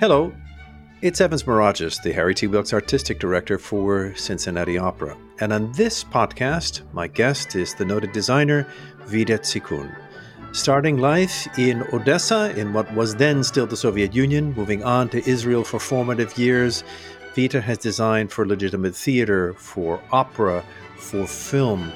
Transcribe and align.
Hello, 0.00 0.32
it's 1.02 1.20
Evans 1.20 1.42
Mirageas, 1.42 2.00
the 2.00 2.12
Harry 2.12 2.32
T. 2.32 2.46
Wilks 2.46 2.72
Artistic 2.72 3.18
Director 3.18 3.58
for 3.58 4.14
Cincinnati 4.14 4.78
Opera. 4.78 5.16
And 5.40 5.52
on 5.52 5.72
this 5.72 6.04
podcast, 6.04 6.82
my 6.92 7.08
guest 7.08 7.56
is 7.56 7.74
the 7.74 7.84
noted 7.84 8.12
designer 8.12 8.64
Vita 9.06 9.38
Tsykun. 9.38 9.92
Starting 10.52 10.98
life 10.98 11.48
in 11.58 11.82
Odessa, 11.92 12.56
in 12.56 12.72
what 12.72 12.94
was 12.94 13.16
then 13.16 13.42
still 13.42 13.66
the 13.66 13.76
Soviet 13.76 14.14
Union, 14.14 14.54
moving 14.54 14.84
on 14.84 15.08
to 15.08 15.28
Israel 15.28 15.64
for 15.64 15.80
formative 15.80 16.38
years, 16.38 16.84
Vita 17.34 17.60
has 17.60 17.78
designed 17.78 18.30
for 18.30 18.46
legitimate 18.46 18.94
theater, 18.94 19.52
for 19.54 20.00
opera, 20.12 20.64
for 20.96 21.26
film, 21.26 21.90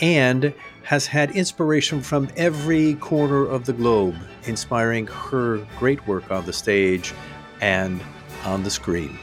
and 0.00 0.54
has 0.84 1.06
had 1.06 1.30
inspiration 1.32 2.00
from 2.00 2.30
every 2.34 2.94
corner 2.94 3.44
of 3.44 3.66
the 3.66 3.74
globe, 3.74 4.16
inspiring 4.44 5.06
her 5.06 5.58
great 5.78 6.06
work 6.06 6.30
on 6.30 6.46
the 6.46 6.52
stage 6.54 7.12
and 7.62 8.02
on 8.44 8.64
the 8.64 8.70
screen. 8.70 9.18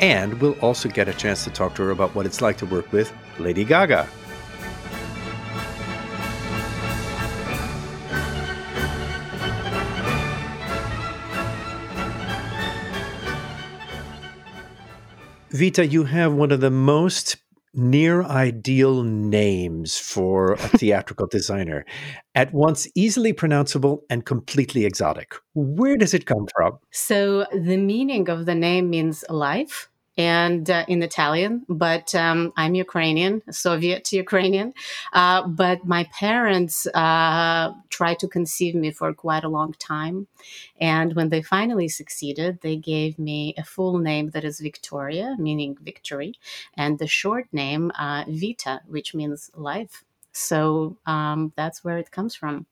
And 0.00 0.40
we'll 0.40 0.58
also 0.60 0.88
get 0.88 1.08
a 1.08 1.14
chance 1.14 1.44
to 1.44 1.50
talk 1.50 1.76
to 1.76 1.82
her 1.82 1.90
about 1.90 2.14
what 2.14 2.26
it's 2.26 2.40
like 2.40 2.58
to 2.58 2.66
work 2.66 2.90
with 2.90 3.12
Lady 3.38 3.64
Gaga. 3.64 4.08
Vita, 15.50 15.86
you 15.86 16.04
have 16.04 16.34
one 16.34 16.50
of 16.50 16.60
the 16.60 16.70
most 16.70 17.36
near 17.76 18.22
ideal 18.22 19.02
names 19.02 19.98
for 19.98 20.54
a 20.54 20.68
theatrical 20.78 21.26
designer, 21.26 21.84
at 22.34 22.52
once 22.52 22.88
easily 22.94 23.32
pronounceable 23.32 24.00
and 24.10 24.24
completely 24.24 24.84
exotic. 24.84 25.34
Where 25.54 25.96
does 25.96 26.14
it 26.14 26.26
come 26.26 26.46
from? 26.56 26.78
So, 26.90 27.46
the 27.52 27.76
meaning 27.76 28.28
of 28.28 28.46
the 28.46 28.54
name 28.54 28.90
means 28.90 29.24
life 29.28 29.90
and 30.16 30.70
uh, 30.70 30.84
in 30.88 31.02
Italian, 31.02 31.64
but 31.68 32.14
um, 32.14 32.52
I'm 32.56 32.74
Ukrainian, 32.74 33.42
Soviet 33.50 34.12
Ukrainian. 34.12 34.72
Uh, 35.12 35.46
but 35.46 35.84
my 35.84 36.04
parents 36.18 36.86
uh, 36.86 37.72
tried 37.90 38.18
to 38.20 38.28
conceive 38.28 38.74
me 38.74 38.90
for 38.90 39.12
quite 39.12 39.44
a 39.44 39.48
long 39.48 39.74
time. 39.74 40.26
And 40.80 41.14
when 41.14 41.28
they 41.28 41.42
finally 41.42 41.88
succeeded, 41.88 42.60
they 42.62 42.76
gave 42.76 43.18
me 43.18 43.54
a 43.58 43.64
full 43.64 43.98
name 43.98 44.30
that 44.30 44.44
is 44.44 44.60
Victoria, 44.60 45.36
meaning 45.38 45.76
victory, 45.82 46.34
and 46.74 46.98
the 46.98 47.06
short 47.06 47.46
name 47.52 47.92
uh, 47.98 48.24
Vita, 48.28 48.80
which 48.86 49.14
means 49.14 49.50
life. 49.54 50.04
So 50.32 50.96
um, 51.06 51.52
that's 51.56 51.84
where 51.84 51.98
it 51.98 52.10
comes 52.10 52.34
from. 52.34 52.66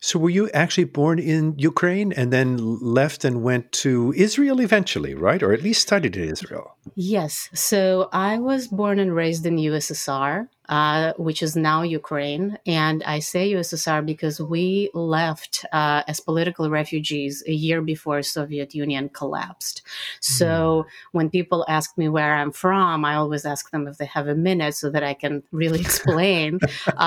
So, 0.00 0.18
were 0.18 0.30
you 0.30 0.50
actually 0.50 0.84
born 0.84 1.18
in 1.18 1.54
Ukraine 1.58 2.12
and 2.12 2.32
then 2.32 2.56
left 2.80 3.24
and 3.24 3.42
went 3.42 3.72
to 3.84 4.12
Israel 4.16 4.60
eventually, 4.60 5.14
right? 5.14 5.42
Or 5.42 5.52
at 5.52 5.62
least 5.62 5.82
studied 5.82 6.16
in 6.16 6.28
Israel? 6.28 6.76
Yes. 6.94 7.48
So, 7.54 8.08
I 8.12 8.38
was 8.38 8.68
born 8.68 8.98
and 8.98 9.14
raised 9.14 9.46
in 9.46 9.56
USSR 9.56 10.48
uh, 10.68 11.12
which 11.16 11.42
is 11.42 11.56
now 11.56 11.82
Ukraine. 11.82 12.58
And 12.66 13.02
I 13.04 13.18
say 13.18 13.52
USSR 13.52 14.04
because 14.04 14.40
we 14.40 14.90
left 14.94 15.64
uh, 15.72 16.02
as 16.06 16.20
political 16.20 16.70
refugees 16.70 17.42
a 17.46 17.52
year 17.52 17.82
before 17.82 18.22
Soviet 18.22 18.74
Union 18.74 19.08
collapsed. 19.08 19.82
So 20.20 20.46
mm. 20.46 20.84
when 21.12 21.30
people 21.30 21.64
ask 21.68 21.96
me 21.98 22.08
where 22.08 22.34
I'm 22.34 22.52
from, 22.52 23.04
I 23.04 23.14
always 23.14 23.44
ask 23.44 23.70
them 23.70 23.86
if 23.86 23.98
they 23.98 24.06
have 24.06 24.28
a 24.28 24.34
minute 24.34 24.74
so 24.74 24.90
that 24.90 25.02
I 25.02 25.14
can 25.14 25.42
really 25.52 25.80
explain. 25.88 26.60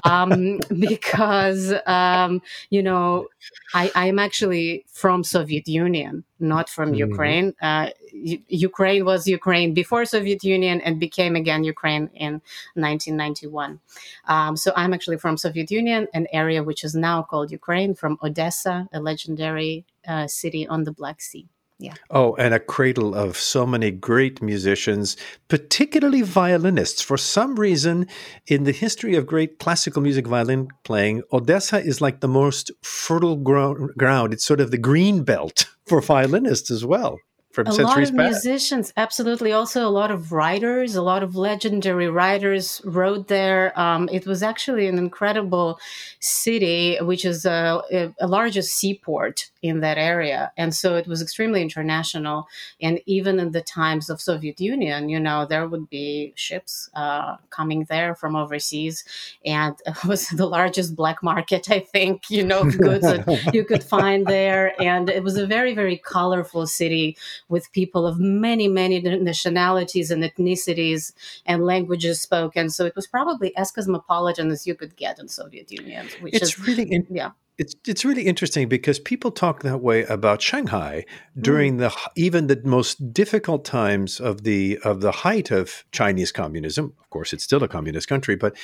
um, 0.03 0.59
because 0.77 1.73
um, 1.86 2.42
you 2.69 2.83
know, 2.83 3.27
I, 3.73 3.92
I'm 3.95 4.19
actually 4.19 4.86
from 4.88 5.23
Soviet 5.23 5.67
Union, 5.67 6.23
not 6.39 6.69
from 6.69 6.93
mm. 6.93 6.97
Ukraine. 6.97 7.53
Uh, 7.61 7.89
Ukraine 8.14 9.05
was 9.05 9.27
Ukraine 9.27 9.73
before 9.73 10.05
Soviet 10.05 10.43
Union 10.43 10.81
and 10.81 10.99
became 10.99 11.36
again 11.36 11.64
Ukraine 11.64 12.09
in 12.14 12.33
1991. 12.75 13.80
Um, 14.27 14.58
so 14.58 14.71
I'm 14.76 14.93
actually 14.93 15.17
from 15.17 15.37
Soviet 15.37 15.71
Union, 15.71 16.08
an 16.14 16.27
area 16.31 16.64
which 16.64 16.83
is 16.83 16.95
now 16.95 17.21
called 17.21 17.52
Ukraine, 17.52 17.93
from 17.93 18.17
Odessa, 18.23 18.87
a 18.93 18.99
legendary 18.99 19.86
uh, 20.08 20.27
city 20.27 20.67
on 20.67 20.83
the 20.83 20.92
Black 20.92 21.21
Sea. 21.21 21.47
Yeah. 21.80 21.93
Oh, 22.10 22.36
and 22.36 22.55
a 22.55 22.60
cradle 22.60 23.14
of 23.14 23.38
so 23.38 23.65
many 23.65 23.92
great 23.92 24.42
musicians, 24.42 25.15
particularly 25.48 26.23
violinists. 26.23 27.04
For 27.04 27.17
some 27.17 27.55
reason, 27.55 28.08
in 28.48 28.64
the 28.64 28.71
history 28.71 29.15
of 29.15 29.27
great 29.27 29.60
classical 29.60 30.02
music 30.02 30.26
violin 30.26 30.70
playing, 30.83 31.21
Odessa 31.32 31.80
is 31.80 32.02
like 32.02 32.20
the 32.20 32.27
most 32.27 32.71
fertile 32.82 33.36
ground. 33.36 34.33
It's 34.33 34.45
sort 34.45 34.60
of 34.60 34.71
the 34.71 34.80
green 34.80 35.23
belt 35.23 35.67
for 35.88 36.02
violinists 36.02 36.71
as 36.71 36.83
well 36.83 37.20
from 37.58 37.66
a 37.66 37.72
centuries 37.72 38.12
lot 38.12 38.28
of 38.28 38.32
past. 38.32 38.45
musicians 38.45 38.94
absolutely. 38.98 39.52
Also 39.52 39.88
a 39.88 39.90
lot 39.90 40.12
of 40.12 40.32
writers 40.32 40.95
a 40.95 41.02
lot 41.02 41.23
of 41.23 41.36
legendary 41.36 42.08
writers 42.08 42.82
wrote 42.86 43.28
there. 43.30 43.78
Um, 43.80 44.08
it 44.12 44.28
was 44.28 44.44
actually 44.44 44.86
an 44.88 45.00
incredible 45.00 45.80
city 46.20 46.98
which 47.02 47.26
is 47.26 47.45
a, 47.45 47.82
a, 47.92 48.14
a, 48.20 48.28
largest 48.28 48.78
seaport 48.78 49.50
in 49.64 49.80
that 49.80 49.98
area. 49.98 50.52
And 50.56 50.76
so 50.76 50.95
it 50.95 51.08
was 51.08 51.20
extremely 51.20 51.64
international. 51.64 52.48
And 52.80 53.02
even 53.08 53.40
in 53.40 53.54
the 53.54 53.62
times 53.62 54.08
of 54.12 54.22
soviet 54.22 54.62
union 54.62 55.10
you 55.10 55.20
know 55.20 55.48
there 55.48 55.68
would 55.68 55.89
be 55.89 56.34
ships 56.36 56.92
uh, 56.94 57.38
coming 57.50 57.88
there 57.89 58.14
from 58.14 58.36
overseas. 58.36 59.04
And 59.44 59.76
it 59.88 60.06
was 60.06 60.28
the 60.30 60.45
largest 60.45 60.95
black 60.95 61.24
market 61.24 61.72
i 61.72 61.80
think 61.80 62.30
you 62.30 62.44
know 62.44 62.64
goods 62.64 63.08
that 63.12 63.50
you 63.56 63.66
could 63.66 63.84
find 63.84 64.28
there. 64.28 64.80
And 64.80 65.10
it 65.10 65.24
was 65.24 65.38
a 65.38 65.48
very 65.48 65.74
very 65.74 65.98
colorful 65.98 66.68
city 66.68 67.18
with 67.49 67.71
people 67.71 68.05
of 68.05 68.19
many, 68.19 68.67
many 68.67 68.99
nationalities 68.99 70.11
and 70.11 70.23
ethnicities 70.23 71.13
and 71.45 71.63
languages 71.63 72.21
spoken. 72.21 72.69
So 72.69 72.85
it 72.85 72.95
was 72.95 73.08
probably 73.08 73.55
as 73.55 73.71
cosmopolitan 73.71 74.52
as 74.52 74.67
you 74.67 74.75
could 74.75 74.95
get 74.95 75.19
in 75.19 75.27
Soviet 75.27 75.71
Union. 75.71 76.08
Which 76.21 76.35
it's 76.35 76.43
is, 76.43 76.59
really, 76.59 76.83
in, 76.83 77.08
yeah. 77.09 77.31
It's 77.58 77.75
it's 77.87 78.05
really 78.05 78.27
interesting 78.27 78.69
because 78.69 78.99
people 78.99 79.31
talk 79.31 79.63
that 79.63 79.80
way 79.80 80.03
about 80.03 80.43
Shanghai 80.43 81.05
during 81.41 81.77
mm. 81.77 81.80
the 81.80 82.11
even 82.15 82.45
the 82.45 82.61
most 82.63 83.11
difficult 83.11 83.65
times 83.65 84.19
of 84.19 84.43
the 84.43 84.77
of 84.83 85.02
the 85.02 85.11
height 85.11 85.49
of 85.49 85.83
Chinese 85.91 86.31
communism. 86.31 86.93
Of 87.02 87.09
course, 87.09 87.33
it's 87.33 87.43
still 87.43 87.64
a 87.64 87.67
communist 87.67 88.08
country, 88.08 88.35
but 88.35 88.55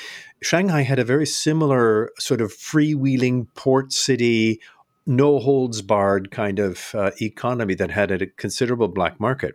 Shanghai 0.44 0.84
had 0.84 1.00
a 1.00 1.04
very 1.04 1.26
similar 1.26 2.12
sort 2.20 2.40
of 2.40 2.54
freewheeling 2.54 3.48
port 3.56 3.92
city, 3.92 4.62
no 5.06 5.40
holds 5.40 5.82
barred 5.82 6.32
kind 6.32 6.60
of 6.60 6.94
uh, 6.96 7.12
economy 7.22 7.76
that 7.76 7.92
had 7.92 8.12
a 8.12 8.28
considerable 8.28 8.88
black 8.88 9.20
market. 9.20 9.54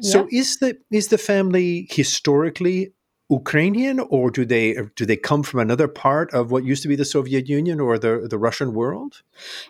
So 0.00 0.28
is 0.30 0.58
the 0.58 0.76
is 0.90 1.08
the 1.08 1.18
family 1.18 1.86
historically 1.90 2.92
Ukrainian 3.32 3.98
or 3.98 4.30
do 4.30 4.44
they 4.44 4.76
do 4.94 5.06
they 5.06 5.16
come 5.16 5.42
from 5.42 5.60
another 5.60 5.88
part 5.88 6.32
of 6.34 6.50
what 6.50 6.64
used 6.64 6.82
to 6.82 6.88
be 6.88 6.96
the 6.96 7.04
Soviet 7.04 7.48
Union 7.48 7.80
or 7.80 7.98
the 7.98 8.26
the 8.28 8.38
Russian 8.38 8.74
world? 8.74 9.22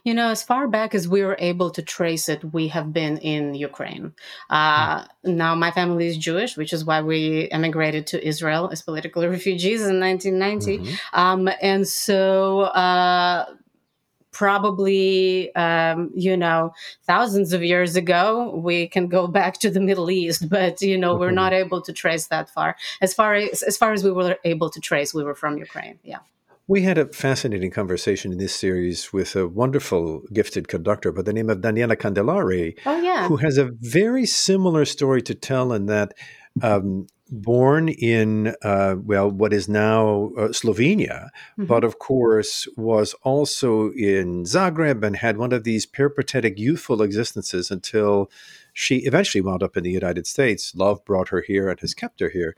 You 0.05 0.15
know, 0.15 0.29
as 0.31 0.43
far 0.43 0.67
back 0.67 0.95
as 0.95 1.07
we 1.07 1.23
were 1.23 1.37
able 1.39 1.71
to 1.71 1.83
trace 1.83 2.29
it, 2.29 2.41
we 2.53 2.69
have 2.69 2.93
been 2.93 3.19
in 3.19 3.55
Ukraine. 3.55 4.15
Uh, 4.51 5.05
hmm. 5.25 5.37
Now, 5.37 5.55
my 5.55 5.71
family 5.71 6.07
is 6.09 6.17
Jewish, 6.17 6.57
which 6.57 6.73
is 6.73 6.85
why 6.85 7.01
we 7.03 7.49
emigrated 7.51 8.07
to 8.09 8.27
Israel 8.27 8.69
as 8.73 8.83
political 8.83 9.27
refugees 9.37 9.81
in 9.87 10.01
1990, 10.01 10.79
mm-hmm. 10.79 11.21
um, 11.21 11.49
and 11.61 11.87
so. 11.87 12.63
Uh, 12.63 13.47
probably 14.33 15.55
um, 15.55 16.11
you 16.15 16.37
know 16.37 16.73
thousands 17.05 17.53
of 17.53 17.63
years 17.63 17.97
ago 17.97 18.55
we 18.57 18.89
can 18.89 19.07
go 19.07 19.27
back 19.27 19.59
to 19.59 19.71
the 19.71 19.81
middle 19.81 20.11
east 20.11 20.49
but 20.49 20.81
you 20.81 20.99
know 20.99 21.15
we're 21.15 21.31
not 21.31 21.53
able 21.53 21.81
to 21.81 21.93
trace 21.93 22.27
that 22.29 22.49
far 22.49 22.77
as 23.01 23.15
far 23.15 23.35
as 23.35 23.63
as 23.63 23.77
far 23.77 23.93
as 23.93 24.03
we 24.03 24.11
were 24.11 24.37
able 24.45 24.71
to 24.71 24.81
trace 24.81 25.15
we 25.15 25.23
were 25.23 25.35
from 25.35 25.59
ukraine 25.59 25.99
yeah 26.03 26.19
we 26.69 26.83
had 26.83 26.97
a 26.97 27.07
fascinating 27.07 27.71
conversation 27.71 28.33
in 28.33 28.39
this 28.39 28.55
series 28.55 29.13
with 29.13 29.37
a 29.37 29.47
wonderful 29.47 30.23
gifted 30.33 30.69
conductor 30.69 31.13
by 31.13 31.23
the 31.23 31.33
name 31.33 31.51
of 31.51 31.59
Daniela 31.59 31.97
Candillari, 31.97 32.79
oh, 32.87 33.01
yeah. 33.01 33.27
who 33.27 33.37
has 33.39 33.59
a 33.59 33.73
very 33.81 34.25
similar 34.25 34.85
story 34.85 35.21
to 35.23 35.35
tell 35.35 35.73
in 35.73 35.87
that 35.87 36.15
um, 36.63 37.09
born 37.33 37.89
in 37.89 38.55
uh, 38.63 38.95
well 39.03 39.31
what 39.31 39.55
is 39.55 39.69
now 39.69 40.31
uh, 40.37 40.49
Slovenia, 40.49 41.31
mm-hmm. 41.59 41.65
but 41.65 41.83
of 41.83 41.99
course 41.99 42.69
was 42.77 43.15
also 43.23 43.91
in 43.93 44.45
Zagreb 44.45 45.03
and 45.03 45.17
had 45.17 45.39
one 45.39 45.53
of 45.53 45.65
these 45.65 45.87
peripatetic 45.87 46.59
youthful 46.59 47.01
existences 47.01 47.71
until 47.71 48.31
she 48.75 48.99
eventually 48.99 49.41
wound 49.41 49.63
up 49.63 49.77
in 49.77 49.83
the 49.83 49.91
United 49.91 50.27
States. 50.27 50.75
Love 50.75 51.03
brought 51.07 51.31
her 51.31 51.41
here 51.41 51.71
and 51.71 51.81
has 51.81 51.95
kept 51.95 52.21
her 52.21 52.29
here, 52.29 52.55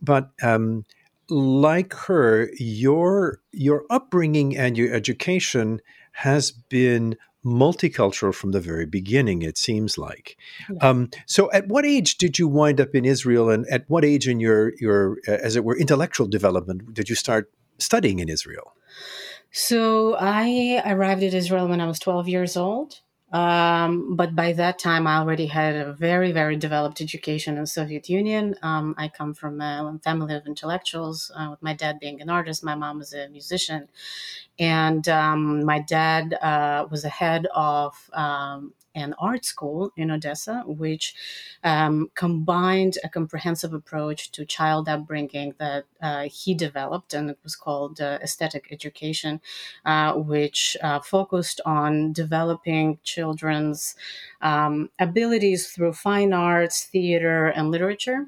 but. 0.00 0.30
Um, 0.42 0.84
like 1.30 1.94
her, 1.94 2.50
your 2.58 3.40
your 3.50 3.86
upbringing 3.88 4.54
and 4.54 4.76
your 4.76 4.92
education 4.92 5.80
has 6.12 6.50
been 6.50 7.16
multicultural 7.44 8.34
from 8.34 8.52
the 8.52 8.60
very 8.60 8.86
beginning, 8.86 9.42
it 9.42 9.58
seems 9.58 9.98
like. 9.98 10.36
Yeah. 10.70 10.88
Um, 10.88 11.10
so, 11.26 11.50
at 11.52 11.68
what 11.68 11.84
age 11.84 12.16
did 12.16 12.38
you 12.38 12.48
wind 12.48 12.80
up 12.80 12.94
in 12.94 13.04
Israel, 13.04 13.50
and 13.50 13.66
at 13.68 13.88
what 13.88 14.04
age 14.04 14.28
in 14.28 14.40
your 14.40 14.72
your, 14.80 15.18
uh, 15.28 15.32
as 15.32 15.56
it 15.56 15.64
were, 15.64 15.76
intellectual 15.76 16.26
development 16.26 16.94
did 16.94 17.08
you 17.08 17.14
start 17.14 17.50
studying 17.78 18.18
in 18.18 18.28
Israel? 18.28 18.72
So, 19.50 20.16
I 20.18 20.82
arrived 20.86 21.22
at 21.22 21.34
Israel 21.34 21.68
when 21.68 21.80
I 21.80 21.86
was 21.86 21.98
twelve 21.98 22.28
years 22.28 22.56
old. 22.56 23.00
Um, 23.34 24.14
but 24.16 24.36
by 24.36 24.52
that 24.54 24.78
time, 24.78 25.08
I 25.08 25.18
already 25.18 25.46
had 25.46 25.74
a 25.74 25.92
very, 25.92 26.32
very 26.32 26.56
developed 26.56 27.00
education 27.00 27.58
in 27.58 27.66
Soviet 27.66 28.08
Union. 28.08 28.54
Um, 28.62 28.94
I 28.96 29.08
come 29.08 29.34
from 29.34 29.60
a 29.60 29.98
family 30.04 30.34
of 30.36 30.46
intellectuals, 30.46 31.32
uh, 31.36 31.48
with 31.50 31.62
my 31.62 31.74
dad 31.74 31.98
being 32.00 32.22
an 32.22 32.30
artist, 32.30 32.64
my 32.64 32.76
mom 32.76 32.98
was 32.98 33.12
a 33.12 33.28
musician, 33.28 33.88
and 34.58 35.08
um, 35.08 35.64
my 35.64 35.80
dad 35.80 36.34
uh, 36.34 36.86
was 36.90 37.02
the 37.02 37.08
head 37.08 37.46
of 37.54 38.10
um, 38.96 39.02
an 39.04 39.14
art 39.18 39.44
school 39.44 39.92
in 39.96 40.10
Odessa, 40.10 40.62
which 40.66 41.14
um, 41.62 42.10
combined 42.14 42.98
a 43.04 43.08
comprehensive 43.08 43.72
approach 43.72 44.30
to 44.32 44.44
child 44.44 44.88
upbringing 44.88 45.54
that 45.58 45.84
uh, 46.00 46.28
he 46.30 46.54
developed, 46.54 47.14
and 47.14 47.30
it 47.30 47.38
was 47.42 47.56
called 47.56 48.00
uh, 48.00 48.18
aesthetic 48.22 48.68
education, 48.70 49.40
uh, 49.84 50.14
which 50.14 50.76
uh, 50.82 51.00
focused 51.00 51.60
on 51.66 52.12
developing 52.12 52.98
children's 53.02 53.94
um, 54.42 54.90
abilities 54.98 55.68
through 55.70 55.92
fine 55.92 56.32
arts, 56.32 56.84
theater, 56.84 57.46
and 57.46 57.70
literature. 57.70 58.26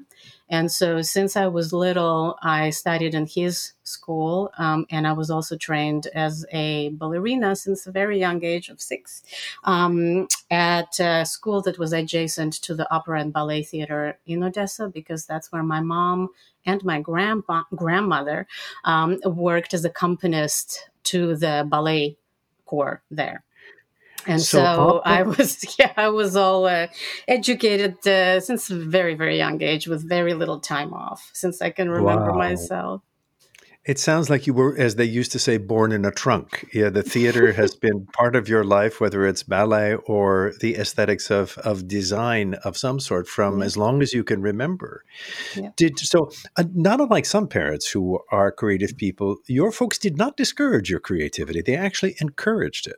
And 0.49 0.71
so, 0.71 1.01
since 1.01 1.35
I 1.35 1.47
was 1.47 1.73
little, 1.73 2.37
I 2.41 2.69
studied 2.69 3.13
in 3.13 3.27
his 3.27 3.73
school, 3.83 4.51
um, 4.57 4.85
and 4.89 5.05
I 5.05 5.13
was 5.13 5.29
also 5.29 5.57
trained 5.57 6.07
as 6.13 6.45
a 6.51 6.89
ballerina 6.89 7.55
since 7.55 7.85
a 7.85 7.91
very 7.91 8.19
young 8.19 8.43
age 8.43 8.69
of 8.69 8.81
six 8.81 9.23
um, 9.65 10.27
at 10.49 10.99
a 10.99 11.25
school 11.25 11.61
that 11.63 11.77
was 11.77 11.91
adjacent 11.93 12.53
to 12.63 12.75
the 12.75 12.89
Opera 12.93 13.19
and 13.21 13.33
Ballet 13.33 13.63
Theater 13.63 14.17
in 14.25 14.43
Odessa, 14.43 14.87
because 14.87 15.25
that's 15.25 15.51
where 15.51 15.63
my 15.63 15.81
mom 15.81 16.29
and 16.65 16.83
my 16.83 17.01
grandpa, 17.01 17.63
grandmother 17.75 18.47
um, 18.85 19.19
worked 19.25 19.73
as 19.73 19.85
accompanist 19.85 20.89
to 21.03 21.35
the 21.35 21.65
ballet 21.69 22.17
corps 22.65 23.01
there 23.09 23.43
and 24.27 24.41
so, 24.41 24.57
so 24.59 25.01
I 25.05 25.23
was, 25.23 25.75
yeah, 25.79 25.93
I 25.97 26.09
was 26.09 26.35
all 26.35 26.65
uh, 26.65 26.87
educated 27.27 28.05
uh, 28.07 28.39
since 28.39 28.69
a 28.69 28.75
very, 28.75 29.15
very 29.15 29.37
young 29.37 29.61
age 29.61 29.87
with 29.87 30.07
very 30.07 30.33
little 30.33 30.59
time 30.59 30.93
off, 30.93 31.29
since 31.33 31.61
I 31.61 31.69
can 31.71 31.89
remember 31.89 32.31
wow. 32.31 32.37
myself. 32.37 33.01
It 33.87 33.99
sounds 33.99 34.29
like 34.29 34.45
you 34.45 34.53
were, 34.53 34.77
as 34.77 34.95
they 34.95 35.05
used 35.05 35.31
to 35.31 35.39
say, 35.39 35.57
born 35.57 35.93
in 35.93 36.03
a 36.03 36.11
trunk. 36.11 36.69
Yeah, 36.73 36.89
the 36.89 37.03
theater 37.03 37.53
has 37.61 37.73
been 37.73 38.05
part 38.07 38.35
of 38.35 38.49
your 38.49 38.65
life, 38.65 38.99
whether 38.99 39.25
it's 39.25 39.43
ballet 39.43 39.95
or 40.05 40.51
the 40.59 40.75
aesthetics 40.75 41.31
of 41.31 41.57
of 41.59 41.87
design 41.87 42.55
of 42.65 42.75
some 42.75 42.99
sort, 42.99 43.29
from 43.29 43.59
yeah. 43.59 43.65
as 43.65 43.77
long 43.77 44.01
as 44.01 44.11
you 44.11 44.25
can 44.25 44.41
remember. 44.41 45.05
Yeah. 45.55 45.69
Did 45.77 45.99
so? 45.99 46.31
Uh, 46.57 46.65
not 46.73 46.99
unlike 46.99 47.25
some 47.25 47.47
parents 47.47 47.89
who 47.89 48.19
are 48.29 48.51
creative 48.51 48.97
people, 48.97 49.37
your 49.47 49.71
folks 49.71 49.97
did 49.97 50.17
not 50.17 50.35
discourage 50.35 50.89
your 50.89 50.99
creativity; 50.99 51.61
they 51.61 51.77
actually 51.77 52.17
encouraged 52.19 52.87
it. 52.87 52.97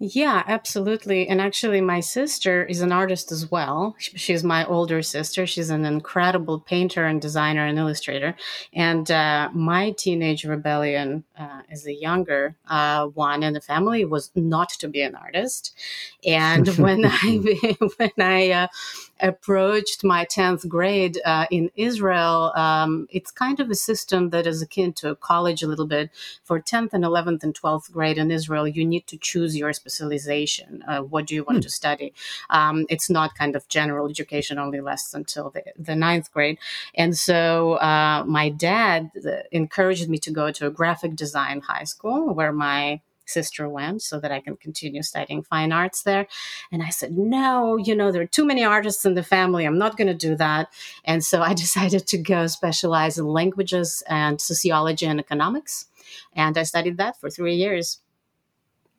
Yeah, 0.00 0.42
absolutely. 0.46 1.28
And 1.28 1.40
actually, 1.40 1.80
my 1.80 2.00
sister 2.00 2.64
is 2.64 2.80
an 2.82 2.92
artist 2.92 3.32
as 3.32 3.50
well. 3.50 3.94
She's 3.98 4.44
my 4.44 4.64
older 4.66 5.02
sister. 5.02 5.46
She's 5.46 5.70
an 5.70 5.84
incredible 5.84 6.60
painter 6.60 7.06
and 7.06 7.22
designer 7.22 7.64
and 7.64 7.78
illustrator. 7.78 8.34
And 8.72 9.10
uh, 9.10 9.50
my 9.54 9.92
teenage 9.92 10.44
rebellion 10.44 11.24
uh, 11.38 11.62
as 11.70 11.86
a 11.86 11.94
younger 11.94 12.56
uh, 12.68 13.06
one 13.06 13.42
in 13.42 13.54
the 13.54 13.60
family 13.60 14.04
was 14.04 14.30
not 14.34 14.70
to 14.80 14.88
be 14.88 15.00
an 15.00 15.14
artist. 15.14 15.72
And 16.26 16.66
when 16.78 17.04
I 17.06 17.76
when 17.96 18.12
I 18.18 18.50
uh, 18.50 18.66
approached 19.20 20.04
my 20.04 20.24
10th 20.24 20.68
grade 20.68 21.20
uh, 21.24 21.46
in 21.50 21.70
Israel, 21.76 22.52
um, 22.56 23.06
it's 23.10 23.30
kind 23.30 23.60
of 23.60 23.70
a 23.70 23.74
system 23.74 24.30
that 24.30 24.46
is 24.46 24.60
akin 24.62 24.92
to 24.94 25.14
college 25.16 25.62
a 25.62 25.66
little 25.66 25.86
bit. 25.86 26.10
For 26.42 26.60
10th 26.60 26.92
and 26.92 27.04
11th 27.04 27.42
and 27.42 27.54
12th 27.54 27.90
grade 27.92 28.18
in 28.18 28.30
Israel, 28.30 28.66
you 28.66 28.84
need 28.84 29.06
to 29.06 29.16
choose 29.16 29.56
your 29.56 29.72
specialization. 29.72 30.84
Uh, 30.86 31.00
what 31.00 31.26
do 31.26 31.34
you 31.34 31.44
want 31.44 31.58
hmm. 31.58 31.62
to 31.62 31.70
study? 31.70 32.12
Um, 32.50 32.86
it's 32.88 33.08
not 33.08 33.34
kind 33.34 33.56
of 33.56 33.68
general 33.68 34.08
education, 34.08 34.58
only 34.58 34.80
lasts 34.80 35.14
until 35.14 35.50
the, 35.50 35.62
the 35.78 35.94
ninth 35.94 36.32
grade. 36.32 36.58
And 36.94 37.16
so 37.16 37.74
uh, 37.74 38.24
my 38.26 38.48
dad 38.48 39.10
uh, 39.26 39.42
encouraged 39.52 40.08
me 40.08 40.18
to 40.18 40.30
go 40.30 40.50
to 40.50 40.66
a 40.66 40.70
graphic 40.70 41.14
design 41.14 41.60
high 41.60 41.84
school 41.84 42.34
where 42.34 42.52
my 42.52 43.00
sister 43.28 43.68
went 43.68 44.02
so 44.02 44.20
that 44.20 44.32
I 44.32 44.40
can 44.40 44.56
continue 44.56 45.02
studying 45.02 45.42
fine 45.42 45.72
arts 45.72 46.02
there. 46.02 46.26
And 46.72 46.82
I 46.82 46.90
said, 46.90 47.16
no, 47.16 47.76
you 47.76 47.94
know, 47.94 48.12
there 48.12 48.22
are 48.22 48.26
too 48.26 48.44
many 48.44 48.64
artists 48.64 49.04
in 49.04 49.14
the 49.14 49.22
family. 49.22 49.64
I'm 49.64 49.78
not 49.78 49.96
going 49.96 50.08
to 50.08 50.14
do 50.14 50.36
that. 50.36 50.68
And 51.04 51.24
so 51.24 51.42
I 51.42 51.54
decided 51.64 52.06
to 52.08 52.18
go 52.18 52.46
specialize 52.46 53.18
in 53.18 53.26
languages 53.26 54.02
and 54.08 54.40
sociology 54.40 55.06
and 55.06 55.20
economics. 55.20 55.86
And 56.34 56.56
I 56.56 56.62
studied 56.62 56.98
that 56.98 57.18
for 57.20 57.30
three 57.30 57.54
years. 57.54 58.00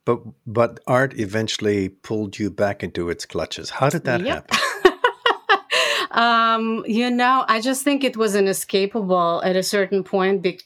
But 0.06 0.22
but 0.46 0.80
art 0.86 1.20
eventually 1.20 1.90
pulled 1.90 2.38
you 2.38 2.52
back 2.52 2.84
into 2.84 3.10
its 3.10 3.26
clutches. 3.26 3.72
How 3.72 3.90
did 3.90 4.04
that 4.04 4.22
yep. 4.22 4.52
happen? 4.52 5.00
um, 6.12 6.84
you 6.88 7.10
know, 7.10 7.44
I 7.48 7.60
just 7.60 7.84
think 7.84 8.04
it 8.04 8.16
was 8.16 8.36
inescapable 8.36 9.42
at 9.44 9.56
a 9.56 9.64
certain 9.64 10.04
point 10.04 10.44
because 10.44 10.64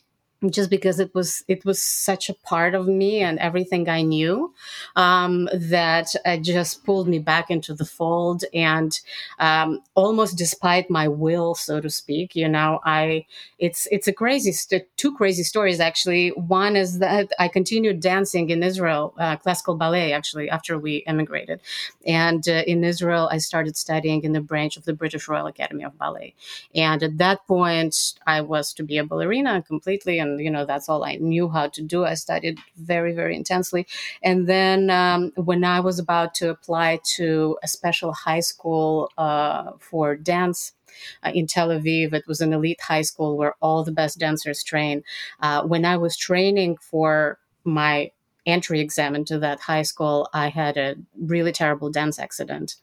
just 0.51 0.69
because 0.69 0.99
it 0.99 1.13
was 1.13 1.43
it 1.47 1.65
was 1.65 1.81
such 1.83 2.29
a 2.29 2.33
part 2.33 2.73
of 2.73 2.87
me 2.87 3.19
and 3.21 3.37
everything 3.39 3.89
I 3.89 4.01
knew 4.03 4.53
um, 4.95 5.49
that 5.53 6.07
it 6.25 6.41
just 6.43 6.85
pulled 6.85 7.07
me 7.07 7.19
back 7.19 7.49
into 7.51 7.73
the 7.73 7.85
fold 7.85 8.43
and 8.53 8.97
um, 9.39 9.81
almost 9.95 10.37
despite 10.37 10.89
my 10.89 11.07
will, 11.07 11.55
so 11.55 11.81
to 11.81 11.89
speak. 11.89 12.35
You 12.35 12.47
know, 12.47 12.79
I 12.85 13.25
it's 13.57 13.87
it's 13.91 14.07
a 14.07 14.13
crazy 14.13 14.51
st- 14.51 14.87
two 14.97 15.13
crazy 15.15 15.43
stories 15.43 15.79
actually. 15.79 16.29
One 16.29 16.75
is 16.75 16.99
that 16.99 17.29
I 17.37 17.47
continued 17.47 17.99
dancing 17.99 18.49
in 18.49 18.63
Israel, 18.63 19.13
uh, 19.17 19.35
classical 19.37 19.75
ballet 19.75 20.13
actually 20.13 20.49
after 20.49 20.77
we 20.77 21.03
emigrated, 21.05 21.59
and 22.05 22.47
uh, 22.47 22.63
in 22.65 22.83
Israel 22.83 23.27
I 23.31 23.37
started 23.39 23.75
studying 23.77 24.23
in 24.23 24.33
the 24.33 24.41
branch 24.41 24.77
of 24.77 24.85
the 24.85 24.93
British 24.93 25.27
Royal 25.27 25.47
Academy 25.47 25.83
of 25.83 25.97
Ballet, 25.97 26.33
and 26.75 27.03
at 27.03 27.17
that 27.17 27.45
point 27.47 28.13
I 28.25 28.41
was 28.41 28.73
to 28.73 28.83
be 28.83 28.97
a 28.97 29.03
ballerina 29.03 29.61
completely 29.61 30.19
and 30.19 30.28
and 30.29 30.39
you 30.39 30.49
know 30.49 30.65
that's 30.65 30.89
all 30.89 31.03
I 31.03 31.15
knew 31.15 31.49
how 31.49 31.67
to 31.67 31.81
do. 31.81 32.05
I 32.05 32.13
studied 32.13 32.59
very 32.77 33.13
very 33.13 33.35
intensely, 33.35 33.87
and 34.23 34.47
then 34.47 34.89
um, 34.89 35.31
when 35.35 35.63
I 35.63 35.79
was 35.79 35.99
about 35.99 36.33
to 36.35 36.49
apply 36.49 36.99
to 37.15 37.57
a 37.63 37.67
special 37.67 38.13
high 38.13 38.41
school 38.41 39.11
uh, 39.17 39.71
for 39.79 40.15
dance. 40.15 40.73
Uh, 41.23 41.31
in 41.33 41.45
Tel 41.45 41.69
Aviv. 41.69 42.13
It 42.13 42.27
was 42.27 42.41
an 42.41 42.51
elite 42.51 42.81
high 42.81 43.03
school 43.03 43.37
where 43.37 43.53
all 43.61 43.83
the 43.83 43.91
best 43.91 44.17
dancers 44.17 44.63
train. 44.63 45.03
Uh, 45.39 45.61
when 45.63 45.85
I 45.85 45.95
was 45.95 46.17
training 46.17 46.77
for 46.81 47.39
my 47.63 48.11
entry 48.45 48.79
exam 48.79 49.15
into 49.15 49.39
that 49.39 49.59
high 49.59 49.83
school, 49.83 50.27
I 50.33 50.49
had 50.49 50.77
a 50.77 50.95
really 51.17 51.51
terrible 51.51 51.89
dance 51.89 52.19
accident, 52.19 52.75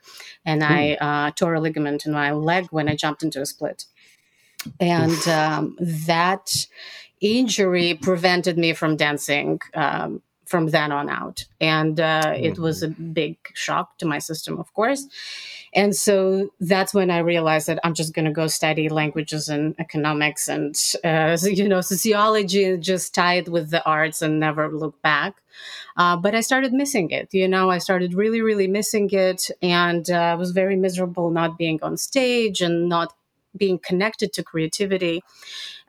and 0.44 0.62
mm. 0.62 0.70
I 0.70 0.94
uh, 0.94 1.30
tore 1.32 1.54
a 1.54 1.61
ligament 1.61 2.06
in 2.06 2.12
my 2.12 2.32
leg 2.32 2.68
when 2.70 2.88
I 2.88 2.97
jumped 2.97 3.23
into 3.23 3.40
a 3.40 3.47
split. 3.47 3.85
And 4.80 5.28
um, 5.28 5.76
that 5.80 6.66
injury 7.20 7.94
prevented 7.94 8.58
me 8.58 8.73
from 8.73 8.96
dancing 8.96 9.61
um, 9.75 10.23
from 10.46 10.68
then 10.68 10.92
on 10.92 11.11
out. 11.11 11.44
And 11.61 11.99
uh, 12.00 12.23
mm-hmm. 12.26 12.44
it 12.44 12.58
was 12.58 12.82
a 12.82 12.88
big 12.88 13.37
shock 13.54 13.99
to 13.99 14.06
my 14.06 14.18
system, 14.18 14.58
of 14.58 14.73
course. 14.75 15.06
And 15.75 15.94
so 15.94 16.50
that's 16.61 16.94
when 16.94 17.11
I 17.11 17.18
realized 17.18 17.66
that 17.66 17.80
I'm 17.85 17.94
just 17.94 18.14
going 18.14 18.25
to 18.25 18.30
go 18.30 18.46
study 18.46 18.88
languages 18.88 19.49
and 19.49 19.75
economics 19.78 20.49
and, 20.49 20.75
uh, 21.04 21.37
you 21.42 21.68
know, 21.68 21.80
sociology, 21.80 22.76
just 22.78 23.14
tie 23.14 23.35
it 23.35 23.49
with 23.49 23.70
the 23.70 23.85
arts 23.85 24.23
and 24.23 24.40
never 24.40 24.70
look 24.70 25.02
back. 25.02 25.35
Uh, 25.96 26.16
but 26.16 26.35
I 26.35 26.40
started 26.42 26.73
missing 26.73 27.11
it. 27.11 27.32
You 27.32 27.49
know, 27.49 27.70
I 27.70 27.78
started 27.78 28.14
really, 28.14 28.40
really 28.40 28.68
missing 28.68 29.11
it. 29.11 29.50
And 29.62 30.08
uh, 30.11 30.14
I 30.14 30.35
was 30.35 30.52
very 30.52 30.76
miserable 30.76 31.30
not 31.30 31.58
being 31.58 31.80
on 31.82 31.96
stage 31.96 32.61
and 32.61 32.88
not 32.88 33.14
being 33.56 33.78
connected 33.78 34.32
to 34.34 34.42
creativity. 34.42 35.22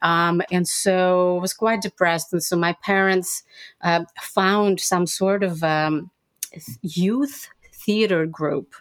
Um, 0.01 0.41
and 0.51 0.67
so 0.67 1.37
I 1.37 1.41
was 1.41 1.53
quite 1.53 1.81
depressed. 1.81 2.33
And 2.33 2.43
so 2.43 2.55
my 2.55 2.73
parents 2.83 3.43
uh, 3.81 4.05
found 4.21 4.79
some 4.79 5.07
sort 5.07 5.43
of 5.43 5.63
um, 5.63 6.11
youth 6.81 7.49
theater 7.73 8.25
group 8.25 8.73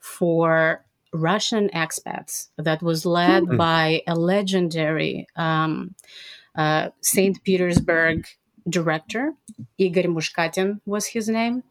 for 0.00 0.84
Russian 1.12 1.68
expats 1.70 2.48
that 2.58 2.82
was 2.82 3.06
led 3.06 3.44
mm-hmm. 3.44 3.56
by 3.56 4.02
a 4.06 4.14
legendary 4.14 5.26
um, 5.36 5.94
uh, 6.56 6.90
St. 7.02 7.42
Petersburg 7.44 8.26
director. 8.68 9.34
Igor 9.78 10.04
Mushkatin 10.04 10.80
was 10.86 11.06
his 11.06 11.28
name. 11.28 11.62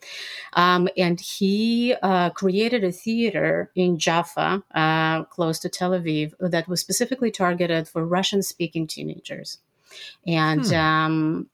Um, 0.54 0.88
and 0.98 1.20
he 1.20 1.96
uh, 2.02 2.30
created 2.32 2.84
a 2.84 2.92
theater 2.92 3.72
in 3.76 3.98
Jaffa, 3.98 4.64
uh, 4.74 5.24
close 5.26 5.60
to 5.60 5.70
Tel 5.70 5.92
Aviv, 5.92 6.34
that 6.40 6.68
was 6.68 6.82
specifically 6.82 7.32
targeted 7.32 7.88
for 7.88 8.06
Russian 8.06 8.42
speaking 8.42 8.88
teenagers. 8.88 9.60
And 10.26 10.66
hmm. 10.66 10.74
um, 10.74 11.50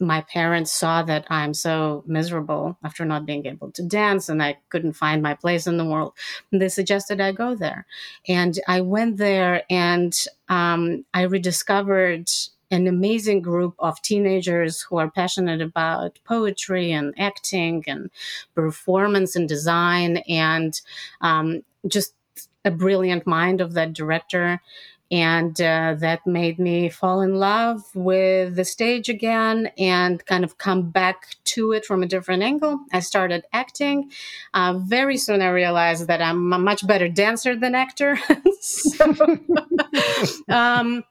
my 0.00 0.20
parents 0.22 0.72
saw 0.72 1.02
that 1.02 1.26
I'm 1.28 1.54
so 1.54 2.04
miserable 2.06 2.78
after 2.84 3.04
not 3.04 3.26
being 3.26 3.46
able 3.46 3.72
to 3.72 3.82
dance 3.82 4.28
and 4.28 4.42
I 4.42 4.58
couldn't 4.68 4.92
find 4.92 5.22
my 5.22 5.34
place 5.34 5.66
in 5.66 5.76
the 5.76 5.84
world. 5.84 6.12
They 6.52 6.68
suggested 6.68 7.20
I 7.20 7.32
go 7.32 7.54
there. 7.54 7.86
And 8.28 8.58
I 8.68 8.80
went 8.80 9.16
there 9.16 9.64
and 9.68 10.14
um, 10.48 11.04
I 11.12 11.22
rediscovered 11.22 12.28
an 12.70 12.86
amazing 12.86 13.40
group 13.40 13.74
of 13.78 14.00
teenagers 14.02 14.82
who 14.82 14.98
are 14.98 15.10
passionate 15.10 15.60
about 15.60 16.18
poetry 16.24 16.92
and 16.92 17.14
acting 17.18 17.84
and 17.86 18.10
performance 18.54 19.34
and 19.36 19.48
design 19.48 20.18
and 20.28 20.80
um, 21.20 21.62
just 21.86 22.14
a 22.64 22.70
brilliant 22.70 23.26
mind 23.26 23.60
of 23.60 23.72
that 23.74 23.92
director 23.92 24.60
and 25.10 25.58
uh, 25.60 25.94
that 25.98 26.26
made 26.26 26.58
me 26.58 26.88
fall 26.88 27.22
in 27.22 27.36
love 27.36 27.82
with 27.94 28.56
the 28.56 28.64
stage 28.64 29.08
again 29.08 29.70
and 29.78 30.24
kind 30.26 30.44
of 30.44 30.58
come 30.58 30.90
back 30.90 31.36
to 31.44 31.72
it 31.72 31.86
from 31.86 32.02
a 32.02 32.06
different 32.06 32.42
angle. 32.42 32.80
I 32.92 33.00
started 33.00 33.44
acting. 33.52 34.10
Uh, 34.52 34.78
very 34.78 35.16
soon, 35.16 35.40
I 35.40 35.48
realized 35.48 36.08
that 36.08 36.20
I'm 36.20 36.52
a 36.52 36.58
much 36.58 36.86
better 36.86 37.08
dancer 37.08 37.56
than 37.56 37.74
actor. 37.74 38.18
so, 38.60 39.14
um, 40.48 41.04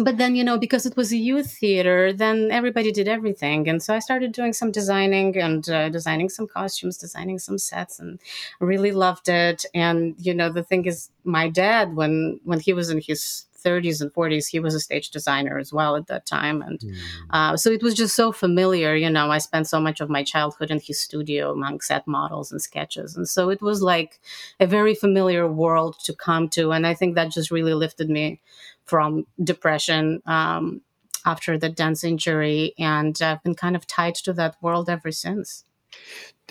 but 0.00 0.16
then 0.16 0.34
you 0.34 0.42
know 0.44 0.58
because 0.58 0.86
it 0.86 0.96
was 0.96 1.12
a 1.12 1.16
youth 1.16 1.50
theater 1.58 2.12
then 2.12 2.50
everybody 2.50 2.90
did 2.92 3.08
everything. 3.08 3.68
And 3.68 3.82
so 3.82 3.94
i 3.94 3.98
started 3.98 4.32
doing 4.32 4.52
some 4.52 4.70
designing 4.70 5.36
and 5.36 5.68
uh, 5.68 5.88
designing 5.90 6.28
some 6.30 6.46
costumes 6.46 6.96
designing 6.96 7.38
some 7.38 7.58
sets 7.58 7.98
and 7.98 8.18
really 8.60 8.92
loved 8.92 9.28
it. 9.28 9.64
And 9.74 10.14
you 10.18 10.34
know 10.34 10.50
the 10.50 10.62
thing 10.62 10.86
is 10.86 11.10
my 11.24 11.48
dad 11.48 11.94
when 11.94 12.40
when 12.44 12.60
he 12.60 12.72
was 12.72 12.88
in 12.90 13.00
his 13.00 13.46
30s 13.62 14.00
and 14.00 14.12
40s 14.12 14.48
he 14.48 14.60
was 14.60 14.74
a 14.74 14.80
stage 14.80 15.10
designer 15.10 15.58
as 15.58 15.72
well 15.72 15.96
at 15.96 16.06
that 16.06 16.26
time. 16.26 16.62
And 16.62 16.78
mm. 16.80 16.96
uh, 17.30 17.56
so 17.56 17.70
it 17.70 17.82
was 17.82 17.94
just 17.94 18.14
so 18.14 18.32
familiar 18.32 18.94
you 18.94 19.10
know 19.10 19.30
i 19.30 19.38
spent 19.38 19.66
so 19.68 19.80
much 19.80 20.00
of 20.00 20.10
my 20.10 20.22
childhood 20.22 20.70
in 20.70 20.80
his 20.80 21.00
studio 21.00 21.52
among 21.52 21.80
set 21.80 22.06
models 22.06 22.52
and 22.52 22.60
sketches. 22.60 23.16
And 23.16 23.28
so 23.28 23.50
it 23.50 23.62
was 23.62 23.82
like 23.82 24.20
a 24.60 24.66
very 24.66 24.94
familiar 24.94 25.46
world 25.50 25.96
to 26.04 26.12
come 26.14 26.48
to. 26.50 26.72
And 26.72 26.86
i 26.86 26.94
think 26.94 27.14
that 27.14 27.30
just 27.30 27.50
really 27.50 27.74
lifted 27.74 28.08
me 28.10 28.40
from 28.84 29.26
depression 29.42 30.22
um, 30.26 30.82
after 31.24 31.56
the 31.56 31.68
dance 31.68 32.02
injury 32.02 32.74
and 32.78 33.20
i've 33.22 33.42
been 33.42 33.54
kind 33.54 33.76
of 33.76 33.86
tied 33.86 34.14
to 34.14 34.32
that 34.32 34.56
world 34.60 34.90
ever 34.90 35.12
since 35.12 35.64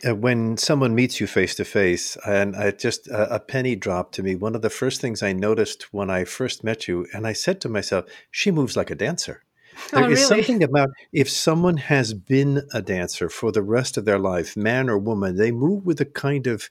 uh, 0.07 0.15
when 0.15 0.57
someone 0.57 0.95
meets 0.95 1.19
you 1.19 1.27
face 1.27 1.55
to 1.55 1.65
face, 1.65 2.17
and 2.25 2.55
I 2.55 2.71
just 2.71 3.09
uh, 3.09 3.27
a 3.29 3.39
penny 3.39 3.75
dropped 3.75 4.15
to 4.15 4.23
me. 4.23 4.35
One 4.35 4.55
of 4.55 4.61
the 4.61 4.69
first 4.69 5.01
things 5.01 5.21
I 5.21 5.33
noticed 5.33 5.93
when 5.93 6.09
I 6.09 6.25
first 6.25 6.63
met 6.63 6.87
you, 6.87 7.05
and 7.13 7.27
I 7.27 7.33
said 7.33 7.61
to 7.61 7.69
myself, 7.69 8.05
"She 8.31 8.51
moves 8.51 8.75
like 8.75 8.91
a 8.91 8.95
dancer." 8.95 9.43
There 9.91 10.03
oh, 10.03 10.11
is 10.11 10.29
really? 10.29 10.43
something 10.43 10.63
about 10.63 10.89
if 11.13 11.29
someone 11.29 11.77
has 11.77 12.13
been 12.13 12.67
a 12.73 12.81
dancer 12.81 13.29
for 13.29 13.51
the 13.51 13.63
rest 13.63 13.97
of 13.97 14.05
their 14.05 14.19
life, 14.19 14.55
man 14.57 14.89
or 14.89 14.97
woman, 14.97 15.37
they 15.37 15.51
move 15.51 15.85
with 15.85 15.99
a 16.01 16.05
kind 16.05 16.45
of 16.45 16.69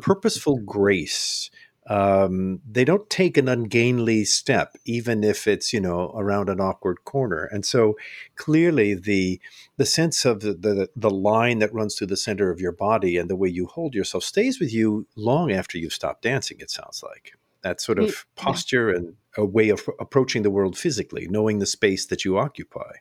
purposeful 0.00 0.58
grace 0.58 1.50
um, 1.88 2.60
they 2.68 2.84
don't 2.84 3.08
take 3.08 3.36
an 3.36 3.48
ungainly 3.48 4.24
step, 4.24 4.76
even 4.84 5.22
if 5.22 5.46
it's 5.46 5.72
you 5.72 5.80
know 5.80 6.12
around 6.16 6.48
an 6.48 6.60
awkward 6.60 7.04
corner. 7.04 7.44
And 7.44 7.64
so 7.64 7.96
clearly 8.34 8.94
the 8.94 9.40
the 9.76 9.86
sense 9.86 10.24
of 10.24 10.40
the, 10.40 10.54
the, 10.54 10.88
the 10.96 11.10
line 11.10 11.58
that 11.60 11.72
runs 11.72 11.94
through 11.94 12.08
the 12.08 12.16
center 12.16 12.50
of 12.50 12.60
your 12.60 12.72
body 12.72 13.16
and 13.16 13.30
the 13.30 13.36
way 13.36 13.48
you 13.48 13.66
hold 13.66 13.94
yourself 13.94 14.24
stays 14.24 14.58
with 14.58 14.72
you 14.72 15.06
long 15.16 15.52
after 15.52 15.78
you've 15.78 15.92
stopped 15.92 16.22
dancing. 16.22 16.58
It 16.60 16.70
sounds 16.70 17.02
like 17.02 17.34
that 17.62 17.80
sort 17.80 17.98
of 17.98 18.26
posture 18.36 18.90
and 18.90 19.14
a 19.36 19.44
way 19.44 19.68
of 19.68 19.88
approaching 20.00 20.42
the 20.42 20.50
world 20.50 20.78
physically, 20.78 21.26
knowing 21.28 21.58
the 21.58 21.66
space 21.66 22.06
that 22.06 22.24
you 22.24 22.38
occupy. 22.38 22.92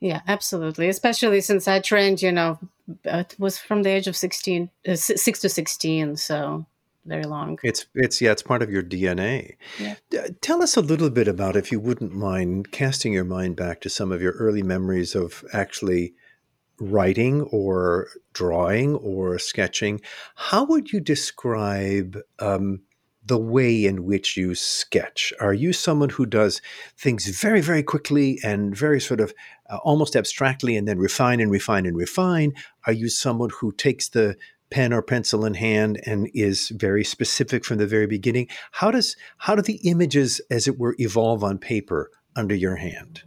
Yeah, 0.00 0.22
absolutely. 0.26 0.88
Especially 0.88 1.40
since 1.40 1.68
I 1.68 1.78
trained, 1.78 2.22
you 2.22 2.32
know, 2.32 2.58
it 3.04 3.36
was 3.38 3.58
from 3.58 3.84
the 3.84 3.90
age 3.90 4.08
of 4.08 4.16
16, 4.16 4.68
uh, 4.88 4.96
6 4.96 5.40
to 5.40 5.48
16. 5.48 6.16
So 6.16 6.66
very 7.04 7.24
long. 7.24 7.58
It's 7.62 7.86
it's 7.94 8.20
yeah, 8.20 8.32
it's 8.32 8.42
part 8.42 8.62
of 8.62 8.70
your 8.70 8.82
DNA. 8.82 9.56
Yeah. 9.78 9.96
tell 10.40 10.62
us 10.62 10.76
a 10.76 10.80
little 10.80 11.10
bit 11.10 11.28
about, 11.28 11.56
if 11.56 11.72
you 11.72 11.80
wouldn't 11.80 12.12
mind, 12.12 12.70
casting 12.70 13.12
your 13.12 13.24
mind 13.24 13.56
back 13.56 13.80
to 13.82 13.90
some 13.90 14.12
of 14.12 14.22
your 14.22 14.32
early 14.32 14.62
memories 14.62 15.14
of 15.14 15.44
actually 15.52 16.14
writing 16.78 17.42
or 17.42 18.08
drawing 18.32 18.94
or 18.96 19.38
sketching. 19.38 20.00
How 20.34 20.64
would 20.64 20.92
you 20.92 21.00
describe 21.00 22.18
um, 22.38 22.82
the 23.24 23.38
way 23.38 23.84
in 23.84 24.04
which 24.04 24.36
you 24.36 24.54
sketch? 24.54 25.32
Are 25.40 25.54
you 25.54 25.72
someone 25.72 26.10
who 26.10 26.26
does 26.26 26.60
things 26.96 27.26
very, 27.26 27.60
very 27.60 27.82
quickly 27.82 28.40
and 28.42 28.76
very 28.76 29.00
sort 29.00 29.20
of 29.20 29.32
uh, 29.70 29.76
almost 29.84 30.16
abstractly 30.16 30.76
and 30.76 30.88
then 30.88 30.98
refine 30.98 31.40
and 31.40 31.50
refine 31.50 31.86
and 31.86 31.96
refine? 31.96 32.52
Are 32.86 32.92
you 32.92 33.08
someone 33.08 33.50
who 33.60 33.72
takes 33.72 34.08
the 34.08 34.36
pen 34.72 34.92
or 34.92 35.02
pencil 35.02 35.44
in 35.44 35.52
hand 35.52 36.00
and 36.06 36.30
is 36.32 36.70
very 36.70 37.04
specific 37.04 37.62
from 37.62 37.76
the 37.76 37.86
very 37.86 38.06
beginning. 38.06 38.48
How 38.72 38.90
does 38.90 39.16
how 39.36 39.54
do 39.54 39.60
the 39.60 39.80
images 39.88 40.40
as 40.50 40.66
it 40.66 40.78
were 40.78 40.96
evolve 40.98 41.44
on 41.44 41.58
paper 41.58 42.10
under 42.34 42.54
your 42.54 42.76
hand 42.76 43.22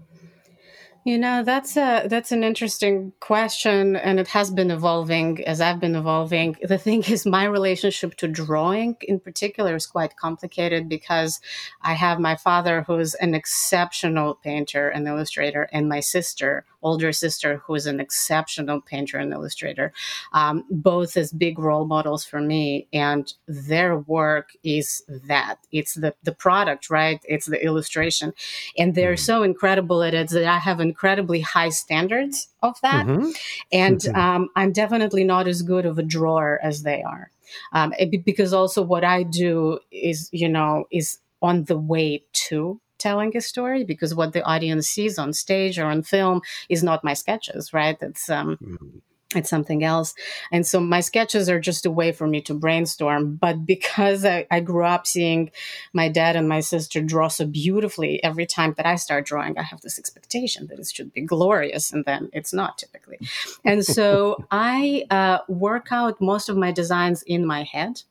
you 1.05 1.19
know, 1.19 1.43
that's 1.43 1.77
a 1.77 2.07
that's 2.07 2.31
an 2.31 2.43
interesting 2.43 3.13
question 3.19 3.95
and 3.95 4.19
it 4.19 4.27
has 4.29 4.49
been 4.49 4.71
evolving 4.71 5.45
as 5.45 5.61
I've 5.61 5.79
been 5.79 5.95
evolving. 5.95 6.55
The 6.63 6.79
thing 6.79 7.03
is 7.03 7.27
my 7.27 7.43
relationship 7.43 8.15
to 8.15 8.27
drawing 8.27 8.97
in 9.01 9.19
particular 9.19 9.75
is 9.75 9.85
quite 9.85 10.17
complicated 10.17 10.89
because 10.89 11.39
I 11.83 11.93
have 11.93 12.19
my 12.19 12.35
father 12.35 12.81
who's 12.81 13.13
an 13.13 13.35
exceptional 13.35 14.33
painter 14.33 14.89
and 14.89 15.07
illustrator 15.07 15.69
and 15.71 15.87
my 15.87 15.99
sister, 15.99 16.65
older 16.81 17.13
sister 17.13 17.61
who 17.67 17.75
is 17.75 17.85
an 17.85 17.99
exceptional 17.99 18.81
painter 18.81 19.19
and 19.19 19.31
illustrator. 19.31 19.93
Um, 20.33 20.65
both 20.71 21.17
as 21.17 21.31
big 21.31 21.59
role 21.59 21.85
models 21.85 22.25
for 22.25 22.41
me 22.41 22.87
and 22.91 23.31
their 23.47 23.95
work 23.95 24.53
is 24.63 25.03
that. 25.27 25.57
It's 25.71 25.93
the 25.93 26.15
the 26.23 26.33
product, 26.33 26.89
right? 26.89 27.21
It's 27.25 27.45
the 27.45 27.63
illustration. 27.63 28.33
And 28.75 28.95
they're 28.95 29.13
mm-hmm. 29.13 29.31
so 29.31 29.43
incredible 29.43 30.01
at 30.01 30.15
it 30.15 30.29
that 30.29 30.45
I 30.45 30.57
haven't 30.57 30.94
incredibly 30.95 31.41
high 31.41 31.67
standards 31.67 32.47
of 32.63 32.79
that. 32.81 33.05
Mm-hmm. 33.05 33.31
And 33.73 33.99
mm-hmm. 33.99 34.15
Um, 34.15 34.49
I'm 34.55 34.71
definitely 34.71 35.25
not 35.25 35.45
as 35.45 35.61
good 35.61 35.85
of 35.85 35.99
a 35.99 36.03
drawer 36.03 36.57
as 36.63 36.83
they 36.83 37.03
are. 37.03 37.31
Um, 37.73 37.93
it, 37.99 38.23
because 38.23 38.53
also 38.53 38.81
what 38.81 39.03
I 39.03 39.23
do 39.23 39.79
is, 39.91 40.29
you 40.31 40.47
know, 40.47 40.85
is 40.91 41.17
on 41.41 41.65
the 41.65 41.77
way 41.77 42.23
to 42.47 42.79
telling 42.97 43.35
a 43.35 43.41
story 43.41 43.83
because 43.83 44.15
what 44.15 44.31
the 44.31 44.41
audience 44.43 44.87
sees 44.87 45.19
on 45.19 45.33
stage 45.33 45.77
or 45.77 45.85
on 45.85 46.01
film 46.01 46.41
is 46.69 46.81
not 46.81 47.03
my 47.03 47.13
sketches, 47.13 47.73
right? 47.73 47.97
It's 48.01 48.29
um, 48.29 48.57
mm-hmm 48.61 48.99
it's 49.35 49.49
something 49.49 49.83
else. 49.83 50.13
And 50.51 50.65
so 50.65 50.79
my 50.79 51.01
sketches 51.01 51.49
are 51.49 51.59
just 51.59 51.85
a 51.85 51.91
way 51.91 52.11
for 52.11 52.27
me 52.27 52.41
to 52.41 52.53
brainstorm. 52.53 53.35
But 53.35 53.65
because 53.65 54.25
I, 54.25 54.47
I, 54.51 54.59
grew 54.59 54.85
up 54.85 55.07
seeing 55.07 55.51
my 55.93 56.09
dad 56.09 56.35
and 56.35 56.49
my 56.49 56.59
sister 56.59 57.01
draw 57.01 57.27
so 57.27 57.45
beautifully, 57.45 58.23
every 58.23 58.45
time 58.45 58.73
that 58.77 58.85
I 58.85 58.95
start 58.95 59.25
drawing, 59.25 59.57
I 59.57 59.63
have 59.63 59.81
this 59.81 59.99
expectation 59.99 60.67
that 60.67 60.79
it 60.79 60.87
should 60.87 61.13
be 61.13 61.21
glorious. 61.21 61.91
And 61.91 62.05
then 62.05 62.29
it's 62.33 62.53
not 62.53 62.77
typically. 62.77 63.19
And 63.63 63.85
so 63.85 64.43
I 64.51 65.05
uh, 65.09 65.39
work 65.47 65.87
out 65.91 66.21
most 66.21 66.49
of 66.49 66.57
my 66.57 66.71
designs 66.71 67.23
in 67.23 67.45
my 67.45 67.63
head. 67.63 68.01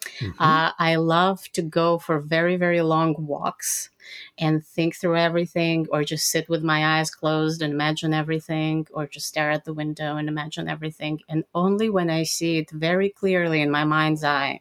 Mm-hmm. 0.00 0.42
Uh, 0.42 0.72
I 0.78 0.96
love 0.96 1.50
to 1.52 1.62
go 1.62 1.98
for 1.98 2.20
very, 2.20 2.56
very 2.56 2.80
long 2.80 3.14
walks 3.18 3.90
and 4.38 4.64
think 4.64 4.96
through 4.96 5.16
everything, 5.16 5.86
or 5.90 6.04
just 6.04 6.30
sit 6.30 6.48
with 6.48 6.62
my 6.62 6.98
eyes 6.98 7.10
closed 7.10 7.62
and 7.62 7.72
imagine 7.72 8.12
everything, 8.12 8.86
or 8.92 9.06
just 9.06 9.28
stare 9.28 9.50
at 9.50 9.64
the 9.64 9.74
window 9.74 10.16
and 10.16 10.28
imagine 10.28 10.68
everything. 10.68 11.20
And 11.28 11.44
only 11.54 11.90
when 11.90 12.10
I 12.10 12.24
see 12.24 12.58
it 12.58 12.70
very 12.70 13.10
clearly 13.10 13.60
in 13.62 13.70
my 13.70 13.84
mind's 13.84 14.24
eye, 14.24 14.60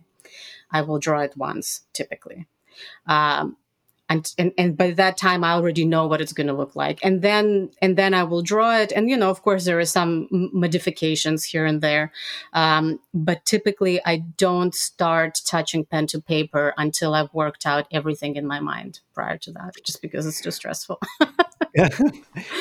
I 0.72 0.82
will 0.82 1.00
draw 1.00 1.22
it 1.22 1.38
once, 1.38 1.82
typically. 1.94 2.48
Um, 3.08 3.58
and, 4.10 4.34
and 4.38 4.52
and 4.58 4.78
by 4.78 4.92
that 4.92 5.18
time 5.18 5.44
i 5.44 5.52
already 5.52 5.86
know 5.86 6.08
what 6.08 6.22
it's 6.22 6.34
going 6.34 6.48
to 6.48 6.54
look 6.54 6.76
like. 6.76 7.00
And 7.04 7.22
then 7.22 7.70
and 7.82 7.98
then 7.98 8.14
i 8.14 8.24
will 8.24 8.42
draw 8.42 8.78
it. 8.78 8.92
And 8.92 9.10
you 9.10 9.18
know 9.18 9.30
of 9.30 9.42
course 9.44 9.66
there 9.66 9.80
are 9.80 9.86
some 9.86 10.28
modifications 10.32 11.44
here 11.44 11.66
and 11.66 11.82
there. 11.82 12.12
Um, 12.54 13.00
but 13.14 13.46
typically 13.46 14.02
i 14.06 14.18
don't 14.38 14.76
start 14.76 15.42
touching 15.46 15.86
pen 15.86 16.08
to 16.08 16.22
paper 16.22 16.74
until 16.78 17.14
i've 17.14 17.34
worked 17.34 17.66
out 17.66 17.88
everything 17.92 18.36
in 18.36 18.46
my 18.46 18.60
mind 18.60 19.00
prior 19.14 19.38
to 19.38 19.52
that 19.52 19.74
just 19.84 20.02
because 20.02 20.26
it's 20.26 20.42
too 20.42 20.52
stressful 20.52 21.00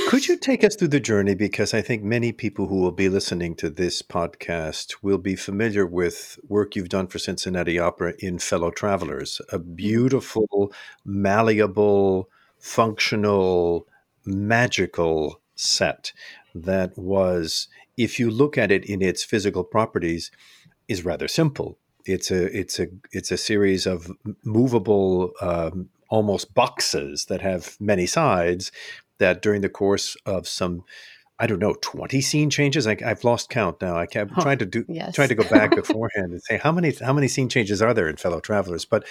Could 0.08 0.28
you 0.28 0.36
take 0.36 0.64
us 0.64 0.76
through 0.76 0.88
the 0.88 1.00
journey? 1.00 1.34
Because 1.34 1.72
I 1.72 1.80
think 1.82 2.02
many 2.02 2.32
people 2.32 2.66
who 2.66 2.80
will 2.80 2.92
be 2.92 3.08
listening 3.08 3.54
to 3.56 3.70
this 3.70 4.02
podcast 4.02 4.96
will 5.02 5.18
be 5.18 5.36
familiar 5.36 5.86
with 5.86 6.38
work 6.48 6.76
you've 6.76 6.88
done 6.88 7.06
for 7.06 7.18
Cincinnati 7.18 7.78
Opera 7.78 8.14
in 8.18 8.38
Fellow 8.38 8.70
Travelers, 8.70 9.40
a 9.50 9.58
beautiful, 9.58 10.72
malleable, 11.04 12.28
functional, 12.58 13.86
magical 14.24 15.40
set 15.54 16.12
that 16.54 16.96
was, 16.98 17.68
if 17.96 18.18
you 18.18 18.30
look 18.30 18.58
at 18.58 18.70
it 18.70 18.84
in 18.84 19.02
its 19.02 19.24
physical 19.24 19.64
properties, 19.64 20.30
is 20.86 21.04
rather 21.04 21.28
simple. 21.28 21.78
It's 22.04 22.30
a 22.30 22.44
it's 22.56 22.78
a 22.78 22.86
it's 23.12 23.30
a 23.30 23.36
series 23.36 23.86
of 23.86 24.10
movable 24.44 25.32
um, 25.42 25.90
almost 26.08 26.54
boxes 26.54 27.26
that 27.26 27.40
have 27.40 27.76
many 27.80 28.06
sides 28.06 28.72
that 29.18 29.42
during 29.42 29.60
the 29.60 29.68
course 29.68 30.16
of 30.26 30.46
some 30.48 30.84
I 31.40 31.46
don't 31.46 31.60
know, 31.60 31.76
20 31.80 32.20
scene 32.20 32.50
changes. 32.50 32.88
I, 32.88 32.96
have 33.00 33.22
lost 33.22 33.48
count 33.48 33.80
now. 33.80 33.96
I 33.96 34.06
kept 34.06 34.32
oh, 34.36 34.42
trying 34.42 34.58
to 34.58 34.66
do, 34.66 34.84
yes. 34.88 35.14
trying 35.14 35.28
to 35.28 35.36
go 35.36 35.48
back 35.48 35.72
beforehand 35.72 36.32
and 36.32 36.42
say 36.42 36.58
how 36.58 36.72
many, 36.72 36.92
how 36.92 37.12
many 37.12 37.28
scene 37.28 37.48
changes 37.48 37.80
are 37.80 37.94
there 37.94 38.08
in 38.08 38.16
Fellow 38.16 38.40
Travelers? 38.40 38.84
But 38.84 39.06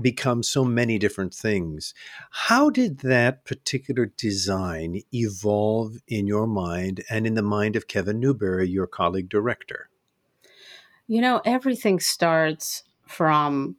become 0.00 0.42
so 0.42 0.64
many 0.64 0.98
different 0.98 1.34
things. 1.34 1.94
How 2.30 2.70
did 2.70 2.98
that 2.98 3.44
particular 3.44 4.06
design 4.06 5.02
evolve 5.12 5.98
in 6.06 6.26
your 6.26 6.46
mind 6.46 7.02
and 7.10 7.26
in 7.26 7.34
the 7.34 7.42
mind 7.42 7.76
of 7.76 7.88
Kevin 7.88 8.20
Newbury, 8.20 8.68
your 8.68 8.86
colleague 8.86 9.28
director? 9.28 9.88
You 11.06 11.20
know, 11.20 11.40
everything 11.44 12.00
starts 12.00 12.82
from 13.06 13.76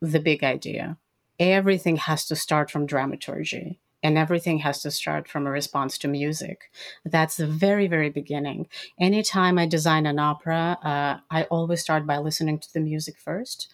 the 0.00 0.20
big 0.20 0.42
idea. 0.42 0.98
Everything 1.38 1.96
has 1.96 2.26
to 2.26 2.36
start 2.36 2.70
from 2.70 2.86
dramaturgy 2.86 3.80
and 4.02 4.16
everything 4.16 4.58
has 4.58 4.82
to 4.82 4.90
start 4.90 5.28
from 5.28 5.46
a 5.46 5.50
response 5.50 5.98
to 5.98 6.08
music. 6.08 6.70
That's 7.04 7.36
the 7.36 7.46
very, 7.46 7.88
very 7.88 8.10
beginning. 8.10 8.68
Anytime 9.00 9.58
I 9.58 9.66
design 9.66 10.06
an 10.06 10.18
opera, 10.18 10.78
uh, 10.82 11.16
I 11.30 11.44
always 11.44 11.80
start 11.80 12.06
by 12.06 12.18
listening 12.18 12.58
to 12.60 12.72
the 12.72 12.80
music 12.80 13.16
first, 13.18 13.68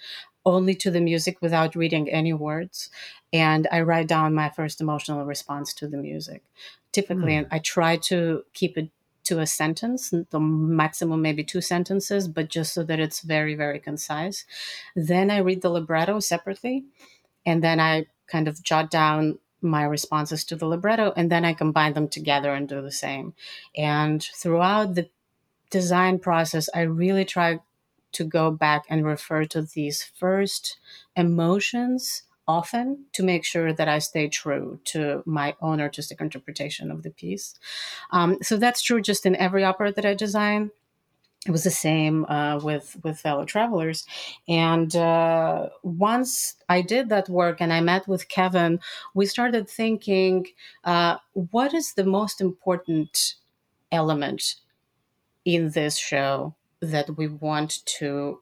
only 0.46 0.74
to 0.76 0.90
the 0.90 1.00
music 1.00 1.38
without 1.40 1.76
reading 1.76 2.08
any 2.08 2.32
words. 2.32 2.88
And 3.32 3.68
I 3.70 3.82
write 3.82 4.08
down 4.08 4.34
my 4.34 4.48
first 4.48 4.80
emotional 4.80 5.24
response 5.24 5.74
to 5.74 5.88
the 5.88 5.98
music. 5.98 6.42
Typically, 6.92 7.32
mm. 7.32 7.48
I 7.50 7.58
try 7.58 7.96
to 7.96 8.44
keep 8.54 8.78
it 8.78 8.90
to 9.24 9.38
a 9.38 9.46
sentence, 9.46 10.12
the 10.30 10.40
maximum 10.40 11.22
maybe 11.22 11.44
two 11.44 11.60
sentences, 11.60 12.26
but 12.26 12.48
just 12.48 12.74
so 12.74 12.82
that 12.82 12.98
it's 12.98 13.20
very, 13.20 13.54
very 13.54 13.78
concise. 13.78 14.44
Then 14.96 15.30
I 15.30 15.38
read 15.38 15.62
the 15.62 15.70
libretto 15.70 16.18
separately, 16.20 16.84
and 17.46 17.62
then 17.62 17.80
I 17.80 18.06
kind 18.26 18.48
of 18.48 18.62
jot 18.62 18.90
down 18.90 19.38
my 19.60 19.84
responses 19.84 20.44
to 20.44 20.56
the 20.56 20.66
libretto, 20.66 21.12
and 21.16 21.30
then 21.30 21.44
I 21.44 21.54
combine 21.54 21.92
them 21.92 22.08
together 22.08 22.52
and 22.52 22.68
do 22.68 22.82
the 22.82 22.90
same. 22.90 23.34
And 23.76 24.22
throughout 24.22 24.94
the 24.94 25.08
design 25.70 26.18
process, 26.18 26.68
I 26.74 26.82
really 26.82 27.24
try 27.24 27.60
to 28.12 28.24
go 28.24 28.50
back 28.50 28.84
and 28.88 29.06
refer 29.06 29.44
to 29.46 29.62
these 29.62 30.02
first 30.02 30.78
emotions 31.16 32.24
often 32.46 33.04
to 33.12 33.22
make 33.22 33.44
sure 33.44 33.72
that 33.72 33.88
I 33.88 33.98
stay 34.00 34.28
true 34.28 34.80
to 34.86 35.22
my 35.24 35.54
own 35.60 35.80
artistic 35.80 36.20
interpretation 36.20 36.90
of 36.90 37.02
the 37.02 37.10
piece. 37.10 37.54
Um, 38.10 38.38
so 38.42 38.56
that's 38.56 38.82
true 38.82 39.00
just 39.00 39.24
in 39.24 39.36
every 39.36 39.64
opera 39.64 39.92
that 39.92 40.04
I 40.04 40.14
design. 40.14 40.70
It 41.46 41.50
was 41.50 41.64
the 41.64 41.70
same 41.70 42.24
uh, 42.26 42.58
with 42.62 42.96
with 43.02 43.18
fellow 43.18 43.44
travelers, 43.44 44.06
and 44.48 44.94
uh, 44.94 45.70
once 45.82 46.54
I 46.68 46.82
did 46.82 47.08
that 47.08 47.28
work 47.28 47.60
and 47.60 47.72
I 47.72 47.80
met 47.80 48.06
with 48.06 48.28
Kevin, 48.28 48.78
we 49.14 49.26
started 49.26 49.68
thinking, 49.68 50.46
uh, 50.84 51.16
what 51.32 51.74
is 51.74 51.94
the 51.94 52.04
most 52.04 52.40
important 52.40 53.34
element 53.90 54.56
in 55.44 55.70
this 55.70 55.96
show 55.96 56.54
that 56.80 57.16
we 57.16 57.28
want 57.28 57.84
to 57.86 58.40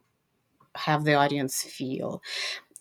have 0.74 1.04
the 1.04 1.14
audience 1.14 1.62
feel. 1.62 2.22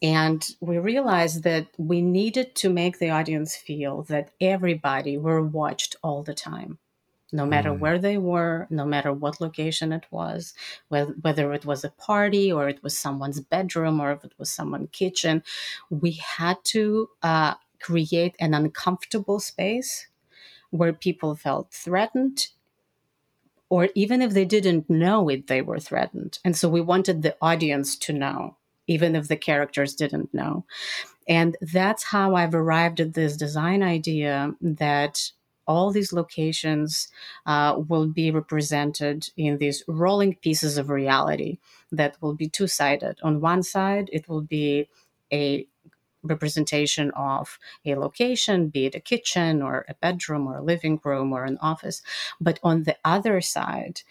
And 0.01 0.47
we 0.61 0.77
realized 0.77 1.43
that 1.43 1.67
we 1.77 2.01
needed 2.01 2.55
to 2.55 2.69
make 2.69 2.99
the 2.99 3.09
audience 3.09 3.55
feel 3.55 4.03
that 4.03 4.31
everybody 4.39 5.17
were 5.17 5.41
watched 5.41 5.97
all 6.03 6.23
the 6.23 6.33
time, 6.33 6.77
no 7.31 7.45
matter 7.45 7.71
mm. 7.71 7.79
where 7.79 7.99
they 7.99 8.17
were, 8.17 8.67
no 8.69 8.85
matter 8.85 9.13
what 9.13 9.41
location 9.41 9.91
it 9.91 10.05
was, 10.11 10.53
whether 10.87 11.53
it 11.53 11.65
was 11.65 11.83
a 11.83 11.89
party 11.91 12.51
or 12.51 12.67
it 12.67 12.81
was 12.83 12.97
someone's 12.97 13.39
bedroom 13.39 13.99
or 13.99 14.11
if 14.11 14.23
it 14.23 14.33
was 14.37 14.49
someone's 14.49 14.89
kitchen. 14.91 15.43
We 15.89 16.11
had 16.11 16.57
to 16.65 17.09
uh, 17.21 17.55
create 17.81 18.35
an 18.39 18.53
uncomfortable 18.53 19.39
space 19.39 20.07
where 20.71 20.93
people 20.93 21.35
felt 21.35 21.71
threatened 21.71 22.47
or 23.69 23.89
even 23.93 24.21
if 24.21 24.33
they 24.33 24.45
didn't 24.45 24.89
know 24.89 25.29
it, 25.29 25.47
they 25.47 25.61
were 25.61 25.79
threatened. 25.79 26.39
And 26.43 26.57
so 26.57 26.67
we 26.67 26.81
wanted 26.81 27.21
the 27.21 27.37
audience 27.41 27.95
to 27.97 28.13
know, 28.13 28.57
even 28.87 29.15
if 29.15 29.27
the 29.27 29.35
characters 29.35 29.93
didn't 29.93 30.33
know. 30.33 30.65
And 31.27 31.55
that's 31.61 32.03
how 32.05 32.33
I've 32.33 32.55
arrived 32.55 32.99
at 32.99 33.13
this 33.13 33.37
design 33.37 33.83
idea 33.83 34.55
that 34.61 35.31
all 35.69 35.91
these 35.91 36.11
locations 36.11 37.09
uh, 37.45 37.79
will 37.87 38.07
be 38.07 38.31
represented 38.31 39.29
in 39.37 39.59
these 39.59 39.83
rolling 39.87 40.33
pieces 40.35 40.79
of 40.79 40.89
reality 40.89 41.59
that 41.91 42.17
will 42.21 42.33
be 42.33 42.49
two 42.49 42.67
sided. 42.67 43.15
On 43.21 43.39
one 43.39 43.61
side, 43.61 44.09
it 44.11 44.27
will 44.27 44.41
be 44.41 44.89
a 45.31 45.67
representation 46.23 47.11
of 47.11 47.59
a 47.85 47.95
location, 47.95 48.67
be 48.69 48.87
it 48.87 48.95
a 48.95 48.99
kitchen 48.99 49.61
or 49.61 49.85
a 49.87 49.93
bedroom 49.93 50.47
or 50.47 50.57
a 50.57 50.63
living 50.63 50.99
room 51.03 51.31
or 51.31 51.45
an 51.45 51.57
office. 51.61 52.01
But 52.41 52.59
on 52.63 52.83
the 52.83 52.97
other 53.05 53.39
side, 53.39 54.01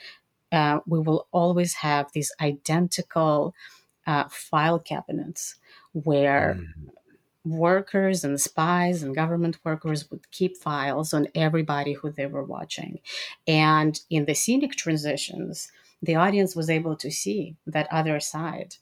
uh, 0.52 0.78
we 0.86 1.00
will 1.00 1.26
always 1.32 1.74
have 1.74 2.12
these 2.12 2.32
identical 2.40 3.54
uh, 4.06 4.24
file 4.30 4.78
cabinets 4.78 5.56
where 5.92 6.56
mm. 6.58 6.92
Workers 7.50 8.24
and 8.24 8.40
spies 8.40 9.02
and 9.02 9.14
government 9.14 9.58
workers 9.64 10.10
would 10.10 10.30
keep 10.30 10.56
files 10.56 11.12
on 11.14 11.28
everybody 11.34 11.92
who 11.92 12.10
they 12.10 12.26
were 12.26 12.44
watching. 12.44 13.00
And 13.46 13.98
in 14.10 14.24
the 14.24 14.34
scenic 14.34 14.72
transitions, 14.72 15.70
the 16.02 16.16
audience 16.16 16.54
was 16.54 16.70
able 16.70 16.96
to 16.96 17.10
see 17.10 17.56
that 17.66 17.88
other 17.90 18.20
side 18.20 18.76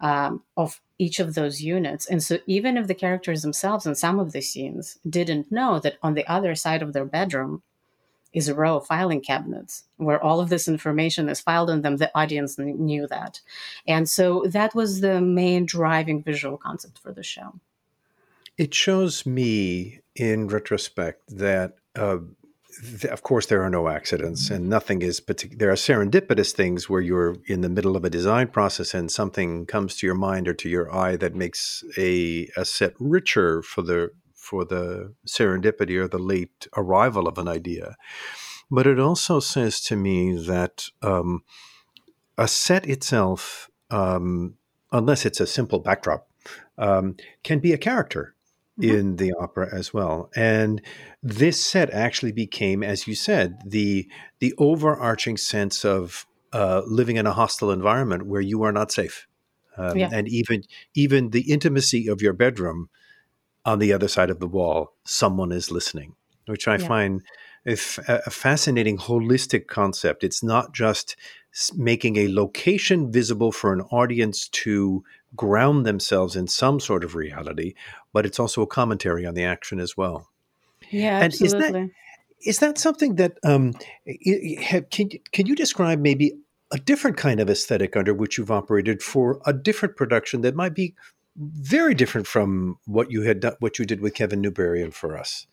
um, 0.00 0.42
of 0.56 0.80
each 0.98 1.20
of 1.20 1.34
those 1.34 1.62
units. 1.62 2.06
And 2.06 2.22
so, 2.22 2.38
even 2.46 2.76
if 2.76 2.86
the 2.86 2.94
characters 2.94 3.42
themselves 3.42 3.86
in 3.86 3.94
some 3.94 4.18
of 4.18 4.32
the 4.32 4.40
scenes 4.40 4.98
didn't 5.08 5.52
know 5.52 5.78
that 5.80 5.96
on 6.02 6.14
the 6.14 6.26
other 6.30 6.54
side 6.54 6.82
of 6.82 6.92
their 6.92 7.04
bedroom 7.04 7.62
is 8.32 8.48
a 8.48 8.54
row 8.54 8.76
of 8.76 8.86
filing 8.86 9.20
cabinets 9.20 9.84
where 9.96 10.22
all 10.22 10.40
of 10.40 10.50
this 10.50 10.68
information 10.68 11.28
is 11.28 11.40
filed 11.40 11.70
in 11.70 11.80
them, 11.80 11.96
the 11.96 12.10
audience 12.14 12.58
knew 12.58 13.06
that. 13.06 13.40
And 13.86 14.08
so, 14.08 14.44
that 14.48 14.74
was 14.74 15.00
the 15.00 15.20
main 15.20 15.66
driving 15.66 16.22
visual 16.22 16.58
concept 16.58 16.98
for 16.98 17.12
the 17.12 17.22
show. 17.22 17.60
It 18.58 18.72
shows 18.74 19.26
me 19.26 20.00
in 20.14 20.48
retrospect 20.48 21.36
that 21.36 21.74
uh, 21.94 22.18
of 23.10 23.22
course, 23.22 23.46
there 23.46 23.62
are 23.62 23.70
no 23.70 23.88
accidents, 23.88 24.50
and 24.50 24.68
nothing 24.68 25.02
is 25.02 25.20
particular. 25.20 25.58
There 25.58 25.70
are 25.70 25.74
serendipitous 25.74 26.52
things 26.52 26.88
where 26.88 27.00
you're 27.00 27.36
in 27.46 27.62
the 27.62 27.68
middle 27.68 27.96
of 27.96 28.04
a 28.04 28.10
design 28.10 28.48
process 28.48 28.94
and 28.94 29.10
something 29.10 29.66
comes 29.66 29.96
to 29.96 30.06
your 30.06 30.14
mind 30.14 30.46
or 30.46 30.54
to 30.54 30.68
your 30.68 30.94
eye 30.94 31.16
that 31.16 31.34
makes 31.34 31.82
a, 31.96 32.48
a 32.56 32.64
set 32.64 32.94
richer 32.98 33.62
for 33.62 33.82
the 33.82 34.10
for 34.34 34.64
the 34.64 35.14
serendipity 35.26 35.96
or 35.96 36.06
the 36.06 36.18
late 36.18 36.68
arrival 36.76 37.26
of 37.26 37.38
an 37.38 37.48
idea. 37.48 37.96
But 38.70 38.86
it 38.86 39.00
also 39.00 39.40
says 39.40 39.80
to 39.82 39.96
me 39.96 40.36
that 40.46 40.88
um, 41.02 41.42
a 42.38 42.46
set 42.46 42.86
itself, 42.86 43.70
um, 43.90 44.54
unless 44.92 45.24
it's 45.26 45.40
a 45.40 45.46
simple 45.46 45.80
backdrop, 45.80 46.28
um, 46.78 47.16
can 47.42 47.58
be 47.58 47.72
a 47.72 47.78
character 47.78 48.35
mm-hmm. 48.80 48.94
in 48.94 49.16
the 49.16 49.32
opera 49.32 49.68
as 49.72 49.92
well. 49.92 50.30
And 50.36 50.82
this 51.22 51.62
set 51.62 51.90
actually 51.90 52.32
became, 52.32 52.82
as 52.82 53.06
you 53.06 53.14
said, 53.14 53.58
the 53.64 54.08
the 54.38 54.54
overarching 54.58 55.36
sense 55.36 55.84
of 55.84 56.26
uh, 56.52 56.82
living 56.86 57.16
in 57.16 57.26
a 57.26 57.32
hostile 57.32 57.70
environment 57.70 58.26
where 58.26 58.40
you 58.40 58.62
are 58.62 58.72
not 58.72 58.92
safe, 58.92 59.26
um, 59.76 59.96
yeah. 59.96 60.10
and 60.12 60.28
even 60.28 60.62
even 60.94 61.30
the 61.30 61.50
intimacy 61.50 62.08
of 62.08 62.22
your 62.22 62.32
bedroom 62.32 62.88
on 63.64 63.78
the 63.80 63.92
other 63.92 64.08
side 64.08 64.30
of 64.30 64.38
the 64.38 64.46
wall, 64.46 64.94
someone 65.04 65.52
is 65.52 65.70
listening, 65.70 66.14
which 66.46 66.68
I 66.68 66.76
yeah. 66.76 66.86
find 66.86 67.22
a, 67.66 67.72
f- 67.72 67.98
a 68.08 68.30
fascinating 68.30 68.96
holistic 68.96 69.66
concept. 69.66 70.22
It's 70.22 70.42
not 70.42 70.72
just 70.72 71.16
making 71.74 72.16
a 72.16 72.28
location 72.28 73.10
visible 73.10 73.50
for 73.50 73.72
an 73.72 73.80
audience 73.90 74.48
to 74.48 75.02
ground 75.36 75.86
themselves 75.86 76.36
in 76.36 76.46
some 76.46 76.80
sort 76.80 77.04
of 77.04 77.14
reality, 77.14 77.74
but 78.12 78.26
it's 78.26 78.40
also 78.40 78.62
a 78.62 78.66
commentary 78.66 79.26
on 79.26 79.34
the 79.34 79.44
action 79.44 79.78
as 79.78 79.96
well. 79.96 80.28
Yeah, 80.90 81.16
and 81.16 81.32
absolutely. 81.32 81.66
Is 81.66 81.72
that, 81.72 81.90
is 82.44 82.58
that 82.58 82.78
something 82.78 83.16
that 83.16 83.38
um, 83.44 83.74
can 84.90 85.10
can 85.32 85.46
you 85.46 85.54
describe 85.54 86.00
maybe 86.00 86.32
a 86.72 86.78
different 86.78 87.16
kind 87.16 87.40
of 87.40 87.48
aesthetic 87.48 87.96
under 87.96 88.12
which 88.12 88.38
you've 88.38 88.50
operated 88.50 89.02
for 89.02 89.40
a 89.46 89.52
different 89.52 89.96
production 89.96 90.40
that 90.42 90.54
might 90.54 90.74
be 90.74 90.94
very 91.36 91.94
different 91.94 92.26
from 92.26 92.78
what 92.86 93.10
you 93.10 93.22
had 93.22 93.40
done, 93.40 93.56
what 93.60 93.78
you 93.78 93.84
did 93.84 94.00
with 94.00 94.14
Kevin 94.14 94.40
Newbury 94.40 94.82
and 94.82 94.94
for 94.94 95.16
us? 95.16 95.46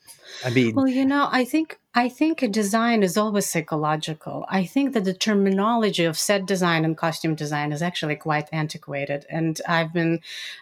I 0.45 0.49
mean, 0.49 0.75
well, 0.75 0.87
you 0.87 1.05
know, 1.05 1.27
I 1.31 1.45
think 1.45 1.79
I 1.95 2.09
think 2.09 2.41
a 2.41 2.47
design 2.47 3.03
is 3.03 3.17
always 3.17 3.47
psychological. 3.47 4.45
I 4.49 4.65
think 4.65 4.93
that 4.93 5.03
the 5.03 5.13
terminology 5.13 6.05
of 6.05 6.17
set 6.17 6.47
design 6.47 6.85
and 6.85 6.97
costume 6.97 7.35
design 7.35 7.71
is 7.71 7.83
actually 7.83 8.15
quite 8.15 8.49
antiquated. 8.51 9.27
And 9.29 9.61
I've 9.67 9.93
been 9.93 10.21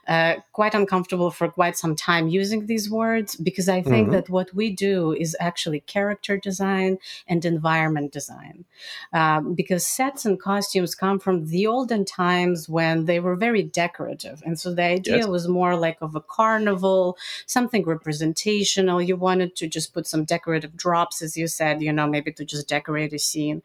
uh, 0.09 0.35
quite 0.51 0.75
uncomfortable 0.75 1.31
for 1.31 1.47
quite 1.47 1.77
some 1.77 1.95
time 1.95 2.27
using 2.27 2.65
these 2.65 2.91
words 2.91 3.37
because 3.37 3.69
I 3.69 3.81
think 3.81 4.07
mm-hmm. 4.07 4.11
that 4.11 4.29
what 4.29 4.53
we 4.53 4.71
do 4.71 5.13
is 5.13 5.37
actually 5.39 5.79
character 5.79 6.35
design 6.35 6.97
and 7.29 7.45
environment 7.45 8.11
design. 8.11 8.65
Um, 9.13 9.53
because 9.53 9.87
sets 9.87 10.25
and 10.25 10.37
costumes 10.37 10.95
come 10.95 11.17
from 11.17 11.45
the 11.45 11.65
olden 11.65 12.03
times 12.03 12.67
when 12.67 13.05
they 13.05 13.21
were 13.21 13.37
very 13.37 13.63
decorative. 13.63 14.43
And 14.45 14.59
so 14.59 14.73
the 14.73 14.83
idea 14.83 15.19
yes. 15.19 15.27
was 15.27 15.47
more 15.47 15.77
like 15.77 15.97
of 16.01 16.13
a 16.13 16.21
carnival, 16.21 17.17
something 17.45 17.85
representational. 17.85 19.01
You 19.01 19.15
wanted 19.15 19.55
to 19.55 19.67
just 19.67 19.93
put 19.93 20.07
some 20.07 20.25
decorative 20.25 20.75
drops 20.75 21.20
as 21.21 21.37
you 21.37 21.47
said, 21.47 21.81
you 21.81 21.93
know, 21.93 22.07
maybe 22.07 22.31
to 22.33 22.45
just 22.45 22.67
decorate 22.67 23.13
a 23.13 23.19
scene. 23.19 23.61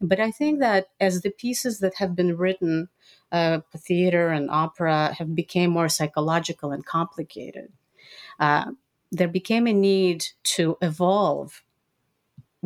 But 0.00 0.20
I 0.20 0.30
think 0.30 0.60
that 0.60 0.88
as 1.00 1.22
the 1.22 1.30
pieces 1.30 1.80
that 1.80 1.94
have 1.94 2.14
been 2.14 2.36
written 2.36 2.88
uh, 3.32 3.60
theater 3.76 4.28
and 4.28 4.50
opera 4.50 5.14
have 5.18 5.34
become 5.34 5.70
more 5.70 5.88
psychological 5.88 6.72
and 6.72 6.84
complicated. 6.84 7.72
Uh, 8.40 8.72
there 9.10 9.28
became 9.28 9.66
a 9.66 9.72
need 9.72 10.26
to 10.44 10.76
evolve 10.82 11.62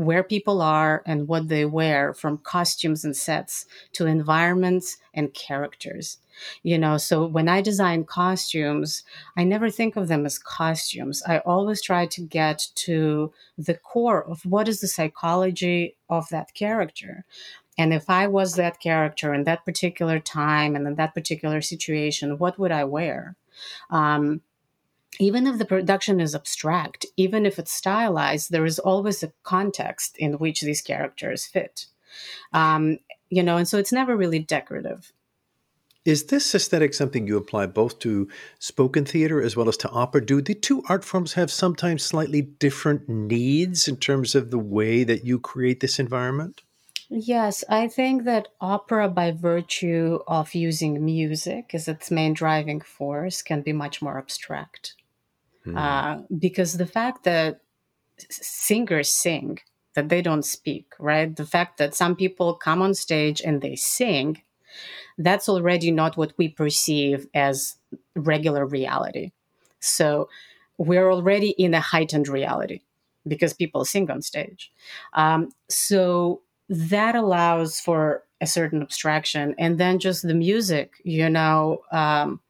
where 0.04 0.22
people 0.22 0.62
are 0.62 1.02
and 1.06 1.28
what 1.28 1.48
they 1.48 1.64
wear 1.64 2.14
from 2.14 2.38
costumes 2.38 3.04
and 3.04 3.16
sets 3.16 3.66
to 3.92 4.06
environments 4.06 4.96
and 5.14 5.32
characters. 5.34 6.18
You 6.62 6.78
know 6.78 6.96
so 6.96 7.26
when 7.26 7.48
i 7.48 7.60
design 7.60 8.04
costumes 8.04 9.04
i 9.36 9.44
never 9.44 9.68
think 9.70 9.96
of 9.96 10.08
them 10.08 10.24
as 10.24 10.38
costumes. 10.38 11.22
I 11.26 11.38
always 11.38 11.82
try 11.82 12.06
to 12.06 12.22
get 12.22 12.68
to 12.86 13.32
the 13.58 13.74
core 13.74 14.24
of 14.24 14.44
what 14.46 14.68
is 14.68 14.80
the 14.80 14.88
psychology 14.88 15.96
of 16.08 16.28
that 16.30 16.54
character. 16.54 17.24
And 17.78 17.92
if 17.92 18.08
i 18.08 18.26
was 18.26 18.54
that 18.56 18.80
character 18.80 19.34
in 19.34 19.44
that 19.44 19.64
particular 19.64 20.18
time 20.18 20.74
and 20.74 20.86
in 20.86 20.94
that 20.96 21.14
particular 21.14 21.60
situation 21.60 22.38
what 22.38 22.58
would 22.58 22.72
i 22.72 22.84
wear? 22.84 23.36
Um, 23.90 24.40
even 25.20 25.46
if 25.46 25.58
the 25.58 25.64
production 25.64 26.20
is 26.20 26.34
abstract, 26.34 27.06
even 27.16 27.44
if 27.44 27.58
it's 27.58 27.72
stylized, 27.72 28.50
there 28.50 28.64
is 28.64 28.78
always 28.78 29.22
a 29.22 29.32
context 29.42 30.16
in 30.16 30.34
which 30.34 30.62
these 30.62 30.80
characters 30.80 31.44
fit. 31.44 31.86
Um, 32.52 32.98
you 33.30 33.42
know, 33.42 33.56
and 33.56 33.68
so 33.68 33.78
it's 33.78 33.92
never 33.92 34.16
really 34.16 34.38
decorative. 34.38 35.12
Is 36.04 36.24
this 36.26 36.52
aesthetic 36.52 36.94
something 36.94 37.28
you 37.28 37.36
apply 37.36 37.66
both 37.66 38.00
to 38.00 38.28
spoken 38.58 39.04
theater 39.04 39.40
as 39.40 39.56
well 39.56 39.68
as 39.68 39.76
to 39.78 39.90
opera? 39.90 40.24
Do 40.26 40.42
the 40.42 40.54
two 40.54 40.82
art 40.88 41.04
forms 41.04 41.34
have 41.34 41.50
sometimes 41.50 42.02
slightly 42.02 42.42
different 42.42 43.08
needs 43.08 43.86
in 43.86 43.96
terms 43.96 44.34
of 44.34 44.50
the 44.50 44.58
way 44.58 45.04
that 45.04 45.24
you 45.24 45.38
create 45.38 45.78
this 45.78 46.00
environment? 46.00 46.62
Yes, 47.08 47.62
I 47.68 47.86
think 47.86 48.24
that 48.24 48.48
opera, 48.60 49.08
by 49.08 49.30
virtue 49.30 50.18
of 50.26 50.54
using 50.54 51.04
music 51.04 51.70
as 51.72 51.86
its 51.86 52.10
main 52.10 52.32
driving 52.32 52.80
force, 52.80 53.42
can 53.42 53.62
be 53.62 53.72
much 53.72 54.02
more 54.02 54.18
abstract. 54.18 54.94
Mm. 55.66 55.76
Uh, 55.76 56.22
because 56.38 56.76
the 56.76 56.86
fact 56.86 57.24
that 57.24 57.60
singers 58.30 59.12
sing, 59.12 59.58
that 59.94 60.08
they 60.08 60.22
don't 60.22 60.44
speak, 60.44 60.94
right? 60.98 61.34
The 61.34 61.46
fact 61.46 61.78
that 61.78 61.94
some 61.94 62.16
people 62.16 62.54
come 62.54 62.82
on 62.82 62.94
stage 62.94 63.40
and 63.40 63.60
they 63.60 63.76
sing, 63.76 64.42
that's 65.18 65.48
already 65.48 65.90
not 65.90 66.16
what 66.16 66.32
we 66.38 66.48
perceive 66.48 67.26
as 67.34 67.76
regular 68.16 68.64
reality. 68.66 69.32
So 69.80 70.28
we're 70.78 71.10
already 71.10 71.50
in 71.50 71.74
a 71.74 71.80
heightened 71.80 72.28
reality 72.28 72.80
because 73.26 73.52
people 73.52 73.84
sing 73.84 74.10
on 74.10 74.22
stage. 74.22 74.72
Um, 75.12 75.50
so 75.68 76.40
that 76.68 77.14
allows 77.14 77.78
for 77.78 78.24
a 78.40 78.46
certain 78.46 78.82
abstraction. 78.82 79.54
And 79.58 79.78
then 79.78 79.98
just 79.98 80.26
the 80.26 80.34
music, 80.34 80.94
you 81.04 81.28
know, 81.28 81.82
um, 81.92 82.40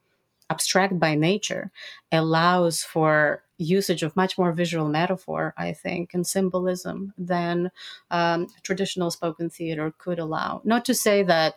abstract 0.53 0.95
by 0.99 1.12
nature 1.15 1.65
allows 2.11 2.83
for 2.83 3.43
usage 3.59 4.03
of 4.03 4.17
much 4.17 4.37
more 4.38 4.53
visual 4.53 4.88
metaphor, 4.88 5.55
I 5.57 5.73
think, 5.73 6.15
and 6.15 6.27
symbolism 6.27 7.15
than 7.17 7.71
um, 8.11 8.49
traditional 8.62 9.11
spoken 9.11 9.51
theater 9.51 9.93
could 9.99 10.19
allow. 10.19 10.61
Not 10.65 10.85
to 10.87 10.95
say 10.95 11.23
that 11.25 11.55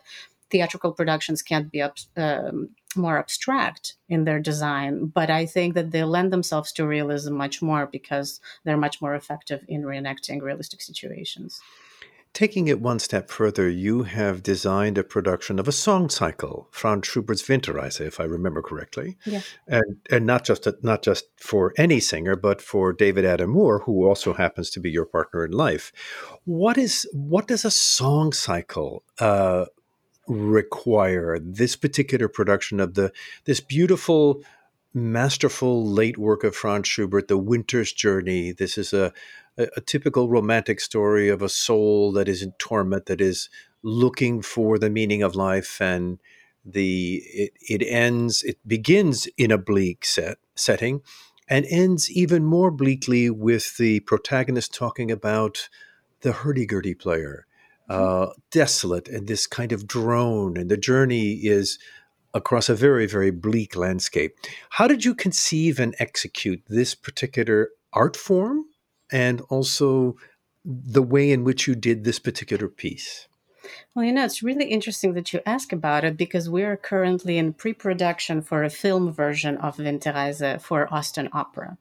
theatrical 0.50 0.92
productions 0.92 1.42
can't 1.42 1.70
be 1.70 1.82
um, 1.82 2.70
more 2.96 3.18
abstract 3.18 3.94
in 4.08 4.24
their 4.24 4.40
design, 4.40 5.06
but 5.06 5.28
I 5.30 5.46
think 5.46 5.74
that 5.74 5.90
they 5.90 6.04
lend 6.04 6.32
themselves 6.32 6.72
to 6.72 6.86
realism 6.86 7.34
much 7.34 7.60
more 7.60 7.86
because 7.86 8.40
they're 8.64 8.76
much 8.86 9.02
more 9.02 9.14
effective 9.14 9.60
in 9.68 9.82
reenacting 9.82 10.40
realistic 10.40 10.80
situations. 10.80 11.60
Taking 12.32 12.68
it 12.68 12.82
one 12.82 12.98
step 12.98 13.30
further, 13.30 13.66
you 13.66 14.02
have 14.02 14.42
designed 14.42 14.98
a 14.98 15.04
production 15.04 15.58
of 15.58 15.66
a 15.66 15.72
song 15.72 16.10
cycle, 16.10 16.68
Franz 16.70 17.06
Schubert's 17.06 17.42
Winterreise, 17.42 17.98
if 17.98 18.20
I 18.20 18.24
remember 18.24 18.60
correctly, 18.60 19.16
yeah. 19.24 19.40
and 19.66 19.96
and 20.10 20.26
not 20.26 20.44
just 20.44 20.66
a, 20.66 20.76
not 20.82 21.02
just 21.02 21.24
for 21.38 21.72
any 21.78 21.98
singer, 21.98 22.36
but 22.36 22.60
for 22.60 22.92
David 22.92 23.24
Adam 23.24 23.50
Moore, 23.50 23.78
who 23.80 24.06
also 24.06 24.34
happens 24.34 24.68
to 24.70 24.80
be 24.80 24.90
your 24.90 25.06
partner 25.06 25.46
in 25.46 25.52
life. 25.52 25.92
What 26.44 26.76
is 26.76 27.08
what 27.14 27.48
does 27.48 27.64
a 27.64 27.70
song 27.70 28.34
cycle 28.34 29.02
uh, 29.18 29.64
require? 30.28 31.38
This 31.38 31.74
particular 31.74 32.28
production 32.28 32.80
of 32.80 32.94
the 32.94 33.12
this 33.46 33.60
beautiful 33.60 34.42
masterful 34.96 35.86
late 35.86 36.16
work 36.16 36.42
of 36.42 36.56
Franz 36.56 36.88
Schubert, 36.88 37.28
The 37.28 37.36
Winter's 37.36 37.92
Journey. 37.92 38.52
This 38.52 38.78
is 38.78 38.94
a, 38.94 39.12
a, 39.58 39.68
a, 39.76 39.80
typical 39.80 40.28
romantic 40.28 40.80
story 40.80 41.28
of 41.28 41.42
a 41.42 41.48
soul 41.48 42.12
that 42.12 42.28
is 42.28 42.42
in 42.42 42.52
torment, 42.58 43.06
that 43.06 43.20
is 43.20 43.48
looking 43.82 44.42
for 44.42 44.78
the 44.78 44.90
meaning 44.90 45.22
of 45.22 45.34
life, 45.34 45.80
and 45.80 46.18
the 46.64 47.22
it, 47.26 47.52
it 47.60 47.82
ends. 47.86 48.42
It 48.42 48.58
begins 48.66 49.26
in 49.36 49.50
a 49.50 49.58
bleak 49.58 50.04
set 50.04 50.38
setting, 50.54 51.02
and 51.48 51.66
ends 51.68 52.10
even 52.10 52.44
more 52.44 52.70
bleakly 52.70 53.30
with 53.30 53.76
the 53.76 54.00
protagonist 54.00 54.74
talking 54.74 55.10
about 55.10 55.68
the 56.20 56.32
hurdy-gurdy 56.32 56.94
player. 56.94 57.46
Mm-hmm. 57.88 58.02
Uh, 58.02 58.32
desolate 58.50 59.06
and 59.08 59.28
this 59.28 59.46
kind 59.46 59.70
of 59.70 59.86
drone, 59.86 60.56
and 60.56 60.68
the 60.68 60.76
journey 60.76 61.34
is 61.34 61.78
across 62.34 62.68
a 62.68 62.74
very, 62.74 63.06
very 63.06 63.30
bleak 63.30 63.76
landscape. 63.76 64.36
How 64.70 64.86
did 64.86 65.04
you 65.04 65.14
conceive 65.14 65.80
and 65.80 65.94
execute 65.98 66.62
this 66.68 66.94
particular 66.94 67.70
art 67.92 68.16
form 68.16 68.66
and 69.10 69.40
also 69.48 70.16
the 70.64 71.02
way 71.02 71.30
in 71.30 71.44
which 71.44 71.66
you 71.66 71.74
did 71.74 72.04
this 72.04 72.18
particular 72.18 72.68
piece? 72.68 73.28
Well, 73.94 74.04
you 74.04 74.12
know, 74.12 74.24
it's 74.24 74.42
really 74.42 74.66
interesting 74.66 75.14
that 75.14 75.32
you 75.32 75.40
ask 75.46 75.72
about 75.72 76.04
it 76.04 76.16
because 76.16 76.48
we're 76.48 76.76
currently 76.76 77.38
in 77.38 77.52
pre 77.52 77.72
production 77.72 78.42
for 78.42 78.62
a 78.62 78.70
film 78.70 79.12
version 79.12 79.56
of 79.58 79.76
Winterreise 79.76 80.60
for 80.60 80.92
Austin 80.92 81.28
Opera. 81.32 81.76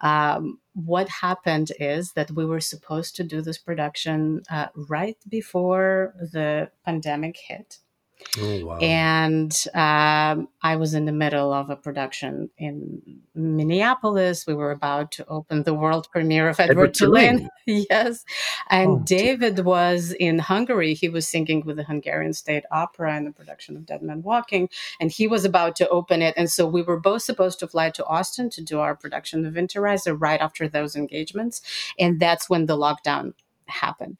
Um, 0.00 0.58
what 0.74 1.08
happened 1.08 1.72
is 1.78 2.12
that 2.12 2.30
we 2.30 2.44
were 2.44 2.60
supposed 2.60 3.16
to 3.16 3.24
do 3.24 3.42
this 3.42 3.58
production 3.58 4.42
uh, 4.50 4.68
right 4.74 5.18
before 5.28 6.14
the 6.20 6.70
pandemic 6.84 7.36
hit. 7.36 7.78
Oh, 8.38 8.66
wow. 8.66 8.78
And 8.78 9.52
um, 9.74 10.48
I 10.62 10.76
was 10.76 10.94
in 10.94 11.04
the 11.04 11.12
middle 11.12 11.52
of 11.52 11.70
a 11.70 11.76
production 11.76 12.50
in 12.58 13.20
Minneapolis. 13.34 14.46
We 14.46 14.54
were 14.54 14.70
about 14.70 15.12
to 15.12 15.26
open 15.26 15.62
the 15.62 15.74
world 15.74 16.08
premiere 16.10 16.48
of 16.48 16.60
Edward, 16.60 16.96
Edward 17.00 17.48
yes. 17.66 18.24
And 18.70 18.90
oh, 18.90 19.02
David 19.04 19.56
dear. 19.56 19.64
was 19.64 20.12
in 20.12 20.38
Hungary. 20.38 20.94
He 20.94 21.08
was 21.08 21.28
singing 21.28 21.64
with 21.64 21.76
the 21.76 21.84
Hungarian 21.84 22.32
State 22.32 22.64
Opera 22.70 23.16
in 23.16 23.24
the 23.24 23.32
production 23.32 23.76
of 23.76 23.86
Dead 23.86 24.02
Man 24.02 24.22
Walking. 24.22 24.68
And 25.00 25.10
he 25.10 25.26
was 25.26 25.44
about 25.44 25.76
to 25.76 25.88
open 25.88 26.22
it. 26.22 26.34
And 26.36 26.50
so 26.50 26.66
we 26.66 26.82
were 26.82 27.00
both 27.00 27.22
supposed 27.22 27.58
to 27.60 27.68
fly 27.68 27.90
to 27.90 28.04
Austin 28.06 28.50
to 28.50 28.62
do 28.62 28.80
our 28.80 28.94
production 28.94 29.46
of 29.46 29.54
Winterreise 29.54 30.14
right 30.20 30.40
after 30.40 30.68
those 30.68 30.96
engagements. 30.96 31.62
And 31.98 32.20
that's 32.20 32.50
when 32.50 32.66
the 32.66 32.76
lockdown 32.76 33.34
happened. 33.66 34.16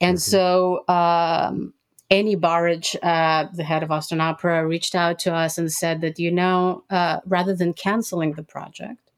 And 0.00 0.16
mm-hmm. 0.16 0.30
so 0.30 0.84
um, 0.88 1.74
Annie 2.12 2.36
Burridge, 2.36 2.94
uh, 3.02 3.46
the 3.54 3.64
head 3.64 3.82
of 3.82 3.90
Austin 3.90 4.20
Opera, 4.20 4.66
reached 4.66 4.94
out 4.94 5.18
to 5.20 5.32
us 5.32 5.56
and 5.56 5.72
said 5.72 6.02
that, 6.02 6.18
you 6.18 6.30
know, 6.30 6.84
uh, 6.90 7.20
rather 7.24 7.56
than 7.56 7.72
canceling 7.72 8.34
the 8.34 8.42
project, 8.42 9.10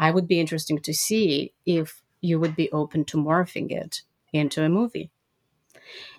I 0.00 0.10
would 0.10 0.26
be 0.26 0.40
interesting 0.40 0.80
to 0.80 0.92
see 0.92 1.52
if 1.64 2.02
you 2.20 2.40
would 2.40 2.56
be 2.56 2.72
open 2.72 3.04
to 3.06 3.16
morphing 3.18 3.70
it 3.70 4.02
into 4.32 4.64
a 4.64 4.68
movie. 4.68 5.10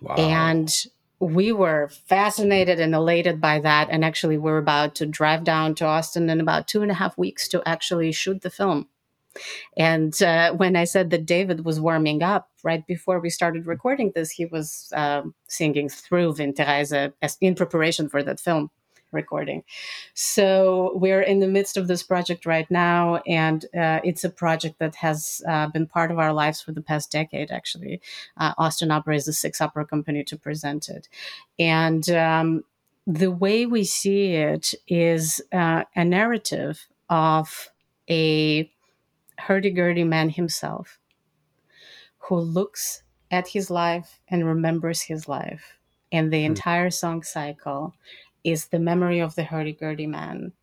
Wow. 0.01 0.15
And 0.15 0.73
we 1.19 1.51
were 1.51 1.89
fascinated 1.89 2.79
and 2.79 2.95
elated 2.95 3.41
by 3.41 3.59
that. 3.59 3.89
And 3.91 4.05
actually, 4.05 4.37
we're 4.37 4.57
about 4.57 4.95
to 4.95 5.05
drive 5.05 5.43
down 5.43 5.75
to 5.75 5.85
Austin 5.85 6.29
in 6.29 6.39
about 6.39 6.69
two 6.69 6.81
and 6.81 6.91
a 6.91 6.95
half 6.95 7.17
weeks 7.17 7.49
to 7.49 7.61
actually 7.67 8.13
shoot 8.13 8.41
the 8.41 8.49
film. 8.49 8.87
And 9.77 10.21
uh, 10.21 10.53
when 10.53 10.75
I 10.75 10.83
said 10.83 11.09
that 11.11 11.25
David 11.25 11.65
was 11.65 11.79
warming 11.79 12.23
up 12.23 12.49
right 12.63 12.85
before 12.85 13.19
we 13.19 13.29
started 13.29 13.67
recording 13.67 14.11
this, 14.13 14.31
he 14.31 14.45
was 14.45 14.91
uh, 14.95 15.23
singing 15.47 15.89
through 15.89 16.33
Winterreise 16.33 17.13
in 17.39 17.55
preparation 17.55 18.09
for 18.09 18.23
that 18.23 18.39
film 18.39 18.69
recording. 19.11 19.63
So 20.13 20.91
we're 20.95 21.21
in 21.21 21.39
the 21.39 21.47
midst 21.47 21.77
of 21.77 21.87
this 21.87 22.03
project 22.03 22.45
right 22.45 22.69
now, 22.69 23.21
and 23.27 23.65
uh, 23.75 23.99
it's 24.03 24.23
a 24.23 24.29
project 24.29 24.79
that 24.79 24.95
has 24.95 25.41
uh, 25.47 25.67
been 25.67 25.87
part 25.87 26.11
of 26.11 26.19
our 26.19 26.33
lives 26.33 26.61
for 26.61 26.71
the 26.71 26.81
past 26.81 27.11
decade. 27.11 27.51
Actually, 27.51 28.01
uh, 28.37 28.53
Austin 28.57 28.91
Opera 28.91 29.15
is 29.15 29.25
the 29.25 29.33
sixth 29.33 29.61
opera 29.61 29.85
company 29.85 30.23
to 30.25 30.37
present 30.37 30.89
it, 30.89 31.07
and 31.57 32.09
um, 32.09 32.63
the 33.07 33.31
way 33.31 33.65
we 33.65 33.83
see 33.83 34.33
it 34.33 34.73
is 34.87 35.41
uh, 35.51 35.83
a 35.95 36.05
narrative 36.05 36.87
of 37.09 37.69
a 38.09 38.71
hurdy-gurdy 39.39 40.03
man 40.03 40.29
himself 40.29 40.99
who 42.19 42.39
looks 42.39 43.03
at 43.31 43.49
his 43.49 43.69
life 43.69 44.19
and 44.27 44.45
remembers 44.45 45.03
his 45.03 45.27
life. 45.27 45.77
And 46.11 46.31
the 46.31 46.43
mm. 46.43 46.45
entire 46.45 46.89
song 46.89 47.23
cycle 47.23 47.93
is 48.43 48.67
the 48.67 48.79
memory 48.79 49.19
of 49.19 49.35
the 49.35 49.43
hurdy-gurdy 49.43 50.07
man 50.07 50.53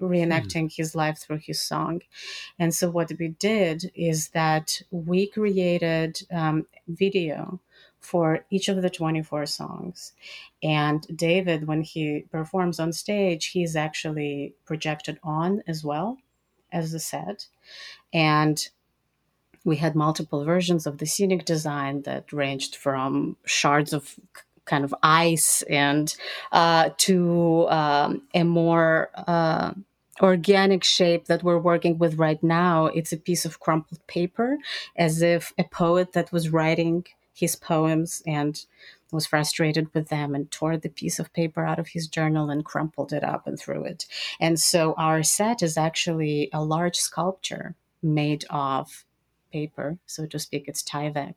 reenacting 0.00 0.66
mm. 0.66 0.76
his 0.76 0.94
life 0.94 1.18
through 1.18 1.38
his 1.38 1.60
song. 1.60 2.02
And 2.58 2.74
so 2.74 2.90
what 2.90 3.12
we 3.18 3.28
did 3.28 3.90
is 3.94 4.28
that 4.28 4.82
we 4.90 5.26
created 5.26 6.22
um, 6.30 6.66
video 6.86 7.60
for 7.98 8.44
each 8.50 8.68
of 8.68 8.80
the 8.80 8.90
24 8.90 9.46
songs. 9.46 10.12
And 10.62 11.04
David, 11.16 11.66
when 11.66 11.82
he 11.82 12.24
performs 12.30 12.78
on 12.78 12.92
stage, 12.92 13.46
he's 13.46 13.74
actually 13.74 14.54
projected 14.64 15.18
on 15.24 15.62
as 15.66 15.84
well 15.84 16.18
as 16.72 16.92
the 16.92 17.00
set. 17.00 17.46
And 18.12 18.68
we 19.64 19.76
had 19.76 19.94
multiple 19.94 20.44
versions 20.44 20.86
of 20.86 20.98
the 20.98 21.06
scenic 21.06 21.44
design 21.44 22.02
that 22.02 22.32
ranged 22.32 22.76
from 22.76 23.36
shards 23.44 23.92
of 23.92 24.14
kind 24.64 24.84
of 24.84 24.94
ice 25.02 25.62
and 25.62 26.14
uh, 26.52 26.90
to 26.98 27.68
um, 27.68 28.22
a 28.34 28.44
more 28.44 29.10
uh, 29.26 29.72
organic 30.20 30.84
shape 30.84 31.26
that 31.26 31.42
we're 31.42 31.58
working 31.58 31.98
with 31.98 32.18
right 32.18 32.42
now. 32.42 32.86
It's 32.86 33.12
a 33.12 33.16
piece 33.16 33.44
of 33.44 33.60
crumpled 33.60 34.06
paper, 34.06 34.58
as 34.96 35.22
if 35.22 35.52
a 35.58 35.64
poet 35.64 36.12
that 36.12 36.32
was 36.32 36.50
writing 36.50 37.04
his 37.34 37.56
poems 37.56 38.22
and 38.26 38.64
was 39.12 39.26
frustrated 39.26 39.92
with 39.94 40.08
them 40.08 40.34
and 40.34 40.50
tore 40.50 40.76
the 40.76 40.88
piece 40.88 41.18
of 41.18 41.32
paper 41.32 41.64
out 41.64 41.78
of 41.78 41.88
his 41.88 42.08
journal 42.08 42.50
and 42.50 42.64
crumpled 42.64 43.12
it 43.12 43.24
up 43.24 43.46
and 43.46 43.58
threw 43.58 43.84
it. 43.84 44.06
And 44.40 44.58
so 44.58 44.94
our 44.94 45.22
set 45.22 45.62
is 45.62 45.76
actually 45.76 46.50
a 46.52 46.64
large 46.64 46.96
sculpture 46.96 47.74
made 48.02 48.44
of 48.50 49.04
paper, 49.52 49.98
so 50.06 50.26
to 50.26 50.38
speak. 50.38 50.64
It's 50.68 50.82
Tyvek, 50.82 51.36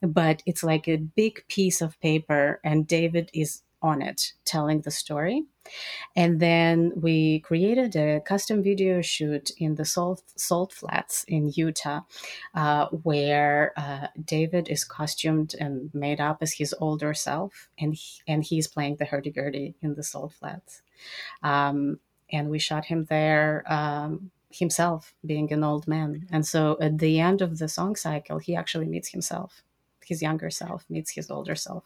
but 0.00 0.42
it's 0.46 0.64
like 0.64 0.88
a 0.88 0.96
big 0.96 1.44
piece 1.48 1.80
of 1.80 2.00
paper, 2.00 2.60
and 2.64 2.86
David 2.86 3.30
is 3.34 3.62
on 3.82 4.02
it 4.02 4.32
telling 4.44 4.80
the 4.82 4.90
story. 4.90 5.44
And 6.16 6.40
then 6.40 6.92
we 6.96 7.40
created 7.40 7.94
a 7.96 8.20
custom 8.20 8.62
video 8.62 9.02
shoot 9.02 9.50
in 9.58 9.76
the 9.76 9.84
Salt, 9.84 10.22
Salt 10.36 10.72
Flats 10.72 11.24
in 11.28 11.52
Utah, 11.54 12.00
uh, 12.54 12.86
where 12.86 13.72
uh, 13.76 14.08
David 14.24 14.68
is 14.68 14.84
costumed 14.84 15.54
and 15.60 15.90
made 15.94 16.20
up 16.20 16.38
as 16.40 16.52
his 16.52 16.74
older 16.80 17.14
self, 17.14 17.68
and 17.78 17.94
he, 17.94 18.20
and 18.26 18.42
he's 18.42 18.66
playing 18.66 18.96
the 18.96 19.04
hurdy-gurdy 19.04 19.74
in 19.80 19.94
the 19.94 20.02
Salt 20.02 20.32
Flats. 20.32 20.82
Um, 21.42 22.00
and 22.32 22.48
we 22.48 22.58
shot 22.58 22.84
him 22.86 23.04
there 23.04 23.64
um, 23.66 24.30
himself, 24.50 25.14
being 25.24 25.52
an 25.52 25.62
old 25.62 25.86
man. 25.86 26.26
And 26.30 26.44
so 26.46 26.76
at 26.80 26.98
the 26.98 27.20
end 27.20 27.42
of 27.42 27.58
the 27.58 27.68
song 27.68 27.96
cycle, 27.96 28.38
he 28.38 28.56
actually 28.56 28.86
meets 28.86 29.10
himself. 29.10 29.62
His 30.04 30.22
younger 30.22 30.50
self 30.50 30.84
meets 30.88 31.12
his 31.12 31.30
older 31.30 31.54
self. 31.54 31.84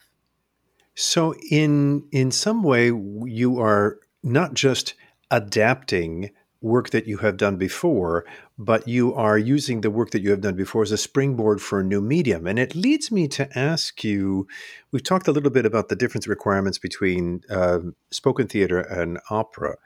So 0.95 1.35
in 1.51 2.05
in 2.13 2.31
some 2.31 2.63
way 2.63 2.87
you 2.87 3.59
are 3.61 3.99
not 4.23 4.55
just 4.55 4.95
adapting 5.31 6.31
work 6.61 6.91
that 6.91 7.07
you 7.07 7.19
have 7.19 7.37
done 7.37 7.57
before, 7.57 8.25
but 8.57 8.89
you 8.89 9.15
are 9.15 9.37
using 9.37 9.83
the 9.83 9.91
work 9.91 10.11
that 10.11 10.23
you 10.23 10.31
have 10.31 10.41
done 10.41 10.57
before 10.57 10.83
as 10.83 10.93
a 10.93 10.97
springboard 10.97 11.61
for 11.61 11.81
a 11.81 11.85
new 11.85 12.01
medium. 12.01 12.47
And 12.47 12.59
it 12.59 12.75
leads 12.75 13.13
me 13.13 13.29
to 13.29 13.59
ask 13.59 14.03
you 14.03 14.49
we've 14.91 15.03
talked 15.03 15.29
a 15.29 15.33
little 15.33 15.51
bit 15.51 15.67
about 15.67 15.91
the 15.91 15.97
difference 15.97 16.27
requirements 16.27 16.79
between 16.79 17.43
uh, 17.51 17.81
spoken 18.11 18.47
theater 18.47 18.81
and 18.81 19.19
opera. 19.29 19.77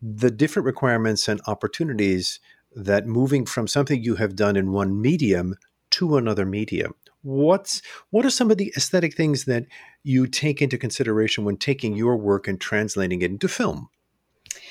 The 0.00 0.30
different 0.30 0.64
requirements 0.64 1.28
and 1.28 1.40
opportunities 1.46 2.40
that 2.74 3.06
moving 3.06 3.44
from 3.44 3.68
something 3.68 4.02
you 4.02 4.14
have 4.14 4.34
done 4.34 4.56
in 4.56 4.72
one 4.72 5.00
medium 5.00 5.56
to 5.90 6.16
another 6.16 6.46
medium 6.46 6.94
what's 7.28 7.82
what 8.10 8.24
are 8.24 8.30
some 8.30 8.50
of 8.50 8.56
the 8.56 8.72
aesthetic 8.76 9.14
things 9.14 9.44
that 9.44 9.66
you 10.02 10.26
take 10.26 10.62
into 10.62 10.78
consideration 10.78 11.44
when 11.44 11.56
taking 11.56 11.94
your 11.94 12.16
work 12.16 12.48
and 12.48 12.60
translating 12.60 13.20
it 13.20 13.30
into 13.30 13.48
film 13.48 13.88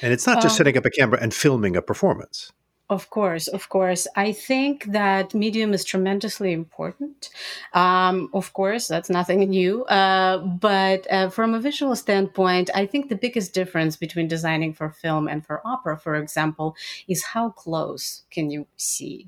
and 0.01 0.11
it's 0.11 0.25
not 0.25 0.41
just 0.41 0.53
um, 0.53 0.57
setting 0.57 0.77
up 0.77 0.85
a 0.85 0.89
camera 0.89 1.19
and 1.21 1.33
filming 1.33 1.75
a 1.75 1.81
performance 1.81 2.51
of 2.89 3.09
course, 3.09 3.49
of 3.49 3.67
course. 3.67 4.07
I 4.15 4.31
think 4.31 4.85
that 4.93 5.33
medium 5.33 5.73
is 5.73 5.83
tremendously 5.83 6.53
important. 6.53 7.29
Um, 7.73 8.29
of 8.33 8.53
course, 8.53 8.87
that's 8.87 9.09
nothing 9.09 9.39
new. 9.39 9.83
Uh, 9.85 10.37
but 10.37 11.05
uh, 11.11 11.29
from 11.29 11.53
a 11.53 11.59
visual 11.59 11.97
standpoint, 11.97 12.69
I 12.73 12.85
think 12.85 13.09
the 13.09 13.17
biggest 13.17 13.53
difference 13.53 13.97
between 13.97 14.29
designing 14.29 14.73
for 14.73 14.89
film 14.89 15.27
and 15.27 15.45
for 15.45 15.61
opera, 15.65 15.97
for 15.97 16.15
example, 16.15 16.77
is 17.09 17.23
how 17.23 17.49
close 17.49 18.23
can 18.31 18.49
you 18.51 18.67
see 18.77 19.27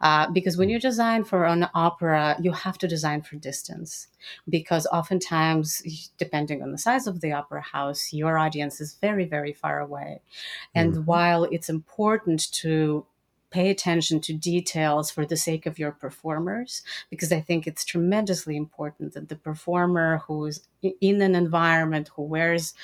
uh, 0.00 0.30
because 0.30 0.56
when 0.56 0.68
you 0.68 0.78
design 0.78 1.24
for 1.24 1.44
an 1.44 1.68
opera, 1.74 2.36
you 2.40 2.52
have 2.52 2.78
to 2.78 2.88
design 2.88 3.22
for 3.22 3.36
distance. 3.36 4.08
Because 4.48 4.86
oftentimes, 4.86 6.10
depending 6.18 6.62
on 6.62 6.72
the 6.72 6.78
size 6.78 7.06
of 7.06 7.20
the 7.20 7.32
opera 7.32 7.62
house, 7.62 8.12
your 8.12 8.38
audience 8.38 8.80
is 8.80 8.94
very, 9.00 9.24
very 9.24 9.52
far 9.52 9.80
away. 9.80 10.20
And 10.74 10.94
mm. 10.94 11.04
while 11.04 11.44
it's 11.44 11.68
important 11.68 12.52
to 12.52 13.06
pay 13.52 13.70
attention 13.70 14.20
to 14.20 14.32
details 14.32 15.10
for 15.10 15.24
the 15.26 15.36
sake 15.36 15.66
of 15.66 15.78
your 15.78 15.92
performers 15.92 16.82
because 17.10 17.30
i 17.30 17.40
think 17.40 17.66
it's 17.66 17.84
tremendously 17.84 18.56
important 18.56 19.12
that 19.12 19.28
the 19.28 19.36
performer 19.36 20.22
who's 20.26 20.66
in 21.00 21.20
an 21.22 21.34
environment 21.34 22.10
who 22.16 22.22
wears 22.22 22.74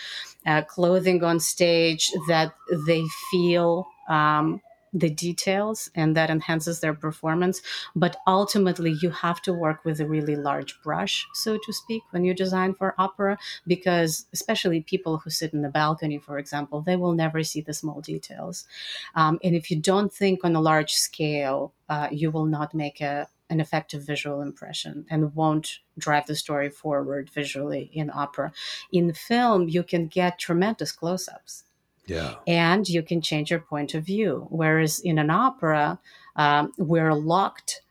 uh, 0.46 0.62
clothing 0.62 1.24
on 1.24 1.40
stage 1.40 2.12
that 2.28 2.54
they 2.86 3.02
feel 3.30 3.88
um, 4.08 4.60
the 4.92 5.10
details 5.10 5.90
and 5.94 6.16
that 6.16 6.30
enhances 6.30 6.80
their 6.80 6.94
performance. 6.94 7.60
But 7.94 8.16
ultimately 8.26 8.96
you 9.02 9.10
have 9.10 9.42
to 9.42 9.52
work 9.52 9.84
with 9.84 10.00
a 10.00 10.06
really 10.06 10.36
large 10.36 10.80
brush 10.82 11.26
so 11.34 11.58
to 11.64 11.72
speak 11.72 12.02
when 12.10 12.24
you 12.24 12.34
design 12.34 12.74
for 12.74 12.94
opera 12.98 13.38
because 13.66 14.26
especially 14.32 14.80
people 14.80 15.18
who 15.18 15.30
sit 15.30 15.52
in 15.52 15.62
the 15.62 15.68
balcony 15.68 16.18
for 16.18 16.38
example 16.38 16.80
they 16.80 16.96
will 16.96 17.12
never 17.12 17.42
see 17.42 17.60
the 17.60 17.74
small 17.74 18.00
details. 18.00 18.66
Um, 19.14 19.38
and 19.42 19.54
if 19.54 19.70
you 19.70 19.78
don't 19.78 20.12
think 20.12 20.44
on 20.44 20.54
a 20.54 20.60
large 20.60 20.92
scale 20.92 21.72
uh, 21.88 22.08
you 22.10 22.30
will 22.30 22.46
not 22.46 22.74
make 22.74 23.00
a 23.00 23.28
an 23.50 23.60
effective 23.60 24.02
visual 24.02 24.42
impression 24.42 25.06
and 25.08 25.34
won't 25.34 25.78
drive 25.96 26.26
the 26.26 26.34
story 26.34 26.68
forward 26.68 27.30
visually 27.30 27.90
in 27.94 28.10
opera. 28.10 28.52
In 28.92 29.12
film, 29.14 29.68
you 29.68 29.82
can 29.82 30.06
get 30.06 30.38
tremendous 30.38 30.92
close 30.92 31.28
ups 31.28 31.64
yeah. 32.08 32.34
And 32.46 32.88
you 32.88 33.02
can 33.02 33.20
change 33.20 33.50
your 33.50 33.60
point 33.60 33.94
of 33.94 34.04
view. 34.04 34.46
Whereas 34.50 34.98
in 35.00 35.18
an 35.18 35.30
opera, 35.30 35.98
um, 36.36 36.72
we're 36.78 37.14
locked 37.14 37.82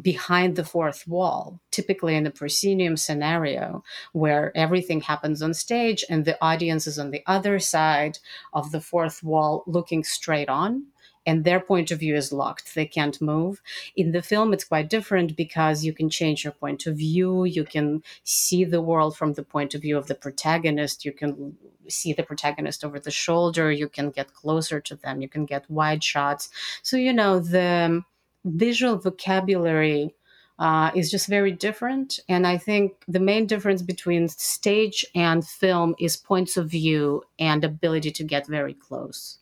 behind 0.00 0.56
the 0.56 0.64
fourth 0.64 1.06
wall, 1.06 1.60
typically 1.70 2.14
in 2.14 2.24
the 2.24 2.30
proscenium 2.30 2.96
scenario, 2.96 3.82
where 4.12 4.56
everything 4.56 5.00
happens 5.00 5.42
on 5.42 5.52
stage 5.52 6.04
and 6.08 6.24
the 6.24 6.38
audience 6.42 6.86
is 6.86 6.98
on 6.98 7.10
the 7.10 7.22
other 7.26 7.58
side 7.58 8.18
of 8.54 8.72
the 8.72 8.80
fourth 8.80 9.22
wall 9.22 9.64
looking 9.66 10.02
straight 10.04 10.48
on 10.48 10.84
and 11.26 11.44
their 11.44 11.60
point 11.60 11.90
of 11.90 12.00
view 12.00 12.14
is 12.14 12.32
locked. 12.32 12.74
They 12.74 12.86
can't 12.86 13.20
move. 13.20 13.62
In 13.96 14.12
the 14.12 14.22
film, 14.22 14.52
it's 14.52 14.64
quite 14.64 14.90
different 14.90 15.36
because 15.36 15.84
you 15.84 15.92
can 15.92 16.10
change 16.10 16.44
your 16.44 16.52
point 16.52 16.86
of 16.86 16.96
view. 16.96 17.44
You 17.44 17.64
can 17.64 18.02
see 18.24 18.64
the 18.64 18.82
world 18.82 19.16
from 19.16 19.34
the 19.34 19.42
point 19.42 19.74
of 19.74 19.82
view 19.82 19.96
of 19.96 20.06
the 20.06 20.14
protagonist. 20.14 21.04
You 21.04 21.12
can 21.12 21.56
see 21.88 22.12
the 22.12 22.22
protagonist 22.22 22.84
over 22.84 22.98
the 22.98 23.10
shoulder. 23.10 23.70
You 23.70 23.88
can 23.88 24.10
get 24.10 24.34
closer 24.34 24.80
to 24.80 24.96
them. 24.96 25.20
You 25.22 25.28
can 25.28 25.46
get 25.46 25.70
wide 25.70 26.02
shots. 26.02 26.50
So, 26.82 26.96
you 26.96 27.12
know, 27.12 27.38
the 27.38 28.02
visual 28.44 28.98
vocabulary 28.98 30.14
uh, 30.58 30.90
is 30.94 31.10
just 31.10 31.28
very 31.28 31.52
different. 31.52 32.20
And 32.28 32.46
I 32.46 32.58
think 32.58 32.92
the 33.08 33.20
main 33.20 33.46
difference 33.46 33.82
between 33.82 34.28
stage 34.28 35.04
and 35.14 35.46
film 35.46 35.94
is 35.98 36.16
points 36.16 36.56
of 36.56 36.70
view 36.70 37.24
and 37.38 37.64
ability 37.64 38.10
to 38.12 38.24
get 38.24 38.46
very 38.46 38.74
close. 38.74 39.38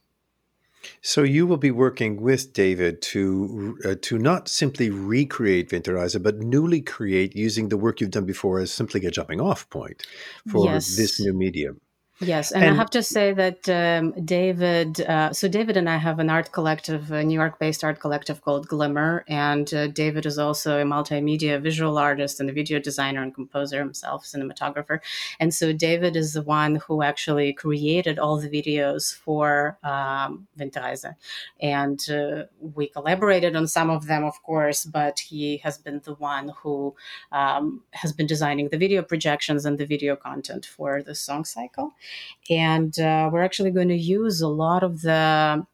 So 1.03 1.23
you 1.23 1.47
will 1.47 1.57
be 1.57 1.71
working 1.71 2.21
with 2.21 2.53
David 2.53 3.03
to 3.03 3.79
uh, 3.85 3.95
to 4.03 4.19
not 4.19 4.49
simply 4.49 4.90
recreate 4.90 5.71
Winterreise, 5.71 6.23
but 6.23 6.38
newly 6.38 6.81
create 6.81 7.37
using 7.37 7.69
the 7.69 7.77
work 7.77 8.01
you've 8.01 8.11
done 8.11 8.27
before 8.27 8.59
as 8.59 8.73
simply 8.73 9.05
a 9.07 9.11
jumping 9.11 9.40
off 9.40 9.69
point 9.71 10.07
for 10.49 10.66
yes. 10.66 10.97
this 10.97 11.21
new 11.21 11.33
medium. 11.33 11.81
Yes, 12.22 12.52
and, 12.52 12.62
and, 12.62 12.74
I 12.74 12.76
have 12.76 12.90
to 12.90 13.02
say 13.02 13.33
that 13.33 13.66
um, 13.66 14.12
David. 14.26 15.00
Uh, 15.00 15.33
so 15.33 15.48
David 15.48 15.78
and 15.78 15.88
I 15.88 15.96
have 15.96 16.18
an 16.18 16.28
art 16.28 16.52
collective, 16.52 17.11
a 17.11 17.24
New 17.24 17.33
York-based 17.33 17.83
art 17.83 17.98
collective 17.98 18.42
called 18.42 18.68
Glimmer, 18.68 19.24
and 19.26 19.72
uh, 19.72 19.87
David 19.87 20.26
is 20.26 20.38
also 20.38 20.78
a 20.78 20.85
multimedia 20.85 21.59
visual 21.62 21.96
artist 21.96 22.38
and 22.38 22.50
a 22.50 22.52
video 22.52 22.78
designer 22.78 23.22
and 23.22 23.35
composer 23.35 23.78
himself, 23.78 24.26
cinematographer. 24.26 25.00
And 25.38 25.54
so 25.54 25.72
David 25.72 26.14
is 26.14 26.35
the 26.35 26.42
one 26.42 26.76
who 26.76 27.02
actually 27.02 27.54
created 27.54 28.18
all 28.18 28.37
the 28.38 28.50
videos 28.50 29.16
for 29.16 29.78
um, 29.83 30.46
Winterreise, 30.59 31.14
and 31.62 32.06
uh, 32.11 32.44
we 32.61 32.88
collaborated 32.88 33.56
on 33.56 33.66
some 33.66 33.88
of 33.88 34.09
them, 34.09 34.24
of 34.24 34.42
course. 34.42 34.85
But 34.85 35.20
he 35.20 35.56
has 35.59 35.78
been 35.78 36.02
the 36.04 36.14
one 36.14 36.52
who 36.62 36.94
um, 37.33 37.83
has 37.92 38.12
been 38.12 38.26
designing 38.26 38.68
the 38.68 38.76
video 38.76 39.00
projections 39.00 39.64
and 39.64 39.78
the 39.78 39.87
video 39.87 40.16
content 40.16 40.66
for 40.66 41.02
the 41.02 41.14
song 41.14 41.46
cycle. 41.46 41.94
And 42.49 42.99
uh, 42.99 43.31
we're 43.33 43.42
actually 43.42 43.70
going 43.70 43.88
to 43.88 43.96
use 43.96 44.40
a 44.40 44.49
lot 44.49 44.83
of 44.83 45.03
the 45.03 45.66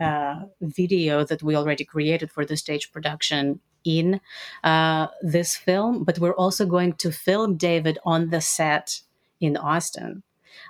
uh, 0.00 0.40
video 0.60 1.24
that 1.24 1.42
we 1.42 1.54
already 1.54 1.84
created 1.84 2.30
for 2.30 2.44
the 2.44 2.56
stage 2.56 2.90
production 2.92 3.60
in 3.84 4.20
uh, 4.64 5.08
this 5.22 5.56
film, 5.56 6.04
but 6.04 6.18
we're 6.18 6.34
also 6.34 6.66
going 6.66 6.92
to 6.94 7.10
film 7.10 7.56
David 7.56 7.98
on 8.04 8.30
the 8.30 8.40
set 8.40 9.00
in 9.40 9.56
Austin, 9.56 10.22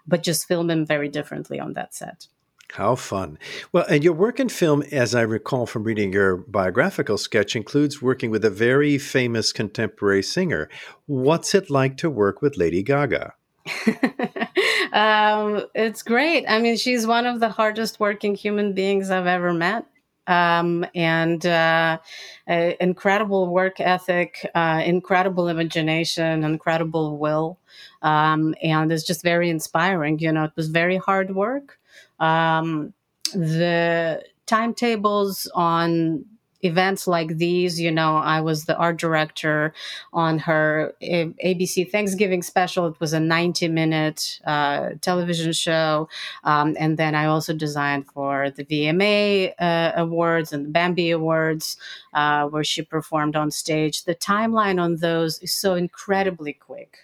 but 0.07 0.23
just 0.23 0.49
film 0.49 0.71
him 0.71 0.87
very 0.87 1.09
differently 1.09 1.61
on 1.61 1.75
that 1.75 1.95
set. 1.95 2.27
How 2.73 2.95
fun. 2.95 3.39
Well, 3.71 3.85
and 3.87 4.03
your 4.03 4.15
work 4.15 4.41
in 4.41 4.49
film, 4.49 4.83
as 4.91 5.15
I 5.15 5.21
recall 5.21 5.67
from 5.67 5.85
reading 5.85 6.11
your 6.11 6.39
biographical 6.39 7.19
sketch, 7.19 7.55
includes 7.55 8.01
working 8.01 8.31
with 8.31 8.47
a 8.47 8.51
very 8.51 8.97
famous 8.97 9.53
contemporary 9.53 10.23
singer. 10.23 10.71
What's 11.05 11.55
it 11.55 11.69
like 11.69 11.99
to 11.99 12.09
work 12.09 12.41
with 12.41 12.57
Lady 12.57 12.83
Gaga? 12.83 13.35
um, 14.93 15.65
it's 15.75 16.03
great. 16.03 16.45
I 16.49 16.61
mean, 16.61 16.77
she's 16.77 17.07
one 17.07 17.27
of 17.27 17.41
the 17.41 17.49
hardest 17.49 18.01
working 18.01 18.35
human 18.35 18.73
beings 18.73 19.11
I've 19.11 19.27
ever 19.27 19.53
met. 19.53 19.87
Um, 20.27 20.87
and 20.95 21.45
uh, 21.45 21.99
incredible 22.47 23.53
work 23.53 23.81
ethic, 23.81 24.49
uh, 24.55 24.81
incredible 24.85 25.49
imagination, 25.49 26.45
incredible 26.45 27.19
will. 27.19 27.59
Um, 28.03 28.55
and 28.63 28.93
it's 28.93 29.05
just 29.05 29.23
very 29.23 29.51
inspiring. 29.51 30.21
You 30.21 30.33
know, 30.33 30.45
it 30.45 30.53
was 30.55 30.69
very 30.69 30.97
hard 30.97 31.35
work. 31.35 31.79
Um, 32.21 32.95
the 33.35 34.23
timetables 34.47 35.51
on 35.55 36.25
events 36.63 37.07
like 37.07 37.37
these. 37.37 37.81
You 37.81 37.91
know, 37.91 38.17
I 38.17 38.41
was 38.41 38.65
the 38.65 38.77
art 38.77 38.99
director 38.99 39.73
on 40.13 40.39
her 40.41 40.95
ABC 41.03 41.91
Thanksgiving 41.91 42.43
special. 42.43 42.87
It 42.87 43.01
was 43.01 43.13
a 43.13 43.21
90 43.21 43.69
minute 43.69 44.41
uh, 44.47 44.91
television 45.01 45.53
show. 45.53 46.09
Um, 46.45 46.77
and 46.79 46.97
then 46.97 47.15
I 47.15 47.27
also 47.27 47.53
designed 47.53 48.07
for 48.07 48.51
the 48.51 48.65
VMA 48.65 49.53
uh, 49.59 49.93
Awards 49.97 50.53
and 50.53 50.67
the 50.67 50.71
Bambi 50.71 51.11
Awards, 51.11 51.77
uh, 52.15 52.47
where 52.47 52.65
she 52.65 52.83
performed 52.83 53.37
on 53.37 53.51
stage. 53.51 54.05
The 54.05 54.15
timeline 54.15 54.81
on 54.81 54.97
those 54.97 55.39
is 55.41 55.55
so 55.55 55.75
incredibly 55.75 56.53
quick. 56.53 56.99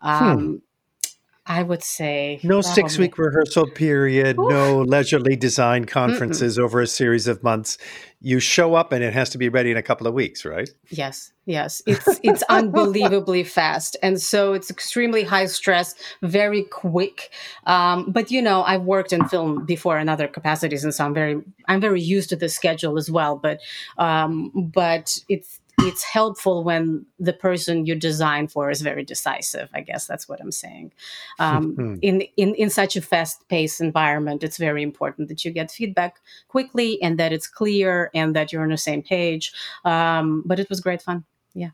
Hmm. 0.00 0.08
Um, 0.08 0.38
hmm. 0.38 0.56
I 1.48 1.62
would 1.62 1.82
say 1.82 2.40
no 2.42 2.60
six 2.60 2.98
week 2.98 3.18
rehearsal 3.18 3.70
period, 3.70 4.36
Oof. 4.38 4.50
no 4.50 4.82
leisurely 4.82 5.36
design 5.36 5.84
conferences 5.84 6.58
Mm-mm. 6.58 6.64
over 6.64 6.80
a 6.80 6.88
series 6.88 7.28
of 7.28 7.42
months. 7.44 7.78
You 8.20 8.40
show 8.40 8.74
up 8.74 8.92
and 8.92 9.04
it 9.04 9.12
has 9.12 9.30
to 9.30 9.38
be 9.38 9.48
ready 9.48 9.70
in 9.70 9.76
a 9.76 9.82
couple 9.82 10.08
of 10.08 10.14
weeks, 10.14 10.44
right? 10.44 10.68
Yes, 10.88 11.32
yes. 11.44 11.82
It's 11.86 12.18
it's 12.24 12.42
unbelievably 12.48 13.44
fast, 13.44 13.96
and 14.02 14.20
so 14.20 14.54
it's 14.54 14.70
extremely 14.70 15.22
high 15.22 15.46
stress, 15.46 15.94
very 16.20 16.64
quick. 16.64 17.30
Um, 17.64 18.10
but 18.10 18.32
you 18.32 18.42
know, 18.42 18.64
I've 18.64 18.82
worked 18.82 19.12
in 19.12 19.28
film 19.28 19.64
before 19.64 19.98
in 19.98 20.08
other 20.08 20.26
capacities, 20.26 20.82
and 20.82 20.92
so 20.92 21.04
I'm 21.04 21.14
very 21.14 21.40
I'm 21.68 21.80
very 21.80 22.00
used 22.00 22.30
to 22.30 22.36
the 22.36 22.48
schedule 22.48 22.98
as 22.98 23.08
well. 23.08 23.36
But 23.36 23.60
um, 23.98 24.50
but 24.74 25.16
it's 25.28 25.60
it's 25.80 26.02
helpful 26.02 26.64
when 26.64 27.06
the 27.18 27.32
person 27.32 27.86
you 27.86 27.94
design 27.94 28.48
for 28.48 28.70
is 28.70 28.80
very 28.80 29.04
decisive. 29.04 29.68
I 29.74 29.80
guess 29.80 30.06
that's 30.06 30.28
what 30.28 30.40
I'm 30.40 30.52
saying. 30.52 30.92
Um, 31.38 31.74
hmm. 31.74 31.94
in, 32.02 32.22
in 32.36 32.54
in 32.54 32.70
such 32.70 32.96
a 32.96 33.02
fast 33.02 33.48
paced 33.48 33.80
environment, 33.80 34.42
it's 34.42 34.56
very 34.56 34.82
important 34.82 35.28
that 35.28 35.44
you 35.44 35.50
get 35.50 35.70
feedback 35.70 36.20
quickly 36.48 37.00
and 37.02 37.18
that 37.18 37.32
it's 37.32 37.46
clear 37.46 38.10
and 38.14 38.34
that 38.34 38.52
you're 38.52 38.62
on 38.62 38.70
the 38.70 38.76
same 38.76 39.02
page. 39.02 39.52
Um, 39.84 40.42
but 40.46 40.58
it 40.58 40.68
was 40.68 40.80
great 40.80 41.02
fun. 41.02 41.24
Yeah. 41.54 41.70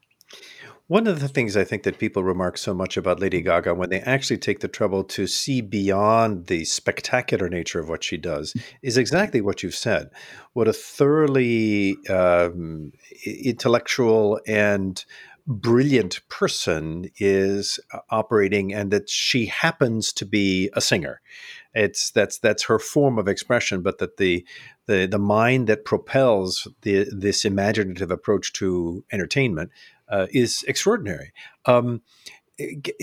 One 0.89 1.07
of 1.07 1.21
the 1.21 1.29
things 1.29 1.57
I 1.57 1.65
think 1.65 1.85
that 1.85 1.99
people 1.99 2.25
remark 2.25 2.59
so 2.59 2.75
much 2.75 2.97
about 2.97 3.21
Lady 3.21 3.41
Gaga 3.41 3.75
when 3.75 3.89
they 3.89 4.01
actually 4.01 4.39
take 4.39 4.61
the 4.61 4.69
trouble 4.69 5.05
to 5.05 5.27
see 5.27 5.61
beyond 5.61 6.49
the 6.49 6.65
spectacular 6.65 7.49
nature 7.49 7.79
of 7.79 7.89
what 7.89 8.03
she 8.03 8.17
does 8.17 8.53
is 8.83 8.97
exactly 8.97 9.41
what 9.41 9.63
you've 9.63 9.77
said. 9.77 10.11
What 10.55 10.69
a 10.69 10.73
thoroughly 10.73 11.97
um, 12.09 12.93
intellectual 13.25 14.41
and 14.47 15.03
brilliant 15.47 16.21
person 16.29 17.11
is 17.19 17.81
uh, 17.93 17.99
operating 18.11 18.73
and 18.73 18.91
that 18.91 19.09
she 19.09 19.47
happens 19.47 20.13
to 20.13 20.27
be 20.27 20.71
a 20.75 20.81
singer. 20.81 21.21
It's 21.75 22.11
that's 22.11 22.39
that's 22.39 22.65
her 22.65 22.79
form 22.79 23.19
of 23.19 23.29
expression 23.29 23.83
but 23.83 23.99
that 23.99 24.19
the 24.19 24.47
the 24.87 25.07
the 25.07 25.19
mind 25.19 25.69
that 25.69 25.85
propels 25.85 26.69
the 26.83 27.09
this 27.11 27.45
imaginative 27.45 28.11
approach 28.11 28.53
to 28.55 29.05
entertainment 29.11 29.71
uh, 30.13 30.27
is 30.31 30.65
extraordinary. 30.69 31.33
Um, 31.65 32.03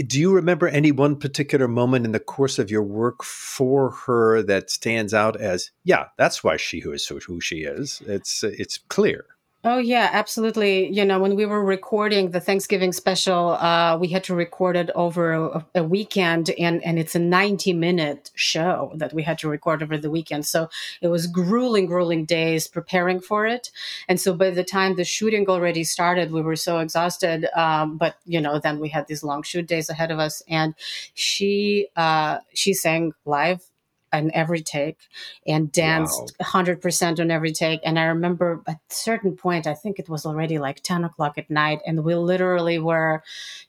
do 0.08 0.20
you 0.20 0.32
remember 0.34 0.68
any 0.68 0.92
one 0.92 1.18
particular 1.18 1.68
moment 1.68 2.06
in 2.06 2.12
the 2.12 2.20
course 2.20 2.60
of 2.60 2.70
your 2.72 2.84
work 2.84 3.24
for 3.24 3.92
her 4.06 4.44
that 4.44 4.70
stands 4.70 5.14
out 5.14 5.36
as, 5.42 5.72
yeah, 5.84 6.06
that's 6.18 6.44
why 6.44 6.56
she 6.56 6.80
who 6.80 6.94
is 6.94 7.08
who 7.08 7.42
she 7.42 7.64
is? 7.64 8.02
It's 8.06 8.44
it's 8.44 8.78
clear. 8.78 9.26
Oh 9.66 9.78
yeah, 9.78 10.10
absolutely. 10.14 10.88
You 10.90 11.04
know, 11.04 11.20
when 11.20 11.36
we 11.36 11.46
were 11.46 11.62
recording 11.62 12.32
the 12.32 12.40
Thanksgiving 12.40 12.94
special, 12.94 13.50
uh, 13.50 13.98
we 13.98 14.08
had 14.08 14.24
to 14.26 14.34
record 14.34 14.78
it 14.78 14.90
over 14.96 15.34
a, 15.34 15.66
a, 15.76 15.84
weekend, 15.84 16.50
and 16.52 16.82
and 16.86 16.98
it's 16.98 17.14
a 17.14 17.20
ninety 17.20 17.74
minute 17.74 18.32
show 18.36 18.94
that 18.96 19.12
we 19.12 19.22
had 19.22 19.38
to 19.40 19.50
record 19.50 19.84
over 19.84 19.98
the 19.98 20.10
weekend. 20.10 20.46
So 20.46 20.70
it 21.02 21.10
was 21.10 21.28
grueling, 21.28 21.88
grueling 21.88 22.24
days 22.24 22.70
preparing 22.70 23.20
for 23.20 23.46
it. 23.46 23.70
And 24.08 24.18
so 24.22 24.34
by 24.34 24.52
the 24.52 24.64
time 24.64 24.96
the 24.96 25.04
shooting 25.04 25.46
already 25.50 25.84
started, 25.84 26.32
we 26.32 26.42
were 26.42 26.56
so 26.56 26.80
exhausted. 26.80 27.46
Um, 27.54 27.98
but 27.98 28.16
you 28.26 28.40
know, 28.40 28.60
then 28.60 28.80
we 28.80 28.88
had 28.88 29.08
these 29.08 29.24
long 29.24 29.44
shoot 29.44 29.68
days 29.68 29.90
ahead 29.90 30.10
of 30.10 30.20
us, 30.20 30.42
and 30.48 30.74
she 31.16 31.90
uh, 31.98 32.38
she 32.54 32.74
sang 32.74 33.12
live 33.26 33.69
on 34.12 34.32
every 34.34 34.62
take 34.62 34.98
and 35.46 35.72
danced 35.72 36.34
wow. 36.40 36.64
100% 36.64 37.20
on 37.20 37.32
every 37.32 37.52
take. 37.52 37.82
And 37.84 38.00
I 38.00 38.06
remember 38.06 38.62
at 38.68 38.76
a 38.76 38.80
certain 38.90 39.36
point, 39.36 39.68
I 39.68 39.74
think 39.74 40.00
it 40.00 40.10
was 40.10 40.26
already 40.26 40.58
like 40.60 40.82
10 40.82 41.04
o'clock 41.04 41.38
at 41.38 41.50
night, 41.50 41.80
and 41.86 42.04
we 42.04 42.16
literally 42.16 42.80
were 42.80 43.24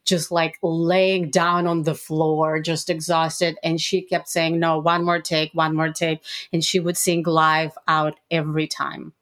just 0.04 0.30
like 0.30 0.58
laying 0.62 1.30
down 1.30 1.66
on 1.66 1.82
the 1.82 1.94
floor, 1.94 2.60
just 2.60 2.90
exhausted. 2.90 3.58
And 3.62 3.80
she 3.80 4.02
kept 4.02 4.28
saying, 4.28 4.58
No, 4.58 4.78
one 4.78 5.04
more 5.04 5.20
take, 5.20 5.52
one 5.52 5.74
more 5.74 5.92
take. 5.92 6.22
And 6.52 6.64
she 6.64 6.80
would 6.80 6.96
sing 6.96 7.22
live 7.24 7.76
out 7.86 8.18
every 8.30 8.66
time. 8.66 9.12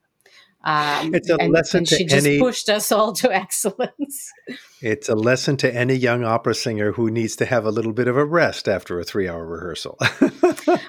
Um, 0.64 1.14
it's 1.14 1.30
a 1.30 1.36
and, 1.36 1.52
lesson 1.52 1.78
and 1.78 1.86
to 1.86 1.96
she 1.96 2.04
just 2.04 2.26
any, 2.26 2.40
pushed 2.40 2.68
us 2.68 2.90
all 2.90 3.12
to 3.14 3.32
excellence. 3.34 4.32
It's 4.82 5.08
a 5.08 5.14
lesson 5.14 5.56
to 5.58 5.74
any 5.74 5.94
young 5.94 6.24
opera 6.24 6.54
singer 6.54 6.92
who 6.92 7.10
needs 7.10 7.36
to 7.36 7.46
have 7.46 7.64
a 7.64 7.70
little 7.70 7.92
bit 7.92 8.08
of 8.08 8.16
a 8.16 8.24
rest 8.24 8.68
after 8.68 8.98
a 8.98 9.04
three-hour 9.04 9.46
rehearsal. 9.46 9.96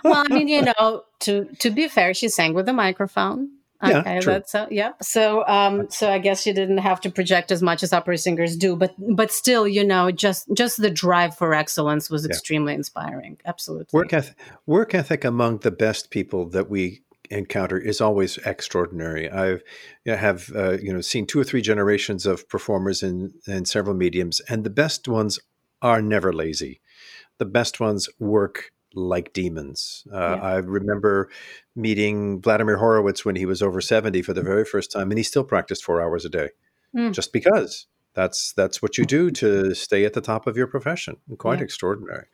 well, 0.03 0.25
I 0.25 0.27
mean, 0.29 0.47
you 0.47 0.63
know, 0.63 1.03
to 1.21 1.45
to 1.59 1.69
be 1.69 1.87
fair, 1.87 2.13
she 2.13 2.29
sang 2.29 2.53
with 2.53 2.67
a 2.67 2.73
microphone. 2.73 3.51
Okay, 3.81 4.15
yeah, 4.15 4.19
true. 4.19 4.33
that's 4.33 4.53
uh, 4.53 4.67
yeah. 4.69 4.91
So, 5.01 5.47
um, 5.47 5.89
so 5.89 6.11
I 6.11 6.19
guess 6.19 6.41
she 6.41 6.51
didn't 6.51 6.79
have 6.79 6.99
to 7.01 7.09
project 7.09 7.49
as 7.49 7.61
much 7.61 7.81
as 7.81 7.93
opera 7.93 8.17
singers 8.17 8.57
do, 8.57 8.75
but 8.75 8.93
but 8.97 9.31
still, 9.31 9.65
you 9.65 9.85
know, 9.85 10.11
just 10.11 10.49
just 10.53 10.81
the 10.81 10.89
drive 10.89 11.37
for 11.37 11.53
excellence 11.53 12.09
was 12.09 12.23
yeah. 12.23 12.29
extremely 12.29 12.73
inspiring. 12.73 13.37
Absolutely, 13.45 13.87
work 13.93 14.11
ethic, 14.11 14.35
work 14.65 14.93
ethic 14.93 15.23
among 15.23 15.59
the 15.59 15.71
best 15.71 16.09
people 16.09 16.49
that 16.49 16.69
we 16.69 17.03
encounter 17.29 17.77
is 17.77 18.01
always 18.01 18.37
extraordinary. 18.39 19.29
I've 19.29 19.61
I 20.07 20.15
have 20.15 20.51
uh, 20.55 20.77
you 20.79 20.93
know 20.93 21.01
seen 21.01 21.25
two 21.25 21.39
or 21.39 21.43
three 21.43 21.61
generations 21.61 22.25
of 22.25 22.47
performers 22.49 23.03
in 23.03 23.33
in 23.47 23.65
several 23.65 23.95
mediums, 23.95 24.41
and 24.41 24.63
the 24.63 24.69
best 24.69 25.07
ones 25.07 25.39
are 25.81 26.01
never 26.01 26.33
lazy. 26.33 26.81
The 27.37 27.45
best 27.45 27.79
ones 27.79 28.09
work 28.19 28.71
like 28.93 29.33
demons. 29.33 30.05
Uh, 30.11 30.17
yeah. 30.17 30.41
I 30.41 30.55
remember 30.57 31.29
meeting 31.75 32.41
Vladimir 32.41 32.77
Horowitz 32.77 33.23
when 33.23 33.35
he 33.35 33.45
was 33.45 33.61
over 33.61 33.81
seventy 33.81 34.21
for 34.21 34.33
the 34.33 34.43
very 34.43 34.65
first 34.65 34.91
time, 34.91 35.11
and 35.11 35.17
he 35.17 35.23
still 35.23 35.43
practiced 35.43 35.83
four 35.83 36.01
hours 36.01 36.25
a 36.25 36.29
day, 36.29 36.49
mm. 36.95 37.13
just 37.13 37.31
because 37.31 37.87
that's 38.13 38.53
that's 38.53 38.81
what 38.81 38.97
you 38.97 39.05
do 39.05 39.31
to 39.31 39.73
stay 39.73 40.03
at 40.05 40.13
the 40.13 40.21
top 40.21 40.47
of 40.47 40.57
your 40.57 40.67
profession. 40.67 41.17
Quite 41.37 41.59
yeah. 41.59 41.65
extraordinary. 41.65 42.27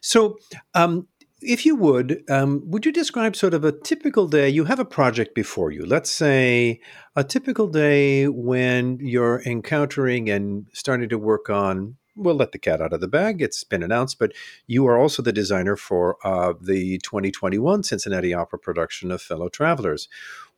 So, 0.00 0.38
um, 0.74 1.08
if 1.42 1.66
you 1.66 1.76
would, 1.76 2.22
um, 2.30 2.62
would 2.66 2.86
you 2.86 2.92
describe 2.92 3.36
sort 3.36 3.54
of 3.54 3.64
a 3.64 3.72
typical 3.72 4.26
day? 4.26 4.48
You 4.48 4.64
have 4.64 4.78
a 4.78 4.84
project 4.84 5.34
before 5.34 5.70
you. 5.70 5.84
Let's 5.84 6.10
say 6.10 6.80
a 7.16 7.24
typical 7.24 7.66
day 7.66 8.28
when 8.28 8.98
you're 9.00 9.42
encountering 9.42 10.30
and 10.30 10.66
starting 10.72 11.08
to 11.08 11.18
work 11.18 11.50
on. 11.50 11.96
We'll 12.14 12.34
let 12.34 12.52
the 12.52 12.58
cat 12.58 12.82
out 12.82 12.92
of 12.92 13.00
the 13.00 13.08
bag. 13.08 13.40
It's 13.40 13.64
been 13.64 13.82
announced, 13.82 14.18
but 14.18 14.32
you 14.66 14.86
are 14.86 14.98
also 14.98 15.22
the 15.22 15.32
designer 15.32 15.76
for 15.76 16.18
uh, 16.24 16.52
the 16.60 16.98
2021 16.98 17.84
Cincinnati 17.84 18.34
Opera 18.34 18.58
production 18.58 19.10
of 19.10 19.22
Fellow 19.22 19.48
Travelers. 19.48 20.08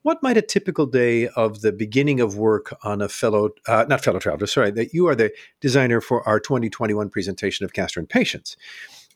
What 0.02 0.22
might 0.22 0.36
a 0.36 0.42
typical 0.42 0.84
day 0.84 1.28
of 1.28 1.62
the 1.62 1.72
beginning 1.72 2.20
of 2.20 2.36
work 2.36 2.76
on 2.82 3.00
a 3.00 3.08
fellow, 3.08 3.50
uh, 3.66 3.86
not 3.88 4.04
fellow 4.04 4.18
traveler, 4.18 4.46
sorry, 4.46 4.70
that 4.72 4.92
you 4.92 5.06
are 5.06 5.14
the 5.14 5.32
designer 5.60 6.00
for 6.00 6.26
our 6.28 6.38
2021 6.38 7.08
presentation 7.08 7.64
of 7.64 7.72
Castor 7.72 8.00
and 8.00 8.08
Patience. 8.08 8.56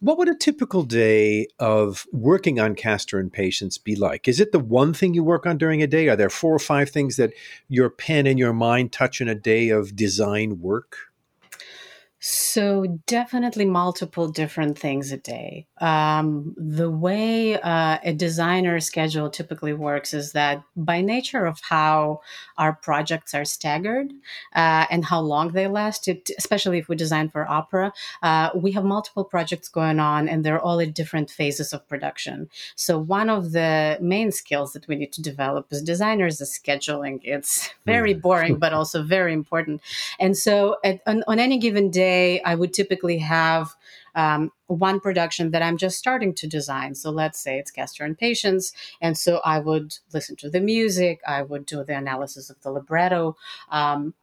What 0.01 0.17
would 0.19 0.29
a 0.29 0.35
typical 0.35 0.85
day 0.85 1.49
of 1.59 2.07
working 2.13 2.61
on 2.61 2.77
Castor 2.77 3.19
and 3.19 3.33
Patience 3.33 3.79
be 3.79 3.97
like? 3.97 4.29
Is 4.29 4.39
it 4.39 4.53
the 4.53 4.61
one 4.61 4.95
thing 4.95 5.12
you 5.12 5.25
work 5.25 5.45
on 5.45 5.59
during 5.59 5.83
a 5.83 5.89
day? 5.89 6.09
Are 6.09 6.14
there 6.14 6.31
four 6.31 6.55
or 6.55 6.61
five 6.61 6.89
things 6.89 7.16
that 7.16 7.33
your 7.68 7.91
pen 7.91 8.25
and 8.25 8.39
your 8.39 8.53
mind 8.53 8.93
touch 8.93 9.20
in 9.20 9.27
a 9.27 9.35
day 9.35 9.70
of 9.70 9.97
design 9.97 10.61
work? 10.61 11.08
So 12.21 12.99
definitely 13.07 13.64
multiple 13.64 14.27
different 14.27 14.77
things 14.77 15.12
a 15.12 15.19
day. 15.19 15.69
Um, 15.81 16.53
the 16.57 16.91
way 16.91 17.61
uh, 17.61 17.99
a 18.03 18.12
designer 18.12 18.81
schedule 18.81 19.31
typically 19.31 19.73
works 19.73 20.12
is 20.12 20.33
that 20.33 20.64
by 20.75 21.01
nature 21.01 21.47
of 21.47 21.61
how 21.61 22.21
our 22.57 22.73
projects 22.73 23.35
are 23.35 23.45
staggered 23.45 24.11
uh, 24.53 24.87
and 24.91 25.05
how 25.05 25.21
long 25.21 25.53
they 25.53 25.69
last, 25.69 26.09
it, 26.09 26.29
especially 26.39 26.79
if 26.79 26.89
we 26.89 26.97
design 26.97 27.29
for 27.29 27.49
opera, 27.49 27.93
uh, 28.25 28.51
we 28.53 28.73
have 28.73 28.85
multiple 28.85 29.25
projects 29.25 29.69
going 29.69 30.01
on 30.01 30.29
and 30.29 30.45
they're 30.45 30.61
all 30.61 30.81
at 30.81 30.95
different 30.95 31.31
phases 31.31 31.73
of 31.73 31.87
production. 31.89 32.49
So 32.75 32.99
one 32.99 33.31
of 33.31 33.53
the 33.53 33.97
main 34.01 34.33
skills 34.33 34.73
that 34.73 34.89
we 34.89 34.97
need 34.97 35.12
to 35.12 35.23
develop 35.23 35.69
as 35.71 35.83
designers 35.83 36.41
is 36.41 36.51
scheduling. 36.51 37.21
It's 37.23 37.71
very 37.87 38.14
mm. 38.14 38.23
boring, 38.23 38.59
but 38.59 38.73
also 38.73 39.05
very 39.05 39.33
important. 39.33 39.83
And 40.19 40.37
so 40.37 40.79
at, 40.83 41.01
on, 41.07 41.23
on 41.29 41.39
any 41.39 41.59
given 41.59 41.93
day, 41.93 42.08
day, 42.09 42.41
I 42.51 42.55
would 42.55 42.73
typically 42.73 43.19
have 43.19 43.75
um, 44.15 44.51
one 44.67 44.99
production 45.01 45.51
that 45.53 45.63
I'm 45.63 45.79
just 45.79 45.99
starting 45.99 46.35
to 46.35 46.47
design. 46.47 46.95
So 46.95 47.11
let's 47.11 47.39
say 47.45 47.59
it's 47.59 47.71
Castor 47.71 48.05
and 48.05 48.19
Patience. 48.19 48.73
And 49.01 49.17
so 49.17 49.41
I 49.45 49.59
would 49.61 49.89
listen 50.13 50.37
to 50.37 50.51
the 50.51 50.61
music, 50.61 51.21
I 51.27 51.43
would 51.43 51.65
do 51.67 51.85
the 51.85 51.97
analysis 51.97 52.51
of 52.51 52.61
the 52.63 52.73
libretto. 52.73 53.37
Um, 53.71 54.15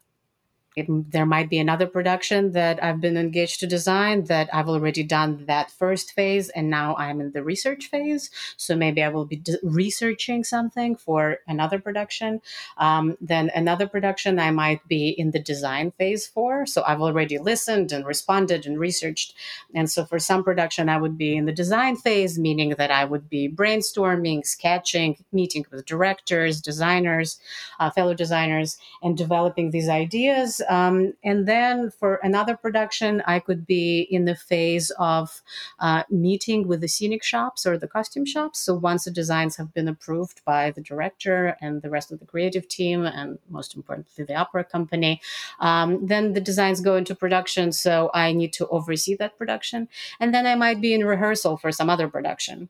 it, 0.76 0.88
there 1.12 1.26
might 1.26 1.50
be 1.50 1.58
another 1.58 1.88
production 1.88 2.52
that 2.52 2.84
I've 2.84 3.00
been 3.00 3.16
engaged 3.16 3.62
to 3.62 3.68
design 3.68 4.26
that 4.26 4.50
I've 4.54 4.68
already 4.68 5.04
done 5.04 5.46
that 5.46 5.72
first 5.72 6.12
phase, 6.12 6.50
and 6.50 6.70
now 6.70 6.96
I'm 6.98 7.22
in 7.22 7.32
the 7.32 7.44
research 7.44 7.88
phase. 7.88 8.30
So 8.58 8.76
maybe 8.76 9.02
I 9.02 9.10
will 9.10 9.26
be 9.26 9.42
researching 9.64 10.44
something 10.44 10.98
for 10.98 11.38
another 11.48 11.80
production. 11.80 12.42
Um, 12.78 13.18
then 13.22 13.52
another 13.56 13.88
production 13.88 14.38
I 14.38 14.52
might 14.52 14.86
be 14.88 15.10
in 15.10 15.32
the 15.32 15.40
design 15.40 15.92
phase 15.92 16.28
for. 16.28 16.66
So 16.66 16.84
I've 16.86 17.02
already 17.02 17.38
listened 17.38 17.94
and 17.94 18.06
responded 18.06 18.66
and 18.66 18.78
researched. 18.78 19.34
And 19.74 19.90
so 19.90 20.04
for 20.04 20.20
some 20.20 20.44
production, 20.44 20.90
I 20.90 20.98
would 20.98 21.18
be 21.18 21.38
in 21.38 21.46
the 21.46 21.54
design 21.54 21.96
phase, 21.96 22.38
meaning 22.38 22.76
that 22.78 22.92
I 22.92 23.06
would 23.06 23.30
be 23.30 23.48
brainstorming, 23.48 24.46
sketching, 24.46 25.24
meeting 25.32 25.66
with 25.72 25.86
directors, 25.86 26.60
designers, 26.60 27.40
uh, 27.80 27.90
fellow 27.90 28.14
designers, 28.14 28.78
and 29.02 29.18
developing 29.18 29.72
these 29.72 29.88
ideas 29.88 30.62
um, 30.70 31.14
and 31.24 31.48
then 31.48 31.92
for 31.92 32.20
another 32.24 32.56
production, 32.56 33.22
I 33.26 33.40
could 33.40 33.66
be 33.66 34.02
in 34.02 34.26
the 34.26 34.36
phase 34.36 34.92
of 34.98 35.42
uh, 35.80 36.04
meeting 36.10 36.68
with 36.68 36.82
the 36.82 36.88
scenic 36.88 37.24
shops 37.24 37.66
or 37.66 37.78
the 37.78 37.88
costume 37.88 38.26
shops. 38.26 38.60
So 38.60 38.76
once 38.76 39.06
the 39.06 39.12
designs 39.12 39.56
have 39.58 39.74
been 39.74 39.88
approved 39.88 40.44
by 40.46 40.72
the 40.72 40.82
director 40.82 41.58
and 41.62 41.82
the 41.82 41.90
rest 41.90 42.12
of 42.12 42.20
the 42.20 42.26
creative 42.26 42.68
team, 42.68 43.06
and 43.06 43.40
most 43.50 43.76
importantly, 43.76 44.26
the 44.26 44.36
opera 44.36 44.64
company, 44.64 45.22
um, 45.60 46.06
then 46.06 46.34
the 46.34 46.42
designs 46.42 46.82
go 46.82 46.96
into 46.96 47.16
production. 47.16 47.72
So 47.72 48.10
I 48.14 48.34
need 48.34 48.54
to 48.54 48.68
oversee 48.68 49.16
that 49.16 49.38
production. 49.38 49.88
And 50.20 50.34
then 50.34 50.46
I 50.46 50.56
might 50.56 50.82
be 50.82 50.94
in 50.94 51.06
rehearsal 51.06 51.58
for 51.58 51.72
some 51.72 51.90
other 51.90 52.08
production. 52.08 52.70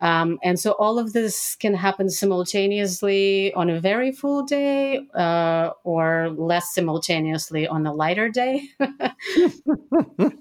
Um, 0.00 0.38
and 0.44 0.58
so 0.60 0.72
all 0.72 0.98
of 0.98 1.12
this 1.12 1.56
can 1.56 1.74
happen 1.74 2.08
simultaneously 2.08 3.52
on 3.54 3.68
a 3.68 3.80
very 3.80 4.12
full 4.12 4.44
day 4.44 5.00
uh, 5.14 5.70
or 5.82 6.30
less 6.36 6.72
simultaneously 6.72 7.66
on 7.66 7.84
a 7.84 7.92
lighter 7.92 8.28
day. 8.28 8.62
but 8.78 8.94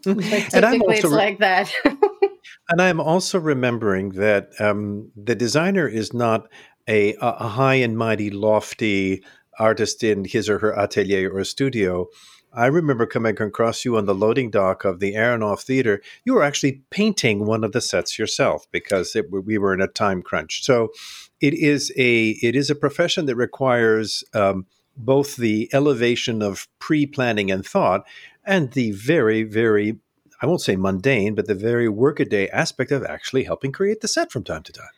typically 0.03 0.95
it's 0.95 1.03
re- 1.03 1.09
like 1.09 1.39
that. 1.39 1.73
and 2.69 2.81
I'm 2.81 2.99
also 2.99 3.39
remembering 3.39 4.09
that 4.11 4.49
um, 4.59 5.11
the 5.15 5.35
designer 5.35 5.87
is 5.87 6.13
not 6.13 6.47
a, 6.87 7.15
a 7.19 7.47
high 7.47 7.75
and 7.75 7.97
mighty, 7.97 8.29
lofty 8.29 9.23
artist 9.59 10.03
in 10.03 10.23
his 10.23 10.49
or 10.49 10.59
her 10.59 10.77
atelier 10.77 11.31
or 11.31 11.43
studio 11.43 12.07
I 12.53 12.67
remember 12.67 13.05
coming 13.05 13.39
across 13.39 13.85
you 13.85 13.97
on 13.97 14.05
the 14.05 14.15
loading 14.15 14.49
dock 14.49 14.85
of 14.85 14.99
the 14.99 15.13
Aronoff 15.13 15.61
Theater. 15.61 16.01
You 16.25 16.33
were 16.33 16.43
actually 16.43 16.81
painting 16.89 17.45
one 17.45 17.63
of 17.63 17.71
the 17.71 17.81
sets 17.81 18.17
yourself 18.17 18.65
because 18.71 19.15
it, 19.15 19.31
we 19.31 19.57
were 19.57 19.73
in 19.73 19.81
a 19.81 19.87
time 19.87 20.21
crunch. 20.21 20.63
So 20.63 20.91
it 21.39 21.53
is 21.53 21.91
a 21.97 22.29
it 22.41 22.55
is 22.55 22.69
a 22.69 22.75
profession 22.75 23.25
that 23.25 23.35
requires 23.35 24.23
um, 24.33 24.65
both 24.95 25.35
the 25.35 25.69
elevation 25.73 26.41
of 26.41 26.67
pre-planning 26.79 27.51
and 27.51 27.65
thought 27.65 28.07
and 28.43 28.71
the 28.71 28.91
very 28.91 29.43
very 29.43 29.97
I 30.41 30.45
won't 30.45 30.61
say 30.61 30.75
mundane, 30.75 31.33
but 31.33 31.47
the 31.47 31.55
very 31.55 31.89
workaday 31.89 32.47
aspect 32.49 32.91
of 32.91 33.03
actually 33.03 33.43
helping 33.43 33.71
create 33.71 34.01
the 34.01 34.07
set 34.07 34.31
from 34.31 34.43
time 34.43 34.63
to 34.63 34.71
time. 34.71 34.89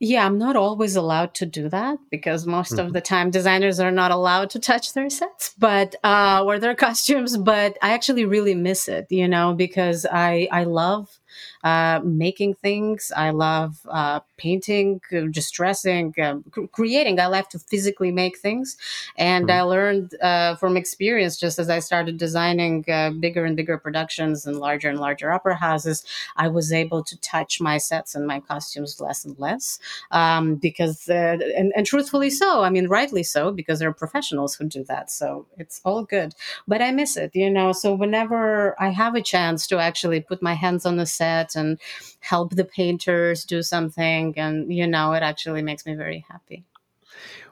Yeah, 0.00 0.24
I'm 0.24 0.38
not 0.38 0.54
always 0.54 0.94
allowed 0.94 1.34
to 1.34 1.46
do 1.46 1.68
that 1.70 1.98
because 2.08 2.46
most 2.46 2.72
mm-hmm. 2.72 2.86
of 2.86 2.92
the 2.92 3.00
time 3.00 3.30
designers 3.30 3.80
are 3.80 3.90
not 3.90 4.12
allowed 4.12 4.50
to 4.50 4.60
touch 4.60 4.92
their 4.92 5.10
sets, 5.10 5.54
but 5.58 5.96
uh, 6.04 6.44
or 6.44 6.60
their 6.60 6.74
costumes. 6.86 7.36
But 7.36 7.76
I 7.82 7.90
actually 7.90 8.24
really 8.24 8.54
miss 8.54 8.86
it, 8.86 9.06
you 9.10 9.26
know, 9.26 9.54
because 9.54 10.06
I 10.10 10.48
I 10.52 10.64
love 10.64 11.18
uh, 11.64 12.00
making 12.04 12.54
things. 12.54 13.12
I 13.16 13.30
love 13.30 13.80
uh, 13.88 14.20
painting, 14.36 15.00
uh, 15.12 15.22
just 15.30 15.54
dressing, 15.54 16.14
um, 16.22 16.44
creating. 16.72 17.20
I 17.20 17.26
love 17.26 17.48
to 17.50 17.58
physically 17.58 18.12
make 18.12 18.38
things. 18.38 18.76
And 19.16 19.48
mm-hmm. 19.48 19.58
I 19.58 19.62
learned 19.62 20.14
uh, 20.20 20.56
from 20.56 20.76
experience 20.76 21.36
just 21.36 21.58
as 21.58 21.68
I 21.68 21.80
started 21.80 22.18
designing 22.18 22.84
uh, 22.88 23.10
bigger 23.10 23.44
and 23.44 23.56
bigger 23.56 23.78
productions 23.78 24.46
and 24.46 24.58
larger 24.58 24.88
and 24.88 25.00
larger 25.00 25.32
opera 25.32 25.56
houses, 25.56 26.04
I 26.36 26.48
was 26.48 26.72
able 26.72 27.02
to 27.04 27.20
touch 27.20 27.60
my 27.60 27.78
sets 27.78 28.14
and 28.14 28.26
my 28.26 28.40
costumes 28.40 29.00
less 29.00 29.24
and 29.24 29.38
less 29.38 29.78
um, 30.10 30.56
because, 30.56 31.08
and, 31.08 31.72
and 31.74 31.86
truthfully 31.86 32.30
so, 32.30 32.62
I 32.62 32.70
mean, 32.70 32.88
rightly 32.88 33.22
so, 33.22 33.50
because 33.50 33.78
there 33.78 33.88
are 33.88 33.94
professionals 33.94 34.54
who 34.54 34.64
do 34.64 34.84
that. 34.84 35.10
So 35.10 35.46
it's 35.56 35.80
all 35.84 36.04
good. 36.04 36.34
But 36.66 36.82
I 36.82 36.90
miss 36.92 37.16
it, 37.16 37.32
you 37.34 37.50
know. 37.50 37.72
So 37.72 37.94
whenever 37.94 38.80
I 38.80 38.90
have 38.90 39.14
a 39.14 39.22
chance 39.22 39.66
to 39.68 39.78
actually 39.78 40.20
put 40.20 40.42
my 40.42 40.54
hands 40.54 40.86
on 40.86 40.96
the 40.96 41.06
set 41.06 41.47
and 41.56 41.78
help 42.20 42.54
the 42.54 42.64
painters 42.64 43.44
do 43.44 43.62
something. 43.62 44.34
And, 44.36 44.72
you 44.72 44.86
know, 44.86 45.12
it 45.12 45.22
actually 45.22 45.62
makes 45.62 45.86
me 45.86 45.94
very 45.94 46.24
happy. 46.28 46.64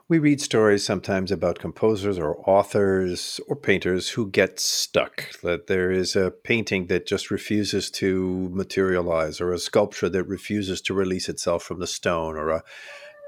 We 0.09 0.19
read 0.19 0.39
stories 0.39 0.85
sometimes 0.85 1.33
about 1.33 1.59
composers 1.59 2.17
or 2.17 2.37
authors 2.49 3.41
or 3.49 3.57
painters 3.57 4.07
who 4.07 4.29
get 4.29 4.57
stuck. 4.57 5.37
That 5.41 5.67
there 5.67 5.91
is 5.91 6.15
a 6.15 6.31
painting 6.31 6.87
that 6.87 7.05
just 7.05 7.29
refuses 7.29 7.91
to 7.91 8.49
materialize, 8.53 9.41
or 9.41 9.51
a 9.51 9.59
sculpture 9.59 10.07
that 10.07 10.23
refuses 10.23 10.79
to 10.83 10.93
release 10.93 11.27
itself 11.27 11.63
from 11.63 11.79
the 11.79 11.87
stone, 11.87 12.37
or 12.37 12.49
a 12.51 12.63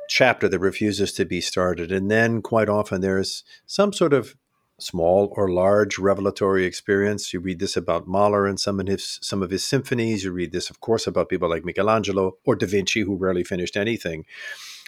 chapter 0.07 0.47
that 0.47 0.59
refuses 0.59 1.11
to 1.13 1.25
be 1.25 1.41
started. 1.41 1.91
And 1.91 2.09
then 2.09 2.41
quite 2.41 2.69
often 2.69 3.01
there's 3.01 3.43
some 3.65 3.91
sort 3.91 4.13
of 4.13 4.35
small 4.81 5.33
or 5.35 5.49
large 5.49 5.97
revelatory 5.97 6.65
experience. 6.65 7.33
You 7.33 7.39
read 7.39 7.59
this 7.59 7.77
about 7.77 8.07
Mahler 8.07 8.45
and 8.47 8.59
some 8.59 8.79
of 8.79 8.87
his 8.87 9.19
some 9.21 9.41
of 9.43 9.51
his 9.51 9.63
symphonies. 9.63 10.23
You 10.23 10.31
read 10.31 10.51
this, 10.51 10.69
of 10.69 10.79
course, 10.79 11.07
about 11.07 11.29
people 11.29 11.49
like 11.49 11.65
Michelangelo 11.65 12.37
or 12.45 12.55
Da 12.55 12.67
Vinci, 12.67 13.01
who 13.01 13.15
rarely 13.15 13.43
finished 13.43 13.77
anything. 13.77 14.25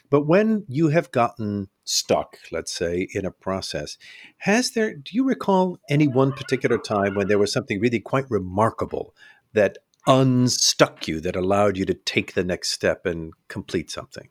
But 0.09 0.27
when 0.27 0.65
you 0.67 0.89
have 0.89 1.11
gotten 1.11 1.69
stuck, 1.85 2.37
let's 2.51 2.73
say, 2.73 3.07
in 3.13 3.25
a 3.25 3.31
process, 3.31 3.97
has 4.39 4.71
there? 4.71 4.93
Do 4.93 5.11
you 5.13 5.23
recall 5.23 5.79
any 5.89 6.07
one 6.07 6.33
particular 6.33 6.77
time 6.77 7.15
when 7.15 7.27
there 7.27 7.39
was 7.39 7.53
something 7.53 7.79
really 7.79 8.01
quite 8.01 8.29
remarkable 8.29 9.15
that 9.53 9.77
unstuck 10.07 11.07
you, 11.07 11.21
that 11.21 11.35
allowed 11.35 11.77
you 11.77 11.85
to 11.85 11.93
take 11.93 12.33
the 12.33 12.43
next 12.43 12.71
step 12.71 13.05
and 13.05 13.33
complete 13.47 13.89
something? 13.89 14.29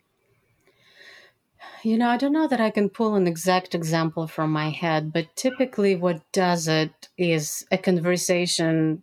You 1.83 1.97
know, 1.97 2.09
I 2.09 2.17
don't 2.17 2.33
know 2.33 2.47
that 2.47 2.61
I 2.61 2.69
can 2.69 2.89
pull 2.89 3.15
an 3.15 3.27
exact 3.27 3.73
example 3.73 4.27
from 4.27 4.51
my 4.51 4.69
head, 4.69 5.11
but 5.11 5.35
typically 5.35 5.95
what 5.95 6.21
does 6.31 6.67
it 6.67 7.09
is 7.17 7.65
a 7.71 7.77
conversation 7.77 9.01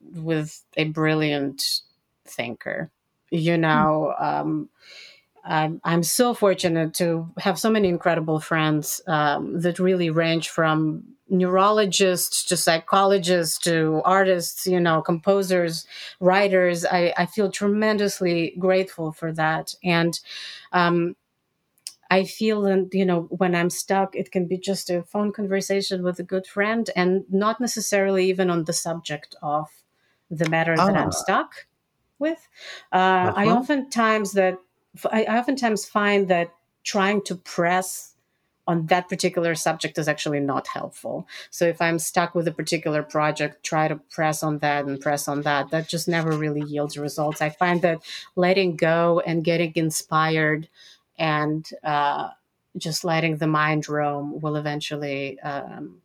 with 0.00 0.62
a 0.76 0.84
brilliant 0.84 1.62
thinker. 2.24 2.90
You 3.30 3.56
hmm. 3.56 3.62
know, 3.62 4.14
um, 4.18 4.68
I'm, 5.44 5.80
I'm 5.84 6.02
so 6.02 6.34
fortunate 6.34 6.94
to 6.94 7.30
have 7.38 7.58
so 7.58 7.70
many 7.70 7.88
incredible 7.88 8.40
friends 8.40 9.00
um, 9.06 9.60
that 9.60 9.78
really 9.78 10.10
range 10.10 10.48
from 10.48 11.04
neurologists 11.30 12.44
to 12.44 12.56
psychologists 12.56 13.56
to 13.58 14.02
artists, 14.04 14.66
you 14.66 14.80
know, 14.80 15.00
composers, 15.00 15.86
writers. 16.18 16.84
I, 16.84 17.14
I 17.16 17.26
feel 17.26 17.50
tremendously 17.50 18.54
grateful 18.58 19.12
for 19.12 19.32
that. 19.32 19.74
And 19.82 20.18
um, 20.72 21.14
I 22.10 22.24
feel 22.24 22.62
that, 22.62 22.90
you 22.92 23.04
know, 23.04 23.22
when 23.30 23.54
I'm 23.54 23.70
stuck, 23.70 24.16
it 24.16 24.32
can 24.32 24.46
be 24.46 24.58
just 24.58 24.90
a 24.90 25.02
phone 25.02 25.32
conversation 25.32 26.02
with 26.02 26.18
a 26.18 26.24
good 26.24 26.46
friend 26.46 26.90
and 26.96 27.24
not 27.30 27.60
necessarily 27.60 28.28
even 28.28 28.50
on 28.50 28.64
the 28.64 28.72
subject 28.72 29.36
of 29.42 29.68
the 30.30 30.48
matter 30.48 30.76
that 30.76 30.96
I'm 30.96 31.08
ah. 31.08 31.10
stuck 31.10 31.66
with. 32.18 32.48
Uh, 32.92 32.96
uh-huh. 32.96 33.32
I 33.36 33.46
oftentimes 33.46 34.32
that 34.32 34.58
I 35.10 35.24
oftentimes 35.24 35.86
find 35.86 36.28
that 36.28 36.52
trying 36.82 37.22
to 37.22 37.36
press 37.36 38.14
on 38.66 38.86
that 38.86 39.08
particular 39.08 39.54
subject 39.54 39.98
is 39.98 40.06
actually 40.06 40.40
not 40.40 40.66
helpful. 40.68 41.26
So 41.50 41.64
if 41.64 41.80
I'm 41.80 41.98
stuck 41.98 42.34
with 42.34 42.46
a 42.46 42.52
particular 42.52 43.02
project, 43.02 43.64
try 43.64 43.88
to 43.88 43.96
press 43.96 44.42
on 44.42 44.58
that 44.58 44.84
and 44.84 45.00
press 45.00 45.26
on 45.26 45.42
that. 45.42 45.70
That 45.70 45.88
just 45.88 46.06
never 46.06 46.32
really 46.32 46.62
yields 46.62 46.96
results. 46.96 47.40
I 47.40 47.50
find 47.50 47.82
that 47.82 48.02
letting 48.36 48.76
go 48.76 49.22
and 49.26 49.44
getting 49.44 49.72
inspired 49.74 50.68
and 51.20 51.68
uh, 51.84 52.30
just 52.78 53.04
letting 53.04 53.36
the 53.36 53.46
mind 53.46 53.88
roam 53.88 54.40
will 54.40 54.56
eventually 54.56 55.38
um, 55.40 56.00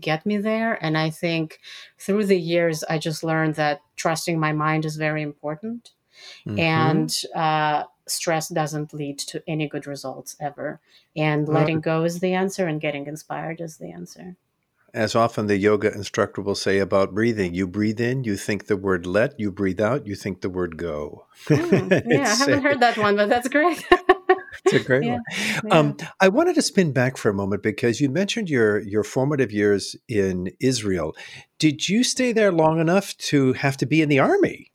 get 0.00 0.24
me 0.24 0.38
there. 0.38 0.82
And 0.82 0.96
I 0.96 1.10
think 1.10 1.60
through 1.98 2.24
the 2.24 2.40
years, 2.40 2.82
I 2.82 2.98
just 2.98 3.22
learned 3.22 3.56
that 3.56 3.82
trusting 3.94 4.40
my 4.40 4.52
mind 4.52 4.86
is 4.86 4.96
very 4.96 5.22
important. 5.22 5.90
Mm-hmm. 6.46 6.58
And 6.58 7.14
uh, 7.34 7.84
stress 8.08 8.48
doesn't 8.48 8.94
lead 8.94 9.18
to 9.18 9.42
any 9.46 9.68
good 9.68 9.86
results 9.86 10.34
ever. 10.40 10.80
And 11.14 11.46
letting 11.46 11.80
go 11.80 12.04
is 12.04 12.20
the 12.20 12.32
answer, 12.32 12.66
and 12.66 12.80
getting 12.80 13.06
inspired 13.06 13.60
is 13.60 13.76
the 13.76 13.92
answer. 13.92 14.36
As 14.94 15.14
often 15.14 15.48
the 15.48 15.58
yoga 15.58 15.92
instructor 15.92 16.40
will 16.40 16.54
say 16.54 16.78
about 16.78 17.14
breathing, 17.14 17.52
you 17.52 17.66
breathe 17.66 18.00
in, 18.00 18.24
you 18.24 18.36
think 18.36 18.66
the 18.66 18.76
word 18.76 19.06
let, 19.06 19.38
you 19.38 19.50
breathe 19.50 19.80
out, 19.80 20.06
you 20.06 20.14
think 20.14 20.40
the 20.40 20.48
word 20.48 20.76
go. 20.76 21.26
Mm, 21.48 22.04
yeah, 22.06 22.22
I 22.22 22.34
haven't 22.34 22.62
heard 22.62 22.80
that 22.80 22.96
one, 22.96 23.16
but 23.16 23.28
that's 23.28 23.48
great. 23.48 23.84
it's 24.64 24.74
a 24.74 24.86
great 24.86 25.04
yeah, 25.04 25.12
one. 25.12 25.22
Yeah. 25.64 25.78
Um, 25.78 25.96
I 26.20 26.28
wanted 26.28 26.54
to 26.54 26.62
spin 26.62 26.92
back 26.92 27.16
for 27.16 27.30
a 27.30 27.34
moment 27.34 27.62
because 27.62 28.00
you 28.00 28.08
mentioned 28.08 28.48
your 28.48 28.80
your 28.80 29.04
formative 29.04 29.52
years 29.52 29.96
in 30.08 30.50
Israel. 30.60 31.14
Did 31.58 31.88
you 31.88 32.04
stay 32.04 32.32
there 32.32 32.52
long 32.52 32.80
enough 32.80 33.16
to 33.18 33.52
have 33.54 33.76
to 33.78 33.86
be 33.86 34.02
in 34.02 34.08
the 34.08 34.18
army? 34.18 34.72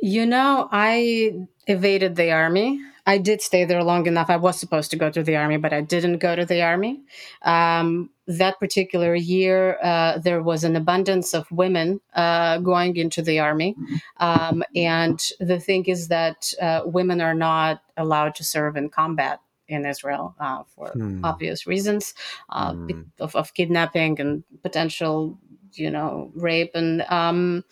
You 0.00 0.26
know, 0.26 0.68
I 0.70 1.46
evaded 1.66 2.16
the 2.16 2.30
army. 2.30 2.80
I 3.08 3.16
did 3.16 3.40
stay 3.40 3.64
there 3.64 3.82
long 3.82 4.06
enough. 4.06 4.28
I 4.28 4.36
was 4.36 4.60
supposed 4.60 4.90
to 4.90 4.98
go 4.98 5.08
to 5.08 5.22
the 5.22 5.34
army, 5.34 5.56
but 5.56 5.72
I 5.72 5.80
didn't 5.80 6.18
go 6.18 6.36
to 6.36 6.44
the 6.44 6.60
army. 6.60 7.00
Um, 7.40 8.10
that 8.26 8.60
particular 8.60 9.14
year, 9.14 9.78
uh, 9.82 10.18
there 10.18 10.42
was 10.42 10.62
an 10.62 10.76
abundance 10.76 11.32
of 11.32 11.50
women 11.50 12.02
uh, 12.12 12.58
going 12.58 12.96
into 12.96 13.22
the 13.22 13.38
army. 13.38 13.74
Um, 14.18 14.62
and 14.76 15.18
the 15.40 15.58
thing 15.58 15.86
is 15.86 16.08
that 16.08 16.52
uh, 16.60 16.82
women 16.84 17.22
are 17.22 17.32
not 17.32 17.80
allowed 17.96 18.34
to 18.34 18.44
serve 18.44 18.76
in 18.76 18.90
combat 18.90 19.40
in 19.68 19.86
Israel 19.86 20.34
uh, 20.38 20.64
for 20.74 20.88
hmm. 20.88 21.24
obvious 21.24 21.66
reasons 21.66 22.12
uh, 22.50 22.74
hmm. 22.74 23.02
of, 23.20 23.34
of, 23.36 23.54
kidnapping 23.54 24.20
and 24.20 24.44
potential 24.62 25.38
you 25.74 25.90
know 25.90 26.30
rape 26.34 26.70
and 26.74 27.02
um, 27.02 27.64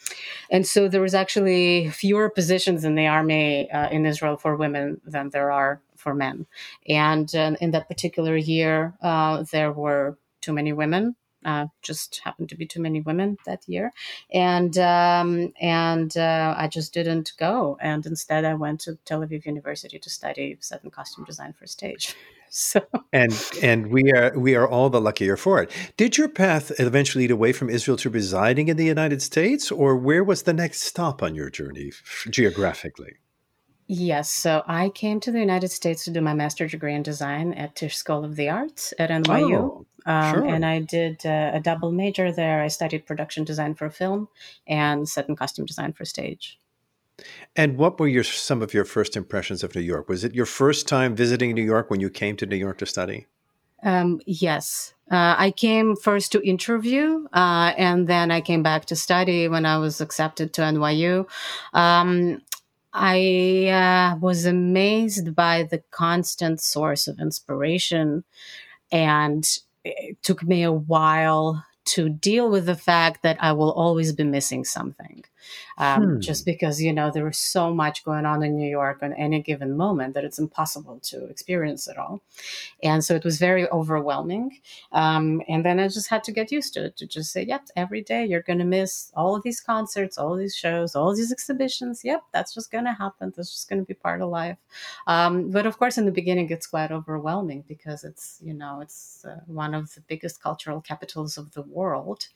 and 0.50 0.66
so 0.66 0.88
there 0.88 1.00
was 1.00 1.14
actually 1.14 1.90
fewer 1.90 2.28
positions 2.30 2.84
in 2.84 2.94
the 2.94 3.06
army 3.06 3.70
uh, 3.70 3.88
in 3.90 4.06
Israel 4.06 4.36
for 4.36 4.56
women 4.56 5.00
than 5.04 5.30
there 5.30 5.50
are 5.52 5.80
for 5.96 6.14
men, 6.14 6.46
and 6.88 7.34
uh, 7.34 7.56
in 7.60 7.70
that 7.72 7.88
particular 7.88 8.36
year 8.36 8.94
uh, 9.02 9.44
there 9.52 9.72
were 9.72 10.18
too 10.40 10.52
many 10.52 10.72
women. 10.72 11.16
Uh, 11.44 11.66
just 11.80 12.20
happened 12.24 12.48
to 12.48 12.56
be 12.56 12.66
too 12.66 12.80
many 12.80 13.00
women 13.00 13.36
that 13.46 13.62
year, 13.68 13.92
and 14.32 14.76
um, 14.78 15.52
and 15.60 16.16
uh, 16.16 16.54
I 16.58 16.66
just 16.66 16.92
didn't 16.92 17.34
go. 17.38 17.78
And 17.80 18.04
instead, 18.04 18.44
I 18.44 18.54
went 18.54 18.80
to 18.80 18.98
Tel 19.04 19.20
Aviv 19.20 19.46
University 19.46 19.98
to 20.00 20.10
study 20.10 20.56
set 20.60 20.82
and 20.82 20.92
costume 20.92 21.24
design 21.24 21.52
for 21.52 21.66
stage. 21.68 22.16
So 22.58 22.80
and 23.12 23.34
and 23.62 23.88
we 23.88 24.10
are 24.12 24.32
we 24.34 24.54
are 24.54 24.66
all 24.66 24.88
the 24.88 24.98
luckier 24.98 25.36
for 25.36 25.62
it. 25.62 25.70
Did 25.98 26.16
your 26.16 26.28
path 26.28 26.72
eventually 26.80 27.24
lead 27.24 27.30
away 27.30 27.52
from 27.52 27.68
Israel 27.68 27.98
to 27.98 28.08
residing 28.08 28.68
in 28.68 28.78
the 28.78 28.86
United 28.86 29.20
States, 29.20 29.70
or 29.70 29.94
where 29.94 30.24
was 30.24 30.44
the 30.44 30.54
next 30.54 30.80
stop 30.80 31.22
on 31.22 31.34
your 31.34 31.50
journey 31.50 31.92
geographically? 32.30 33.16
Yes, 33.88 34.30
so 34.30 34.62
I 34.66 34.88
came 34.88 35.20
to 35.20 35.30
the 35.30 35.38
United 35.38 35.68
States 35.68 36.04
to 36.04 36.10
do 36.10 36.22
my 36.22 36.32
master's 36.32 36.70
degree 36.70 36.94
in 36.94 37.02
design 37.02 37.52
at 37.52 37.76
Tisch 37.76 37.94
School 37.94 38.24
of 38.24 38.36
the 38.36 38.48
Arts 38.48 38.94
at 38.98 39.10
NYU. 39.10 39.54
Oh, 39.54 39.86
um, 40.10 40.34
sure. 40.34 40.46
And 40.46 40.64
I 40.64 40.80
did 40.80 41.26
uh, 41.26 41.50
a 41.52 41.60
double 41.60 41.92
major 41.92 42.32
there. 42.32 42.62
I 42.62 42.68
studied 42.68 43.04
production 43.04 43.44
design 43.44 43.74
for 43.74 43.90
film 43.90 44.28
and 44.66 45.06
set 45.06 45.28
and 45.28 45.36
costume 45.36 45.66
design 45.66 45.92
for 45.92 46.06
stage. 46.06 46.58
And 47.54 47.78
what 47.78 47.98
were 47.98 48.08
your 48.08 48.24
some 48.24 48.62
of 48.62 48.74
your 48.74 48.84
first 48.84 49.16
impressions 49.16 49.62
of 49.62 49.74
New 49.74 49.80
York? 49.80 50.08
Was 50.08 50.24
it 50.24 50.34
your 50.34 50.46
first 50.46 50.86
time 50.86 51.16
visiting 51.16 51.54
New 51.54 51.64
York 51.64 51.90
when 51.90 52.00
you 52.00 52.10
came 52.10 52.36
to 52.36 52.46
New 52.46 52.56
York 52.56 52.78
to 52.78 52.86
study? 52.86 53.26
Um, 53.82 54.20
yes. 54.26 54.94
Uh, 55.10 55.34
I 55.38 55.52
came 55.52 55.96
first 55.96 56.32
to 56.32 56.46
interview, 56.46 57.26
uh, 57.32 57.72
and 57.78 58.08
then 58.08 58.30
I 58.30 58.40
came 58.40 58.62
back 58.62 58.86
to 58.86 58.96
study 58.96 59.48
when 59.48 59.64
I 59.64 59.78
was 59.78 60.00
accepted 60.00 60.52
to 60.54 60.62
NYU. 60.62 61.28
Um, 61.72 62.42
I 62.92 63.68
uh, 63.68 64.16
was 64.18 64.46
amazed 64.46 65.34
by 65.34 65.62
the 65.62 65.82
constant 65.90 66.60
source 66.60 67.06
of 67.06 67.20
inspiration, 67.20 68.24
and 68.90 69.46
it 69.84 70.20
took 70.22 70.42
me 70.42 70.64
a 70.64 70.72
while 70.72 71.64
to 71.84 72.08
deal 72.08 72.50
with 72.50 72.66
the 72.66 72.74
fact 72.74 73.22
that 73.22 73.36
I 73.40 73.52
will 73.52 73.72
always 73.72 74.12
be 74.12 74.24
missing 74.24 74.64
something 74.64 75.24
um, 75.78 76.02
hmm. 76.02 76.20
just 76.20 76.44
because 76.44 76.80
you 76.80 76.92
know 76.92 77.10
there 77.10 77.28
is 77.28 77.38
so 77.38 77.74
much 77.74 78.04
going 78.04 78.26
on 78.26 78.42
in 78.42 78.56
New 78.56 78.68
York 78.68 78.98
on 79.02 79.12
any 79.14 79.42
given 79.42 79.76
moment 79.76 80.14
that 80.14 80.24
it's 80.24 80.38
impossible 80.38 81.00
to 81.04 81.24
experience 81.26 81.88
it 81.88 81.98
all, 81.98 82.22
and 82.82 83.04
so 83.04 83.14
it 83.14 83.24
was 83.24 83.38
very 83.38 83.68
overwhelming. 83.70 84.58
Um, 84.92 85.42
and 85.48 85.64
then 85.64 85.78
I 85.78 85.88
just 85.88 86.08
had 86.08 86.24
to 86.24 86.32
get 86.32 86.52
used 86.52 86.74
to 86.74 86.86
it 86.86 86.96
to 86.98 87.06
just 87.06 87.32
say, 87.32 87.42
"Yep, 87.44 87.68
every 87.76 88.02
day 88.02 88.24
you're 88.24 88.42
going 88.42 88.58
to 88.58 88.64
miss 88.64 89.12
all 89.14 89.36
of 89.36 89.42
these 89.42 89.60
concerts, 89.60 90.18
all 90.18 90.34
of 90.34 90.38
these 90.38 90.56
shows, 90.56 90.94
all 90.94 91.10
of 91.10 91.16
these 91.16 91.32
exhibitions. 91.32 92.04
Yep, 92.04 92.22
that's 92.32 92.54
just 92.54 92.70
going 92.70 92.84
to 92.84 92.92
happen. 92.92 93.32
That's 93.36 93.52
just 93.52 93.68
going 93.68 93.80
to 93.80 93.86
be 93.86 93.94
part 93.94 94.22
of 94.22 94.30
life." 94.30 94.58
Um, 95.06 95.50
but 95.50 95.66
of 95.66 95.78
course, 95.78 95.98
in 95.98 96.06
the 96.06 96.12
beginning, 96.12 96.50
it's 96.50 96.66
quite 96.66 96.92
overwhelming 96.92 97.64
because 97.68 98.04
it's 98.04 98.38
you 98.42 98.54
know 98.54 98.80
it's 98.80 99.24
uh, 99.24 99.40
one 99.46 99.74
of 99.74 99.94
the 99.94 100.00
biggest 100.02 100.42
cultural 100.42 100.80
capitals 100.80 101.38
of 101.38 101.52
the 101.52 101.62
world 101.62 102.28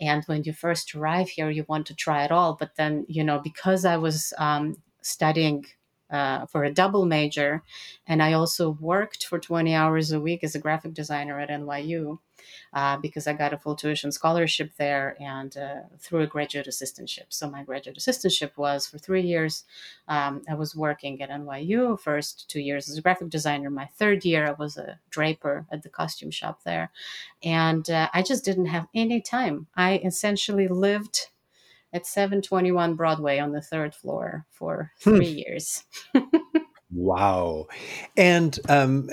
and 0.00 0.24
when 0.24 0.42
you 0.44 0.52
first 0.52 0.94
arrive 0.94 1.28
here 1.28 1.50
you 1.50 1.64
want 1.68 1.86
to 1.86 1.94
try 1.94 2.24
it 2.24 2.32
all. 2.32 2.54
But 2.58 2.76
then 2.76 3.04
you 3.08 3.24
know 3.24 3.38
because 3.38 3.84
i 3.84 3.96
was 3.96 4.32
um, 4.38 4.76
studying 5.02 5.64
uh, 6.10 6.46
for 6.46 6.64
a 6.64 6.72
double 6.72 7.06
major 7.06 7.62
and 8.06 8.22
i 8.22 8.32
also 8.34 8.70
worked 8.80 9.24
for 9.24 9.38
20 9.38 9.74
hours 9.74 10.12
a 10.12 10.20
week 10.20 10.44
as 10.44 10.54
a 10.54 10.58
graphic 10.58 10.92
designer 10.94 11.40
at 11.40 11.48
nyu 11.48 12.18
uh, 12.72 12.96
because 12.98 13.26
I 13.26 13.32
got 13.32 13.52
a 13.52 13.58
full 13.58 13.76
tuition 13.76 14.12
scholarship 14.12 14.72
there 14.76 15.16
and 15.20 15.56
uh, 15.56 15.80
through 15.98 16.22
a 16.22 16.26
graduate 16.26 16.66
assistantship. 16.66 17.26
So 17.30 17.50
my 17.50 17.62
graduate 17.62 17.98
assistantship 17.98 18.56
was 18.56 18.86
for 18.86 18.98
three 18.98 19.22
years. 19.22 19.64
Um, 20.08 20.42
I 20.48 20.54
was 20.54 20.74
working 20.74 21.20
at 21.22 21.30
NYU 21.30 21.98
first 21.98 22.48
two 22.48 22.60
years 22.60 22.88
as 22.88 22.96
a 22.96 23.02
graphic 23.02 23.30
designer. 23.30 23.70
My 23.70 23.86
third 23.86 24.24
year, 24.24 24.46
I 24.46 24.52
was 24.52 24.76
a 24.76 24.98
draper 25.10 25.66
at 25.70 25.82
the 25.82 25.88
costume 25.88 26.30
shop 26.30 26.62
there, 26.64 26.90
and 27.42 27.88
uh, 27.88 28.08
I 28.12 28.22
just 28.22 28.44
didn't 28.44 28.66
have 28.66 28.88
any 28.94 29.20
time. 29.20 29.66
I 29.76 29.98
essentially 29.98 30.68
lived 30.68 31.28
at 31.92 32.06
721 32.06 32.94
Broadway 32.94 33.38
on 33.38 33.52
the 33.52 33.60
third 33.60 33.94
floor 33.94 34.46
for 34.50 34.92
hmm. 35.02 35.16
three 35.16 35.44
years. 35.46 35.84
Wow. 36.94 37.68
And 38.18 38.58
um, 38.68 39.08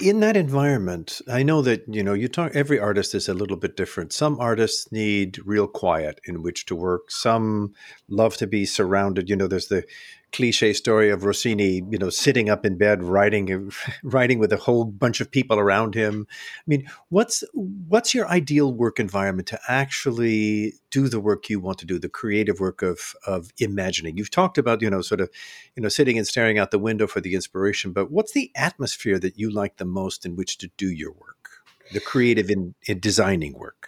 in 0.00 0.20
that 0.20 0.34
environment, 0.34 1.20
I 1.30 1.42
know 1.42 1.60
that, 1.60 1.84
you 1.86 2.02
know, 2.02 2.14
you 2.14 2.26
talk, 2.26 2.52
every 2.54 2.78
artist 2.78 3.14
is 3.14 3.28
a 3.28 3.34
little 3.34 3.58
bit 3.58 3.76
different. 3.76 4.14
Some 4.14 4.40
artists 4.40 4.90
need 4.90 5.38
real 5.44 5.66
quiet 5.66 6.20
in 6.24 6.42
which 6.42 6.64
to 6.66 6.74
work. 6.74 7.10
Some 7.10 7.74
love 8.08 8.38
to 8.38 8.46
be 8.46 8.64
surrounded. 8.64 9.28
You 9.28 9.36
know, 9.36 9.46
there's 9.46 9.68
the 9.68 9.84
cliche 10.32 10.72
story 10.72 11.10
of 11.10 11.24
Rossini, 11.24 11.82
you 11.90 11.98
know, 11.98 12.10
sitting 12.10 12.50
up 12.50 12.66
in 12.66 12.76
bed 12.76 13.02
writing, 13.02 13.72
writing 14.02 14.38
with 14.38 14.52
a 14.52 14.56
whole 14.56 14.84
bunch 14.84 15.20
of 15.20 15.30
people 15.30 15.58
around 15.58 15.94
him. 15.94 16.26
I 16.30 16.64
mean, 16.66 16.88
what's 17.08 17.42
what's 17.54 18.14
your 18.14 18.28
ideal 18.28 18.72
work 18.72 19.00
environment 19.00 19.48
to 19.48 19.60
actually 19.68 20.74
do 20.90 21.08
the 21.08 21.20
work 21.20 21.48
you 21.48 21.60
want 21.60 21.78
to 21.78 21.86
do, 21.86 21.98
the 21.98 22.08
creative 22.08 22.60
work 22.60 22.82
of 22.82 23.14
of 23.26 23.52
imagining? 23.58 24.16
You've 24.16 24.30
talked 24.30 24.58
about, 24.58 24.82
you 24.82 24.90
know, 24.90 25.00
sort 25.00 25.20
of, 25.20 25.30
you 25.76 25.82
know, 25.82 25.88
sitting 25.88 26.18
and 26.18 26.26
staring 26.26 26.58
out 26.58 26.70
the 26.70 26.78
window 26.78 27.06
for 27.06 27.20
the 27.20 27.34
inspiration, 27.34 27.92
but 27.92 28.10
what's 28.10 28.32
the 28.32 28.50
atmosphere 28.54 29.18
that 29.18 29.38
you 29.38 29.50
like 29.50 29.76
the 29.76 29.84
most 29.84 30.26
in 30.26 30.36
which 30.36 30.58
to 30.58 30.70
do 30.76 30.90
your 30.90 31.12
work, 31.12 31.48
the 31.92 32.00
creative 32.00 32.50
in, 32.50 32.74
in 32.86 33.00
designing 33.00 33.54
work? 33.54 33.87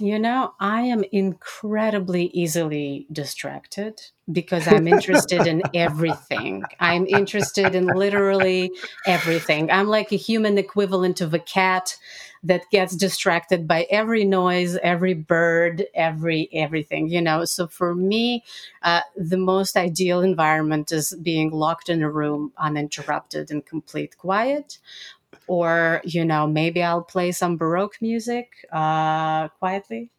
You 0.00 0.18
know, 0.18 0.54
I 0.58 0.80
am 0.80 1.04
incredibly 1.12 2.28
easily 2.28 3.06
distracted 3.12 4.00
because 4.32 4.66
I'm 4.66 4.88
interested 4.88 5.46
in 5.46 5.62
everything. 5.74 6.64
I'm 6.80 7.06
interested 7.06 7.74
in 7.74 7.86
literally 7.86 8.72
everything. 9.06 9.70
I'm 9.70 9.88
like 9.88 10.10
a 10.10 10.16
human 10.16 10.56
equivalent 10.56 11.20
of 11.20 11.34
a 11.34 11.38
cat 11.38 11.98
that 12.42 12.62
gets 12.70 12.96
distracted 12.96 13.68
by 13.68 13.86
every 13.90 14.24
noise, 14.24 14.76
every 14.76 15.12
bird, 15.12 15.84
every 15.94 16.48
everything, 16.54 17.08
you 17.08 17.20
know. 17.20 17.44
So 17.44 17.66
for 17.66 17.94
me, 17.94 18.42
uh, 18.82 19.02
the 19.14 19.36
most 19.36 19.76
ideal 19.76 20.22
environment 20.22 20.92
is 20.92 21.14
being 21.22 21.50
locked 21.50 21.90
in 21.90 22.02
a 22.02 22.10
room 22.10 22.52
uninterrupted 22.56 23.50
and 23.50 23.66
complete 23.66 24.16
quiet 24.16 24.78
or 25.50 26.00
you 26.04 26.24
know 26.24 26.46
maybe 26.46 26.80
i'll 26.80 27.02
play 27.02 27.32
some 27.32 27.56
baroque 27.56 27.96
music 28.00 28.46
uh, 28.72 29.48
quietly 29.48 30.12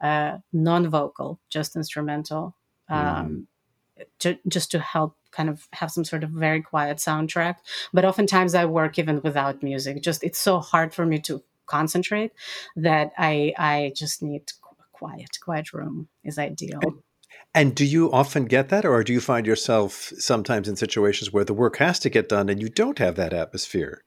uh, 0.00 0.38
non-vocal 0.52 1.38
just 1.50 1.76
instrumental 1.76 2.54
um, 2.88 3.46
mm. 3.98 4.04
to, 4.18 4.38
just 4.48 4.70
to 4.70 4.78
help 4.78 5.14
kind 5.30 5.50
of 5.50 5.68
have 5.74 5.90
some 5.90 6.04
sort 6.04 6.24
of 6.24 6.30
very 6.30 6.62
quiet 6.62 6.96
soundtrack 6.96 7.56
but 7.92 8.06
oftentimes 8.06 8.54
i 8.54 8.64
work 8.64 8.98
even 8.98 9.20
without 9.22 9.62
music 9.62 10.02
just 10.02 10.24
it's 10.24 10.38
so 10.38 10.58
hard 10.58 10.94
for 10.94 11.04
me 11.04 11.18
to 11.18 11.42
concentrate 11.66 12.32
that 12.74 13.12
i 13.18 13.52
i 13.58 13.92
just 13.94 14.22
need 14.22 14.42
quiet 14.92 15.38
quiet 15.42 15.74
room 15.74 16.08
is 16.24 16.38
ideal 16.38 16.80
and 17.54 17.74
do 17.74 17.84
you 17.84 18.12
often 18.12 18.44
get 18.44 18.68
that, 18.68 18.84
or 18.84 19.02
do 19.02 19.12
you 19.12 19.20
find 19.20 19.46
yourself 19.46 20.12
sometimes 20.18 20.68
in 20.68 20.76
situations 20.76 21.32
where 21.32 21.44
the 21.44 21.54
work 21.54 21.78
has 21.78 21.98
to 22.00 22.10
get 22.10 22.28
done 22.28 22.50
and 22.50 22.60
you 22.60 22.68
don't 22.68 22.98
have 22.98 23.16
that 23.16 23.32
atmosphere? 23.32 24.04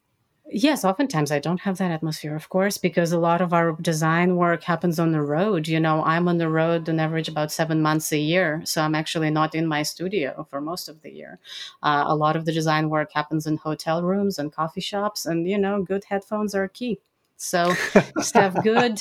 Yes, 0.54 0.84
oftentimes 0.84 1.32
I 1.32 1.40
don't 1.40 1.62
have 1.62 1.78
that 1.78 1.92
atmosphere, 1.92 2.36
of 2.36 2.50
course, 2.50 2.78
because 2.78 3.14
a 3.14 3.18
lot 3.18 3.40
of 3.40 3.54
our 3.54 3.72
design 3.80 4.36
work 4.36 4.64
happens 4.64 5.00
on 5.00 5.14
the 5.14 5.22
road. 5.22 5.66
You 5.66 5.80
know, 5.80 6.04
I'm 6.04 6.28
on 6.28 6.40
the 6.40 6.50
road 6.50 6.90
on 6.90 7.00
average 7.00 7.30
about 7.30 7.54
seven 7.54 7.82
months 7.82 8.12
a 8.12 8.18
year. 8.18 8.62
So 8.66 8.82
I'm 8.82 8.94
actually 8.94 9.30
not 9.30 9.56
in 9.56 9.66
my 9.66 9.84
studio 9.84 10.46
for 10.50 10.60
most 10.60 10.90
of 10.90 11.04
the 11.04 11.12
year. 11.12 11.40
Uh, 11.82 12.04
a 12.06 12.16
lot 12.16 12.36
of 12.36 12.44
the 12.44 12.52
design 12.52 12.90
work 12.90 13.14
happens 13.14 13.48
in 13.48 13.58
hotel 13.58 14.04
rooms 14.04 14.38
and 14.38 14.52
coffee 14.52 14.82
shops, 14.82 15.26
and, 15.26 15.48
you 15.48 15.58
know, 15.58 15.84
good 15.84 16.04
headphones 16.04 16.54
are 16.54 16.68
key. 16.68 17.00
So 17.38 17.74
just 18.18 18.36
have 18.36 18.62
good 18.62 19.00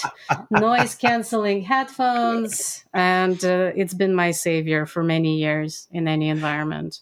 noise 0.51 0.95
canceling 0.95 1.61
headphones, 1.61 2.87
and 2.95 3.45
uh, 3.45 3.73
it's 3.77 3.93
been 3.93 4.15
my 4.15 4.31
savior 4.31 4.87
for 4.87 5.03
many 5.03 5.37
years 5.39 5.89
in 5.91 6.09
any 6.09 6.31
environment. 6.31 7.01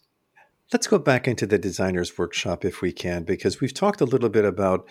Let's 0.71 0.87
go 0.87 0.99
back 0.99 1.27
into 1.27 1.47
the 1.47 1.57
designer's 1.57 2.19
workshop 2.19 2.62
if 2.62 2.83
we 2.83 2.93
can, 2.93 3.25
because 3.25 3.59
we've 3.59 3.73
talked 3.73 4.03
a 4.03 4.05
little 4.05 4.29
bit 4.29 4.45
about 4.45 4.87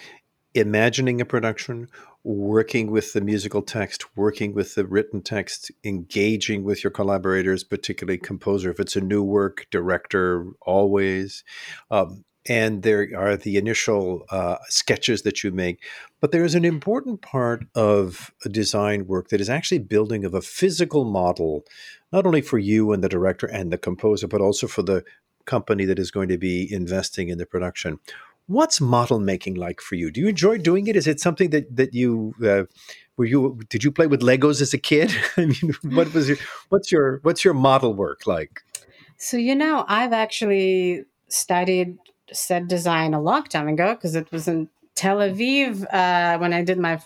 imagining 0.55 1.21
a 1.21 1.25
production, 1.25 1.87
working 2.23 2.89
with 2.89 3.13
the 3.13 3.21
musical 3.21 3.61
text, 3.61 4.03
working 4.17 4.55
with 4.55 4.73
the 4.73 4.87
written 4.87 5.21
text, 5.21 5.71
engaging 5.83 6.63
with 6.63 6.83
your 6.83 6.89
collaborators, 6.89 7.63
particularly 7.63 8.17
composer, 8.17 8.71
if 8.71 8.79
it's 8.79 8.95
a 8.95 9.01
new 9.01 9.21
work, 9.21 9.67
director, 9.69 10.47
always. 10.63 11.43
Um, 11.91 12.25
and 12.49 12.81
there 12.81 13.09
are 13.15 13.37
the 13.37 13.57
initial 13.57 14.25
uh, 14.31 14.57
sketches 14.69 15.21
that 15.23 15.43
you 15.43 15.51
make. 15.51 15.83
But 16.21 16.31
there 16.31 16.45
is 16.45 16.55
an 16.55 16.65
important 16.65 17.21
part 17.21 17.65
of 17.75 18.31
design 18.49 19.05
work 19.05 19.27
that 19.29 19.41
is 19.41 19.49
actually 19.49 19.79
building 19.79 20.25
of 20.25 20.33
a 20.33 20.41
physical 20.41 21.05
model, 21.05 21.65
not 22.11 22.25
only 22.25 22.41
for 22.41 22.57
you 22.57 22.93
and 22.93 23.03
the 23.03 23.09
director 23.09 23.45
and 23.45 23.71
the 23.71 23.77
composer, 23.77 24.27
but 24.27 24.41
also 24.41 24.65
for 24.65 24.81
the 24.81 25.03
company 25.47 25.85
that 25.85 25.97
is 25.97 26.11
going 26.11 26.29
to 26.29 26.37
be 26.37 26.71
investing 26.71 27.29
in 27.29 27.37
the 27.37 27.45
production. 27.45 27.99
What's 28.45 28.79
model 28.79 29.19
making 29.19 29.55
like 29.55 29.81
for 29.81 29.95
you? 29.95 30.11
Do 30.11 30.21
you 30.21 30.27
enjoy 30.27 30.57
doing 30.59 30.87
it? 30.87 30.95
Is 30.95 31.07
it 31.07 31.19
something 31.19 31.49
that 31.49 31.75
that 31.75 31.93
you 31.93 32.33
uh, 32.43 32.63
were 33.17 33.25
you 33.25 33.59
did 33.69 33.83
you 33.83 33.91
play 33.91 34.07
with 34.07 34.21
Legos 34.21 34.61
as 34.61 34.73
a 34.73 34.77
kid? 34.77 35.11
I 35.37 35.45
mean, 35.45 35.73
what 35.83 36.13
was 36.13 36.29
your 36.29 36.37
what's 36.69 36.91
your 36.91 37.19
what's 37.23 37.43
your 37.43 37.53
model 37.53 37.93
work 37.93 38.27
like? 38.27 38.61
So 39.17 39.35
you 39.37 39.55
know, 39.55 39.83
I've 39.87 40.13
actually 40.13 41.05
studied 41.27 41.97
set 42.31 42.67
design 42.67 43.13
a 43.13 43.21
long 43.21 43.43
time 43.43 43.67
ago 43.67 43.95
because 43.95 44.15
it 44.15 44.31
was 44.31 44.47
in 44.47 44.69
Tel 44.95 45.17
Aviv 45.17 45.85
uh, 45.93 46.37
when 46.37 46.53
I 46.53 46.63
did 46.63 46.77
my 46.77 47.01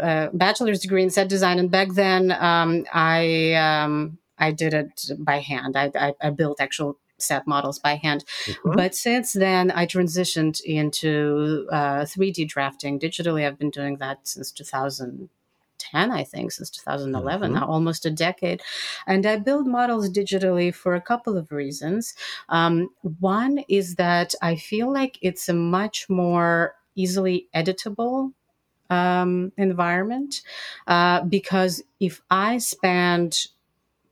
uh, 0.00 0.28
bachelor's 0.32 0.80
degree 0.80 1.02
in 1.02 1.10
set 1.10 1.28
design, 1.28 1.58
and 1.58 1.70
back 1.70 1.88
then 1.92 2.32
um, 2.32 2.86
I 2.92 3.54
um, 3.54 4.18
I 4.38 4.52
did 4.52 4.74
it 4.74 5.10
by 5.18 5.38
hand. 5.40 5.76
I, 5.76 5.90
I, 5.94 6.14
I 6.20 6.30
built 6.30 6.60
actual 6.60 6.98
set 7.18 7.46
models 7.46 7.78
by 7.78 7.96
hand. 7.96 8.24
Mm-hmm. 8.44 8.76
But 8.76 8.94
since 8.94 9.32
then, 9.32 9.70
I 9.70 9.86
transitioned 9.86 10.60
into 10.62 11.66
uh, 11.70 12.02
3D 12.02 12.48
drafting 12.48 12.98
digitally. 12.98 13.46
I've 13.46 13.58
been 13.58 13.70
doing 13.70 13.96
that 13.96 14.26
since 14.26 14.50
2010, 14.52 16.10
I 16.10 16.24
think, 16.24 16.52
since 16.52 16.70
2011, 16.70 17.50
mm-hmm. 17.50 17.58
now 17.58 17.66
almost 17.66 18.06
a 18.06 18.10
decade. 18.10 18.62
And 19.06 19.26
I 19.26 19.36
build 19.36 19.66
models 19.66 20.08
digitally 20.10 20.74
for 20.74 20.94
a 20.94 21.00
couple 21.00 21.36
of 21.36 21.52
reasons. 21.52 22.14
Um, 22.48 22.90
one 23.20 23.64
is 23.68 23.96
that 23.96 24.34
I 24.40 24.56
feel 24.56 24.92
like 24.92 25.18
it's 25.20 25.48
a 25.48 25.54
much 25.54 26.08
more 26.08 26.74
easily 26.94 27.48
editable 27.54 28.32
um, 28.90 29.52
environment 29.56 30.42
uh, 30.86 31.22
because 31.22 31.82
if 32.00 32.22
I 32.30 32.58
spend 32.58 33.48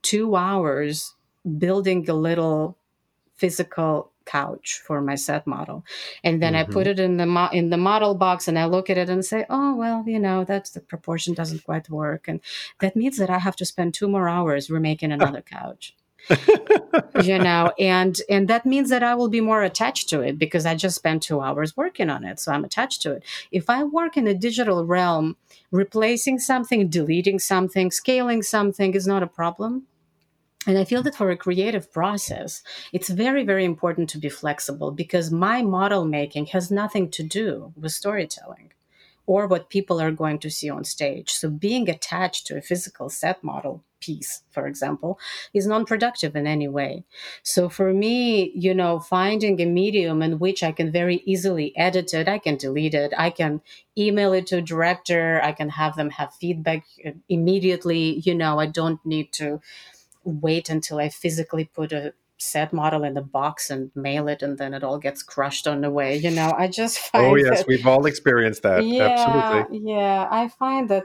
two 0.03 0.37
hours 0.37 1.15
building 1.59 2.09
a 2.09 2.15
little 2.15 2.77
physical 3.37 4.13
couch 4.27 4.83
for 4.85 5.01
my 5.01 5.15
set 5.15 5.47
model. 5.47 5.85
And 6.23 6.43
then 6.43 6.53
mm-hmm. 6.53 6.71
i 6.71 6.75
put 6.75 6.87
it 6.87 6.99
in 6.99 7.17
the 7.17 7.27
mo- 7.27 7.49
in 7.53 7.71
the 7.71 7.77
model 7.77 8.15
box 8.15 8.49
and 8.49 8.59
i 8.59 8.67
look 8.67 8.91
at 8.91 8.99
it 8.99 9.09
and 9.09 9.25
say 9.25 9.47
oh 9.49 9.75
well 9.75 10.05
you 10.07 10.19
know 10.19 10.45
that's 10.45 10.71
the 10.71 10.81
proportion 10.81 11.33
doesn't 11.33 11.65
quite 11.65 11.89
work. 11.89 12.29
And 12.29 12.41
that 12.81 12.97
means 12.97 13.17
that 13.17 13.31
i 13.31 13.39
have 13.39 13.57
to 13.57 13.65
spend 13.65 13.95
two 13.95 14.09
more 14.09 14.29
hours 14.29 14.69
remaking 14.69 15.13
another 15.13 15.41
couch. 15.41 15.95
You 17.23 17.39
know 17.39 17.73
and 17.79 18.19
and 18.29 18.49
that 18.49 18.67
means 18.67 18.91
that 18.91 19.05
i 19.05 19.15
will 19.15 19.29
be 19.29 19.41
more 19.41 19.63
attached 19.63 20.09
to 20.09 20.21
it 20.23 20.39
because 20.39 20.67
i 20.67 20.75
just 20.75 20.97
spent 20.97 21.23
two 21.23 21.41
hours 21.41 21.77
working 21.77 22.11
on 22.11 22.25
it 22.25 22.41
so 22.41 22.53
i'm 22.53 22.65
attached 22.65 23.01
to 23.03 23.13
it. 23.13 23.23
If 23.53 23.71
i 23.71 23.85
work 23.85 24.17
in 24.17 24.27
a 24.27 24.35
digital 24.35 24.85
realm 24.85 25.37
replacing 25.71 26.41
something 26.41 26.89
deleting 26.89 27.39
something 27.39 27.91
scaling 27.91 28.43
something 28.43 28.95
is 28.95 29.07
not 29.07 29.23
a 29.23 29.29
problem 29.29 29.87
and 30.67 30.77
I 30.77 30.85
feel 30.85 31.03
that 31.05 31.15
for 31.15 31.31
a 31.31 31.37
creative 31.37 31.93
process, 31.93 32.63
it's 32.93 33.09
very, 33.09 33.45
very 33.45 33.65
important 33.65 34.11
to 34.11 34.19
be 34.19 34.29
flexible 34.29 34.91
because 34.91 35.31
my 35.31 35.63
model 35.63 36.05
making 36.05 36.47
has 36.47 36.71
nothing 36.71 37.11
to 37.13 37.23
do 37.23 37.73
with 37.77 37.93
storytelling 37.93 38.73
or 39.27 39.47
what 39.47 39.71
people 39.71 40.01
are 40.01 40.13
going 40.13 40.39
to 40.39 40.51
see 40.51 40.71
on 40.71 40.85
stage. 40.85 41.33
So 41.33 41.51
being 41.51 41.89
attached 41.89 42.47
to 42.47 42.57
a 42.57 42.63
physical 42.63 43.09
set 43.09 43.43
model 43.43 43.83
piece, 44.01 44.43
for 44.51 44.67
example, 44.67 45.19
is 45.53 45.67
non 45.67 45.85
productive 45.85 46.37
in 46.37 46.47
any 46.47 46.69
way. 46.69 47.05
So 47.43 47.69
for 47.69 47.93
me, 47.93 48.53
you 48.55 48.73
know, 48.75 49.01
finding 49.01 49.61
a 49.61 49.67
medium 49.67 50.23
in 50.23 50.39
which 50.39 50.63
I 50.63 50.71
can 50.71 50.93
very 50.93 51.23
easily 51.25 51.77
edit 51.77 52.15
it, 52.15 52.29
I 52.29 52.39
can 52.39 52.57
delete 52.57 52.95
it, 52.95 53.13
I 53.17 53.31
can 53.31 53.63
email 53.99 54.33
it 54.33 54.47
to 54.49 54.59
a 54.59 54.63
director, 54.63 55.41
I 55.43 55.53
can 55.53 55.71
have 55.71 55.97
them 55.97 56.11
have 56.11 56.35
feedback 56.35 56.87
immediately. 57.29 58.21
You 58.25 58.35
know, 58.35 58.61
I 58.61 58.67
don't 58.67 59.05
need 59.05 59.33
to 59.35 59.61
wait 60.27 60.69
until 60.69 60.99
I 60.99 61.09
physically 61.09 61.65
put 61.65 61.93
a 61.93 62.13
set 62.39 62.73
model 62.73 63.03
in 63.03 63.15
the 63.15 63.23
box 63.23 63.71
and 63.71 63.91
mail 63.95 64.29
it 64.29 64.43
and 64.43 64.59
then 64.59 64.75
it 64.75 64.85
all 64.85 64.99
gets 64.99 65.23
crushed 65.23 65.67
on 65.67 65.81
the 65.81 65.91
way 65.91 66.17
you 66.17 66.31
know? 66.31 66.53
I 66.57 66.69
just 66.69 66.99
find 67.13 67.27
oh 67.27 67.35
yes 67.35 67.61
that, 67.61 67.67
we've 67.67 67.87
all 67.87 68.05
experienced 68.07 68.63
that. 68.63 68.85
Yeah, 68.85 69.05
absolutely. 69.05 69.91
yeah. 69.91 70.29
I 70.31 70.49
find 70.49 70.89
that 70.91 71.05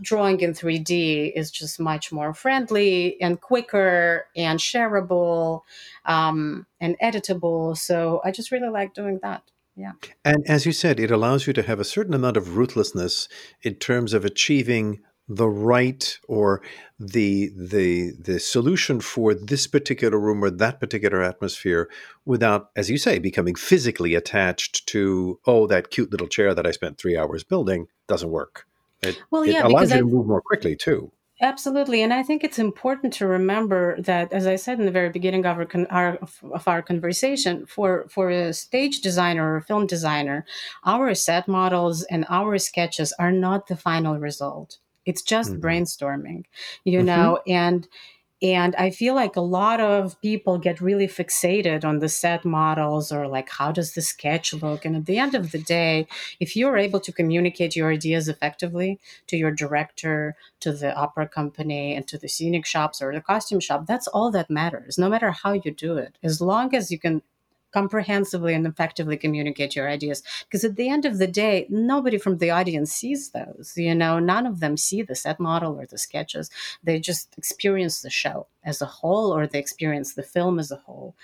drawing 0.00 0.40
in 0.40 0.52
3d 0.52 1.32
is 1.34 1.50
just 1.50 1.80
much 1.80 2.12
more 2.12 2.32
friendly 2.32 3.20
and 3.20 3.40
quicker 3.40 4.26
and 4.36 4.60
shareable 4.60 5.62
um, 6.04 6.66
and 6.80 6.96
editable. 7.02 7.76
So 7.76 8.20
i 8.24 8.30
just 8.30 8.52
really 8.52 8.68
like 8.70 8.94
doing 8.94 9.18
that. 9.22 9.42
Yeah. 9.76 9.92
And 10.24 10.44
as 10.46 10.66
you 10.66 10.72
said 10.72 11.00
it 11.00 11.10
allows 11.10 11.46
you 11.48 11.52
to 11.54 11.62
have 11.62 11.80
a 11.80 11.84
certain 11.84 12.14
amount 12.14 12.36
of 12.36 12.56
ruthlessness 12.56 13.28
in 13.62 13.74
terms 13.74 14.12
of 14.12 14.24
achieving 14.24 15.00
the 15.30 15.48
right 15.48 16.18
or 16.26 16.60
the 16.98 17.52
the 17.56 18.10
the 18.18 18.40
solution 18.40 19.00
for 19.00 19.32
this 19.32 19.68
particular 19.68 20.18
room 20.18 20.42
or 20.42 20.50
that 20.50 20.80
particular 20.80 21.22
atmosphere 21.22 21.88
without 22.24 22.70
as 22.74 22.90
you 22.90 22.98
say 22.98 23.20
becoming 23.20 23.54
physically 23.54 24.16
attached 24.16 24.84
to 24.88 25.38
oh 25.46 25.68
that 25.68 25.90
cute 25.90 26.10
little 26.10 26.26
chair 26.26 26.52
that 26.52 26.66
i 26.66 26.72
spent 26.72 26.98
three 26.98 27.16
hours 27.16 27.44
building 27.44 27.86
doesn't 28.08 28.30
work 28.30 28.66
it, 29.02 29.22
well, 29.30 29.46
yeah, 29.46 29.60
it 29.60 29.64
allows 29.64 29.92
you 29.92 29.98
to 29.98 30.04
move 30.04 30.26
more 30.26 30.42
quickly 30.42 30.76
too 30.76 31.10
Absolutely, 31.42 32.02
and 32.02 32.12
I 32.12 32.22
think 32.22 32.44
it's 32.44 32.58
important 32.58 33.14
to 33.14 33.26
remember 33.26 33.98
that, 34.02 34.30
as 34.30 34.46
I 34.46 34.56
said 34.56 34.78
in 34.78 34.84
the 34.84 34.92
very 34.92 35.08
beginning 35.08 35.46
of 35.46 35.56
our, 35.56 35.66
our, 35.88 36.18
of 36.52 36.68
our 36.68 36.82
conversation, 36.82 37.64
for 37.64 38.04
for 38.10 38.28
a 38.28 38.52
stage 38.52 39.00
designer 39.00 39.52
or 39.52 39.56
a 39.56 39.62
film 39.62 39.86
designer, 39.86 40.44
our 40.84 41.14
set 41.14 41.48
models 41.48 42.02
and 42.10 42.26
our 42.28 42.58
sketches 42.58 43.14
are 43.18 43.32
not 43.32 43.68
the 43.68 43.76
final 43.76 44.18
result. 44.18 44.80
It's 45.06 45.22
just 45.22 45.52
mm-hmm. 45.52 45.64
brainstorming, 45.64 46.44
you 46.84 46.98
mm-hmm. 46.98 47.06
know, 47.06 47.40
and 47.46 47.88
and 48.42 48.74
I 48.76 48.88
feel 48.88 49.14
like 49.14 49.36
a 49.36 49.42
lot 49.42 49.80
of 49.80 50.18
people 50.22 50.56
get 50.56 50.80
really 50.80 51.06
fixated 51.06 51.84
on 51.84 51.98
the 51.98 52.08
set 52.08 52.42
models 52.42 53.12
or 53.12 53.28
like, 53.28 53.50
how 53.50 53.70
does 53.70 53.92
the 53.92 54.00
sketch 54.00 54.54
look? 54.54 54.86
And 54.86 54.96
at 54.96 55.04
the 55.04 55.18
end 55.18 55.34
of 55.34 55.52
the 55.52 55.58
day, 55.58 56.06
if 56.38 56.56
you're 56.56 56.78
able 56.78 57.00
to 57.00 57.12
communicate 57.12 57.76
your 57.76 57.92
ideas 57.92 58.28
effectively 58.28 58.98
to 59.26 59.36
your 59.36 59.50
director, 59.50 60.36
to 60.60 60.72
the 60.72 60.94
opera 60.94 61.28
company, 61.28 61.94
and 61.94 62.08
to 62.08 62.16
the 62.16 62.28
scenic 62.28 62.64
shops 62.64 63.02
or 63.02 63.12
the 63.12 63.20
costume 63.20 63.60
shop, 63.60 63.84
that's 63.86 64.08
all 64.08 64.30
that 64.30 64.48
matters, 64.48 64.96
no 64.96 65.10
matter 65.10 65.32
how 65.32 65.52
you 65.52 65.70
do 65.70 65.98
it. 65.98 66.16
As 66.22 66.40
long 66.40 66.74
as 66.74 66.90
you 66.90 66.98
can 66.98 67.20
comprehensively 67.72 68.54
and 68.54 68.66
effectively 68.66 69.16
communicate 69.16 69.76
your 69.76 69.88
ideas. 69.88 70.22
Because 70.44 70.64
at 70.64 70.76
the 70.76 70.88
end 70.88 71.04
of 71.04 71.18
the 71.18 71.26
day 71.26 71.66
nobody 71.68 72.18
from 72.18 72.38
the 72.38 72.50
audience 72.50 72.92
sees 72.92 73.30
those 73.30 73.72
you 73.76 73.94
know? 73.94 74.18
None 74.18 74.46
of 74.46 74.60
them 74.60 74.76
see 74.76 75.02
the 75.02 75.14
set 75.14 75.40
model 75.40 75.78
or 75.78 75.86
the 75.86 75.98
sketches. 75.98 76.50
They 76.82 77.00
just 77.00 77.34
experience 77.36 78.00
the 78.00 78.10
show 78.10 78.46
as 78.64 78.82
a 78.82 78.86
whole 78.86 79.34
or 79.34 79.46
they 79.46 79.58
experience 79.58 80.14
the 80.14 80.22
film 80.22 80.58
as 80.58 80.70
a 80.70 80.76
whole. 80.76 81.14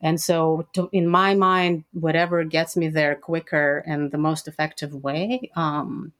And 0.00 0.20
so 0.20 0.66
to, 0.74 0.88
in 0.92 1.08
my 1.08 1.34
mind 1.34 1.84
whatever 1.92 2.44
gets 2.44 2.76
me 2.76 2.88
there 2.88 3.14
quicker 3.14 3.82
and 3.86 4.10
the 4.10 4.18
most 4.18 4.48
effective 4.48 4.94
way 4.94 5.50
um, 5.56 6.12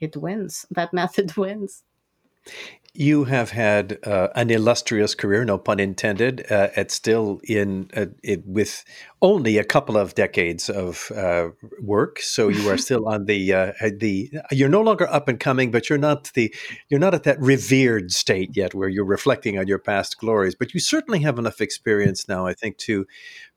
it 0.00 0.16
wins. 0.16 0.66
That 0.70 0.92
method 0.92 1.36
wins 1.36 1.84
you 2.94 3.24
have 3.24 3.50
had 3.50 3.98
uh, 4.06 4.28
an 4.34 4.50
illustrious 4.50 5.14
career, 5.14 5.44
no 5.46 5.56
pun 5.56 5.80
intended, 5.80 6.44
uh, 6.50 6.68
at 6.76 6.90
still 6.90 7.40
in 7.44 7.90
uh, 7.96 8.06
it, 8.22 8.46
with 8.46 8.84
only 9.22 9.56
a 9.56 9.64
couple 9.64 9.96
of 9.96 10.14
decades 10.14 10.68
of 10.68 11.10
uh, 11.16 11.48
work. 11.80 12.20
So 12.20 12.48
you 12.48 12.68
are 12.68 12.76
still 12.88 13.08
on 13.08 13.24
the 13.24 13.54
uh, 13.54 13.72
the. 13.80 14.30
You're 14.50 14.68
no 14.68 14.82
longer 14.82 15.08
up 15.08 15.26
and 15.28 15.40
coming, 15.40 15.70
but 15.70 15.88
you're 15.88 15.98
not 15.98 16.32
the 16.34 16.54
you're 16.90 17.00
not 17.00 17.14
at 17.14 17.22
that 17.22 17.40
revered 17.40 18.12
state 18.12 18.50
yet 18.54 18.74
where 18.74 18.90
you're 18.90 19.06
reflecting 19.06 19.58
on 19.58 19.66
your 19.66 19.78
past 19.78 20.18
glories. 20.18 20.54
But 20.54 20.74
you 20.74 20.80
certainly 20.80 21.20
have 21.20 21.38
enough 21.38 21.62
experience 21.62 22.28
now, 22.28 22.46
I 22.46 22.52
think, 22.52 22.76
to 22.78 23.06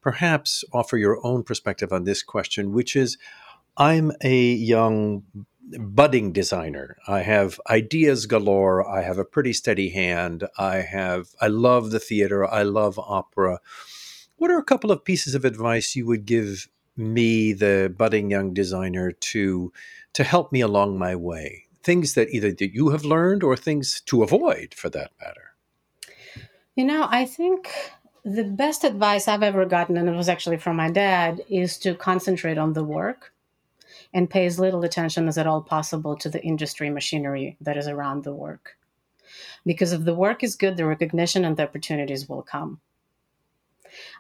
perhaps 0.02 0.64
offer 0.72 0.98
your 0.98 1.20
own 1.26 1.44
perspective 1.44 1.92
on 1.92 2.06
this 2.06 2.24
question, 2.24 2.72
which 2.72 2.96
is 2.96 3.18
I'm 3.78 4.14
a 4.24 4.54
young 4.54 5.24
budding 5.80 6.32
designer. 6.32 6.98
I 7.08 7.22
have 7.22 7.60
ideas 7.70 8.26
galore. 8.26 8.88
I 8.88 9.02
have 9.02 9.18
a 9.18 9.26
pretty 9.26 9.54
steady 9.54 9.90
hand. 9.90 10.44
I 10.58 10.78
have 10.78 11.30
I 11.42 11.48
love 11.48 11.92
the 11.92 12.00
theater. 12.00 12.46
I 12.46 12.64
love 12.64 13.00
opera. 13.00 13.60
What 14.38 14.52
are 14.52 14.58
a 14.58 14.64
couple 14.64 14.92
of 14.92 15.06
pieces 15.06 15.36
of 15.36 15.46
advice 15.46 15.96
you 15.96 16.06
would 16.06 16.26
give 16.26 16.68
me, 16.98 17.54
the 17.54 17.94
budding 17.96 18.30
young 18.32 18.54
designer, 18.54 19.12
to 19.12 19.74
to 20.14 20.24
help 20.24 20.52
me 20.52 20.62
along 20.62 20.98
my 20.98 21.16
way? 21.16 21.66
Things 21.84 22.14
that 22.14 22.30
either 22.30 22.52
that 22.52 22.74
you 22.74 22.90
have 22.90 23.06
learned 23.06 23.44
or 23.44 23.56
things 23.56 24.02
to 24.08 24.24
avoid 24.24 24.74
for 24.76 24.90
that 24.90 25.12
matter. 25.22 25.56
You 26.76 26.86
know, 26.86 27.08
I 27.10 27.26
think 27.26 27.72
the 28.24 28.44
best 28.44 28.84
advice 28.84 29.28
I've 29.28 29.44
ever 29.44 29.66
gotten, 29.66 29.98
and 29.98 30.10
it 30.10 30.16
was 30.16 30.30
actually 30.30 30.58
from 30.58 30.76
my 30.76 30.92
dad, 30.92 31.42
is 31.48 31.78
to 31.80 31.94
concentrate 31.94 32.58
on 32.58 32.74
the 32.74 32.84
work 32.84 33.35
and 34.16 34.30
pay 34.30 34.46
as 34.46 34.58
little 34.58 34.86
attention 34.86 35.28
as 35.28 35.38
at 35.38 35.46
all 35.46 35.62
possible 35.62 36.16
to 36.16 36.30
the 36.30 36.42
industry 36.42 36.90
machinery 36.90 37.58
that 37.60 37.76
is 37.76 37.86
around 37.86 38.24
the 38.24 38.34
work. 38.34 38.78
Because 39.66 39.92
if 39.92 40.06
the 40.06 40.16
work 40.16 40.42
is 40.42 40.56
good, 40.56 40.78
the 40.78 40.86
recognition 40.86 41.44
and 41.44 41.58
the 41.58 41.64
opportunities 41.64 42.30
will 42.30 42.42
come. 42.42 42.80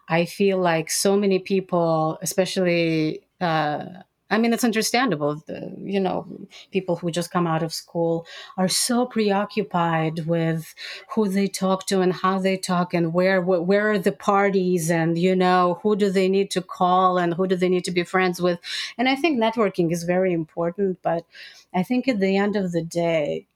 I 0.10 0.26
feel 0.26 0.58
like 0.58 0.92
so 0.92 1.16
many 1.16 1.40
people, 1.40 2.20
especially 2.22 3.24
uh, 3.40 3.86
I 4.30 4.40
mean, 4.40 4.54
it's 4.54 4.64
understandable. 4.64 5.36
The, 5.46 5.76
you 5.80 6.00
know, 6.00 6.26
people 6.72 6.96
who 6.96 7.12
just 7.12 7.30
come 7.30 7.46
out 7.46 7.62
of 7.62 7.74
school 7.74 8.26
are 8.58 8.68
so 8.68 9.06
preoccupied 9.06 10.26
with 10.26 10.74
who 11.14 11.30
they 11.30 11.48
talk 11.48 11.86
to 11.88 12.02
and 12.02 12.12
how 12.12 12.40
they 12.40 12.58
talk 12.58 12.94
and 12.96 13.14
where 13.14 13.40
where 13.40 13.92
are 13.92 14.00
the 14.00 14.12
parties 14.12 14.90
and 14.90 15.18
you 15.20 15.36
know 15.36 15.80
who 15.84 15.96
do 15.96 16.10
they 16.10 16.28
need 16.28 16.50
to 16.52 16.62
call 16.62 17.20
and 17.20 17.36
who 17.36 17.48
do 17.48 17.56
they 17.56 17.70
need 17.70 17.86
to 17.86 17.92
be 17.92 18.04
friends 18.04 18.42
with. 18.42 18.60
And 18.98 19.08
I 19.08 19.16
think 19.16 19.40
networking 19.40 19.92
is 19.92 20.04
very 20.04 20.34
important, 20.34 21.00
but 21.04 21.26
I 21.74 21.84
think 21.84 22.08
at 22.08 22.20
the 22.20 22.36
end 22.36 22.56
of 22.56 22.72
the 22.72 22.84
day, 22.84 23.48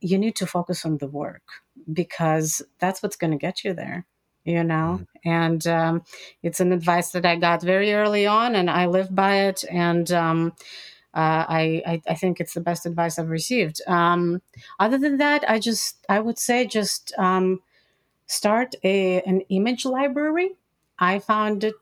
you 0.00 0.18
need 0.18 0.36
to 0.36 0.46
focus 0.46 0.84
on 0.84 0.98
the 0.98 1.06
work 1.06 1.42
because 1.90 2.60
that's 2.80 3.02
what's 3.02 3.16
going 3.16 3.30
to 3.30 3.38
get 3.38 3.64
you 3.64 3.72
there 3.72 4.06
you 4.46 4.64
know? 4.64 5.00
Mm-hmm. 5.00 5.28
and 5.28 5.66
um, 5.66 6.02
it's 6.42 6.60
an 6.60 6.72
advice 6.72 7.10
that 7.10 7.26
i 7.26 7.36
got 7.36 7.62
very 7.62 7.92
early 7.92 8.26
on 8.26 8.54
and 8.54 8.70
i 8.70 8.86
live 8.86 9.14
by 9.14 9.36
it 9.48 9.64
and 9.70 10.10
um, 10.12 10.52
uh, 11.14 11.44
I, 11.48 11.82
I, 11.86 12.02
I 12.08 12.14
think 12.14 12.40
it's 12.40 12.54
the 12.54 12.60
best 12.60 12.84
advice 12.84 13.18
i've 13.18 13.30
received. 13.30 13.80
Um, 13.86 14.42
other 14.78 14.98
than 14.98 15.18
that 15.18 15.48
i 15.48 15.58
just 15.58 16.04
i 16.08 16.20
would 16.20 16.38
say 16.38 16.66
just 16.66 17.12
um, 17.18 17.60
start 18.26 18.74
a 18.84 19.20
an 19.22 19.40
image 19.48 19.84
library 19.84 20.56
I 20.98 21.18
found 21.18 21.62
it 21.62 21.74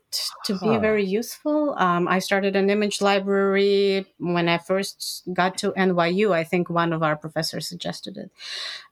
to 0.45 0.59
be 0.59 0.77
very 0.77 1.05
useful. 1.05 1.73
Um, 1.77 2.07
I 2.07 2.19
started 2.19 2.55
an 2.55 2.69
image 2.69 3.01
library 3.01 4.05
when 4.19 4.49
I 4.49 4.57
first 4.57 5.23
got 5.33 5.57
to 5.59 5.71
NYU. 5.71 6.33
I 6.33 6.43
think 6.43 6.69
one 6.69 6.91
of 6.91 7.01
our 7.01 7.15
professors 7.15 7.67
suggested 7.67 8.17
it. 8.17 8.31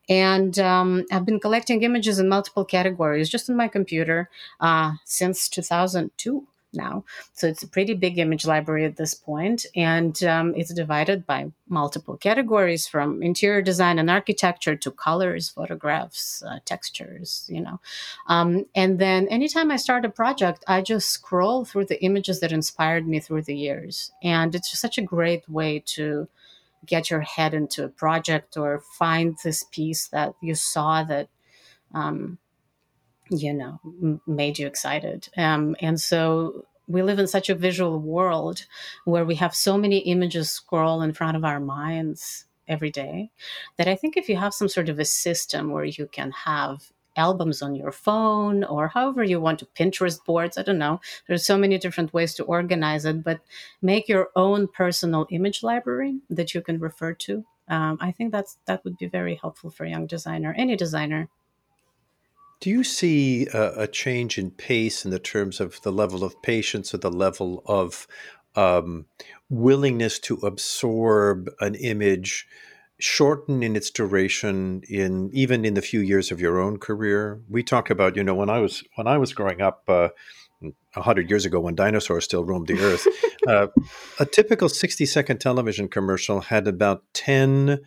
And 0.07 0.57
um, 0.59 1.05
I've 1.11 1.25
been 1.25 1.39
collecting 1.39 1.83
images 1.83 2.19
in 2.19 2.29
multiple 2.29 2.63
categories 2.65 3.29
just 3.29 3.49
on 3.49 3.57
my 3.57 3.67
computer 3.67 4.29
uh, 4.59 4.93
since 5.05 5.49
2002 5.49 6.47
now. 6.73 7.03
So 7.33 7.47
it's 7.47 7.63
a 7.63 7.67
pretty 7.67 7.93
big 7.93 8.19
image 8.19 8.45
library 8.45 8.85
at 8.85 8.97
this 8.97 9.13
point, 9.13 9.65
and 9.75 10.21
um, 10.23 10.53
it's 10.55 10.73
divided 10.73 11.25
by 11.25 11.51
multiple 11.67 12.17
categories 12.17 12.87
from 12.87 13.23
interior 13.23 13.61
design 13.61 13.99
and 13.99 14.09
architecture 14.09 14.75
to 14.75 14.91
colors, 14.91 15.49
photographs, 15.49 16.43
uh, 16.43 16.59
textures, 16.65 17.45
you 17.49 17.61
know. 17.61 17.79
Um, 18.27 18.65
and 18.75 18.99
then 18.99 19.27
anytime 19.27 19.71
I 19.71 19.77
start 19.77 20.05
a 20.05 20.09
project, 20.09 20.63
I 20.67 20.81
just 20.81 21.09
scroll 21.09 21.65
through 21.65 21.85
the 21.85 22.03
images 22.03 22.39
that 22.39 22.51
inspired 22.51 23.07
me 23.07 23.19
through 23.19 23.43
the 23.43 23.55
years. 23.55 24.11
And 24.21 24.53
it's 24.55 24.77
such 24.77 24.97
a 24.97 25.01
great 25.01 25.47
way 25.49 25.83
to 25.87 26.27
get 26.85 27.09
your 27.09 27.21
head 27.21 27.53
into 27.53 27.85
a 27.85 27.89
project 27.89 28.57
or 28.57 28.83
find 28.97 29.37
this 29.43 29.63
piece 29.63 30.07
that 30.09 30.35
you 30.41 30.55
saw 30.55 31.03
that 31.03 31.29
um, 31.93 32.37
you 33.29 33.53
know 33.53 33.79
m- 33.85 34.21
made 34.27 34.59
you 34.59 34.67
excited. 34.67 35.29
Um, 35.37 35.75
and 35.79 35.99
so 35.99 36.65
we 36.87 37.01
live 37.01 37.19
in 37.19 37.27
such 37.27 37.49
a 37.49 37.55
visual 37.55 37.99
world 37.99 38.65
where 39.05 39.25
we 39.25 39.35
have 39.35 39.55
so 39.55 39.77
many 39.77 39.99
images 39.99 40.49
scroll 40.51 41.01
in 41.01 41.13
front 41.13 41.37
of 41.37 41.45
our 41.45 41.59
minds 41.59 42.45
every 42.67 42.89
day 42.89 43.29
that 43.77 43.87
i 43.89 43.95
think 43.95 44.15
if 44.15 44.29
you 44.29 44.37
have 44.37 44.53
some 44.53 44.69
sort 44.69 44.87
of 44.87 44.97
a 44.99 45.05
system 45.05 45.71
where 45.71 45.83
you 45.83 46.07
can 46.07 46.31
have 46.31 46.91
albums 47.17 47.61
on 47.61 47.75
your 47.75 47.91
phone 47.91 48.63
or 48.63 48.87
however 48.87 49.21
you 49.23 49.39
want 49.39 49.59
to 49.59 49.65
pinterest 49.77 50.23
boards 50.25 50.57
i 50.57 50.63
don't 50.63 50.77
know 50.77 50.99
there's 51.27 51.45
so 51.45 51.57
many 51.57 51.77
different 51.77 52.13
ways 52.13 52.33
to 52.33 52.43
organize 52.43 53.05
it 53.05 53.21
but 53.23 53.39
make 53.81 54.07
your 54.07 54.29
own 54.35 54.67
personal 54.67 55.27
image 55.29 55.61
library 55.61 56.19
that 56.29 56.53
you 56.53 56.61
can 56.61 56.79
refer 56.79 57.13
to. 57.13 57.45
Um, 57.67 57.97
i 58.01 58.11
think 58.11 58.31
that's 58.31 58.57
that 58.65 58.83
would 58.85 58.97
be 58.97 59.07
very 59.07 59.35
helpful 59.35 59.69
for 59.69 59.83
a 59.85 59.89
young 59.89 60.07
designer 60.07 60.55
any 60.57 60.75
designer 60.77 61.29
do 62.63 62.69
you 62.69 62.81
see 62.85 63.45
a, 63.47 63.81
a, 63.81 63.87
change 63.87 64.37
in 64.37 64.49
pace 64.49 65.03
in 65.03 65.11
the 65.11 65.19
terms 65.19 65.59
of 65.59 65.81
the 65.81 65.91
level 65.91 66.23
of 66.23 66.41
patience 66.41 66.93
or 66.93 66.97
the 66.97 67.11
level 67.11 67.61
of 67.65 68.07
um, 68.55 69.05
willingness 69.49 70.17
to 70.17 70.35
absorb 70.37 71.49
an 71.59 71.75
image, 71.75 72.47
shorten 73.01 73.63
in 73.63 73.75
its 73.75 73.89
duration 73.91 74.81
in 74.87 75.29
even 75.33 75.65
in 75.65 75.73
the 75.73 75.81
few 75.81 75.99
years 75.99 76.31
of 76.31 76.39
your 76.39 76.57
own 76.57 76.77
career? 76.77 77.41
We 77.49 77.63
talk 77.63 77.89
about, 77.89 78.15
you 78.15 78.23
know, 78.23 78.33
when 78.33 78.49
I 78.49 78.59
was 78.59 78.81
when 78.95 79.07
I 79.07 79.17
was 79.17 79.33
growing 79.33 79.61
up. 79.61 79.83
Uh, 79.87 80.09
a 80.95 81.01
hundred 81.01 81.29
years 81.29 81.43
ago, 81.43 81.59
when 81.59 81.75
dinosaurs 81.75 82.23
still 82.23 82.45
roamed 82.45 82.67
the 82.67 82.79
earth, 82.79 83.05
uh, 83.49 83.67
a 84.21 84.25
typical 84.25 84.69
sixty-second 84.69 85.39
television 85.39 85.89
commercial 85.89 86.39
had 86.39 86.69
about 86.69 87.03
ten 87.13 87.79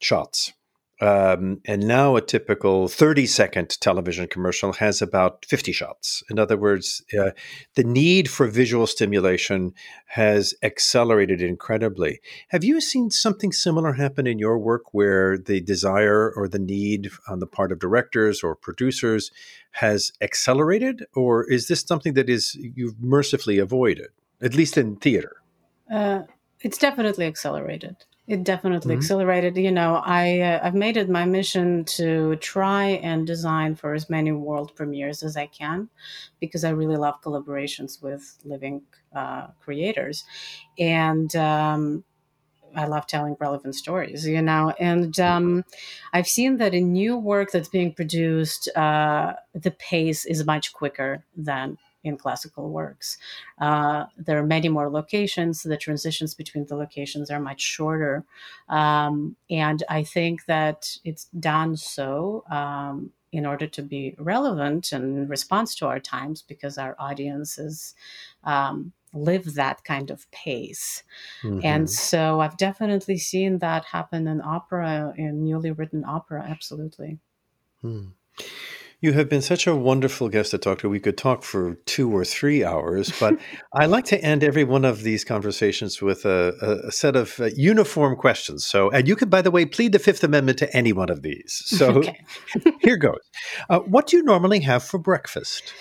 shots 0.00 0.52
um, 1.00 1.60
and 1.66 1.86
now 1.86 2.16
a 2.16 2.22
typical 2.22 2.88
30 2.88 3.26
second 3.26 3.80
television 3.80 4.26
commercial 4.28 4.72
has 4.74 5.02
about 5.02 5.44
50 5.44 5.72
shots. 5.72 6.22
In 6.30 6.38
other 6.38 6.56
words, 6.56 7.02
uh, 7.18 7.30
the 7.74 7.84
need 7.84 8.30
for 8.30 8.46
visual 8.46 8.86
stimulation 8.86 9.74
has 10.06 10.54
accelerated 10.62 11.42
incredibly. 11.42 12.20
Have 12.48 12.64
you 12.64 12.80
seen 12.80 13.10
something 13.10 13.52
similar 13.52 13.92
happen 13.92 14.26
in 14.26 14.38
your 14.38 14.58
work 14.58 14.94
where 14.94 15.36
the 15.36 15.60
desire 15.60 16.32
or 16.34 16.48
the 16.48 16.58
need 16.58 17.10
on 17.28 17.40
the 17.40 17.46
part 17.46 17.72
of 17.72 17.78
directors 17.78 18.42
or 18.42 18.56
producers 18.56 19.30
has 19.72 20.12
accelerated? 20.22 21.04
Or 21.14 21.44
is 21.44 21.68
this 21.68 21.82
something 21.82 22.14
that 22.14 22.30
is 22.30 22.54
you've 22.54 22.98
mercifully 23.02 23.58
avoided, 23.58 24.08
at 24.40 24.54
least 24.54 24.78
in 24.78 24.96
theater? 24.96 25.42
Uh, 25.92 26.22
it's 26.60 26.78
definitely 26.78 27.26
accelerated. 27.26 27.96
It 28.28 28.42
definitely 28.42 28.94
mm-hmm. 28.94 29.02
accelerated. 29.02 29.56
You 29.56 29.70
know, 29.70 30.02
I 30.04 30.40
uh, 30.40 30.60
I've 30.60 30.74
made 30.74 30.96
it 30.96 31.08
my 31.08 31.24
mission 31.24 31.84
to 31.96 32.34
try 32.36 32.84
and 32.84 33.24
design 33.24 33.76
for 33.76 33.94
as 33.94 34.10
many 34.10 34.32
world 34.32 34.74
premieres 34.74 35.22
as 35.22 35.36
I 35.36 35.46
can, 35.46 35.88
because 36.40 36.64
I 36.64 36.70
really 36.70 36.96
love 36.96 37.22
collaborations 37.22 38.02
with 38.02 38.36
living 38.44 38.82
uh, 39.14 39.46
creators, 39.60 40.24
and 40.76 41.34
um, 41.36 42.02
I 42.74 42.86
love 42.86 43.06
telling 43.06 43.36
relevant 43.38 43.76
stories. 43.76 44.26
You 44.26 44.42
know, 44.42 44.74
and 44.80 45.20
um, 45.20 45.64
I've 46.12 46.26
seen 46.26 46.56
that 46.56 46.74
in 46.74 46.92
new 46.92 47.16
work 47.16 47.52
that's 47.52 47.68
being 47.68 47.92
produced, 47.92 48.68
uh, 48.76 49.34
the 49.54 49.70
pace 49.70 50.24
is 50.24 50.44
much 50.44 50.72
quicker 50.72 51.24
than 51.36 51.78
in 52.06 52.16
classical 52.16 52.70
works. 52.70 53.18
Uh, 53.60 54.06
there 54.16 54.38
are 54.38 54.46
many 54.46 54.68
more 54.68 54.88
locations. 54.88 55.62
The 55.62 55.76
transitions 55.76 56.34
between 56.34 56.66
the 56.66 56.76
locations 56.76 57.30
are 57.30 57.40
much 57.40 57.60
shorter. 57.60 58.24
Um, 58.68 59.36
and 59.50 59.82
I 59.88 60.04
think 60.04 60.46
that 60.46 60.96
it's 61.04 61.24
done 61.38 61.76
so 61.76 62.44
um, 62.50 63.10
in 63.32 63.44
order 63.44 63.66
to 63.66 63.82
be 63.82 64.14
relevant 64.18 64.92
and 64.92 65.28
response 65.28 65.74
to 65.76 65.86
our 65.86 66.00
times 66.00 66.42
because 66.42 66.78
our 66.78 66.94
audiences 66.98 67.94
um, 68.44 68.92
live 69.12 69.54
that 69.54 69.82
kind 69.84 70.10
of 70.10 70.30
pace. 70.30 71.02
Mm-hmm. 71.42 71.60
And 71.64 71.90
so 71.90 72.40
I've 72.40 72.56
definitely 72.56 73.18
seen 73.18 73.58
that 73.58 73.84
happen 73.84 74.28
in 74.28 74.40
opera, 74.40 75.12
in 75.16 75.44
newly 75.44 75.72
written 75.72 76.04
opera, 76.06 76.44
absolutely. 76.48 77.18
Hmm. 77.80 78.06
You 79.06 79.12
have 79.12 79.28
been 79.28 79.40
such 79.40 79.68
a 79.68 79.76
wonderful 79.76 80.28
guest 80.28 80.50
to 80.50 80.58
talk 80.58 80.80
to. 80.80 80.88
We 80.88 80.98
could 80.98 81.16
talk 81.16 81.44
for 81.44 81.76
two 81.86 82.10
or 82.10 82.24
three 82.24 82.64
hours, 82.64 83.12
but 83.20 83.38
I 83.72 83.86
like 83.86 84.04
to 84.06 84.20
end 84.20 84.42
every 84.42 84.64
one 84.64 84.84
of 84.84 85.04
these 85.04 85.22
conversations 85.22 86.02
with 86.02 86.24
a, 86.24 86.80
a, 86.88 86.90
set 86.90 87.14
of 87.14 87.38
uh, 87.38 87.50
uniform 87.54 88.16
questions. 88.16 88.64
So, 88.64 88.90
and 88.90 89.06
you 89.06 89.14
could, 89.14 89.30
by 89.30 89.42
the 89.42 89.52
way, 89.52 89.64
plead 89.64 89.92
the 89.92 90.00
Fifth 90.00 90.24
Amendment 90.24 90.58
to 90.58 90.76
any 90.76 90.92
one 90.92 91.08
of 91.08 91.22
these. 91.22 91.62
So, 91.66 92.02
here 92.80 92.96
goes. 92.96 93.20
Uh, 93.70 93.78
what 93.78 94.08
do 94.08 94.16
you 94.16 94.24
normally 94.24 94.58
have 94.62 94.82
for 94.82 94.98
breakfast? 94.98 95.72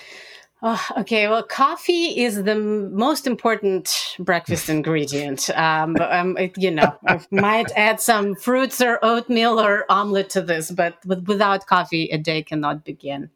Oh, 0.67 0.83
okay, 0.97 1.27
well, 1.27 1.43
coffee 1.43 2.23
is 2.23 2.43
the 2.43 2.55
most 2.55 3.27
important 3.27 4.15
breakfast 4.17 4.67
ingredient. 4.77 5.51
Um, 5.51 5.93
but, 5.93 6.11
um, 6.11 6.35
it, 6.37 6.57
you 6.57 6.71
know, 6.71 6.97
I 7.07 7.21
might 7.29 7.71
add 7.75 8.01
some 8.01 8.33
fruits 8.33 8.81
or 8.81 8.97
oatmeal 9.03 9.59
or 9.59 9.85
omelet 9.91 10.31
to 10.31 10.41
this, 10.41 10.71
but 10.71 10.97
with, 11.05 11.27
without 11.27 11.67
coffee, 11.67 12.09
a 12.09 12.17
day 12.17 12.41
cannot 12.41 12.83
begin. 12.83 13.29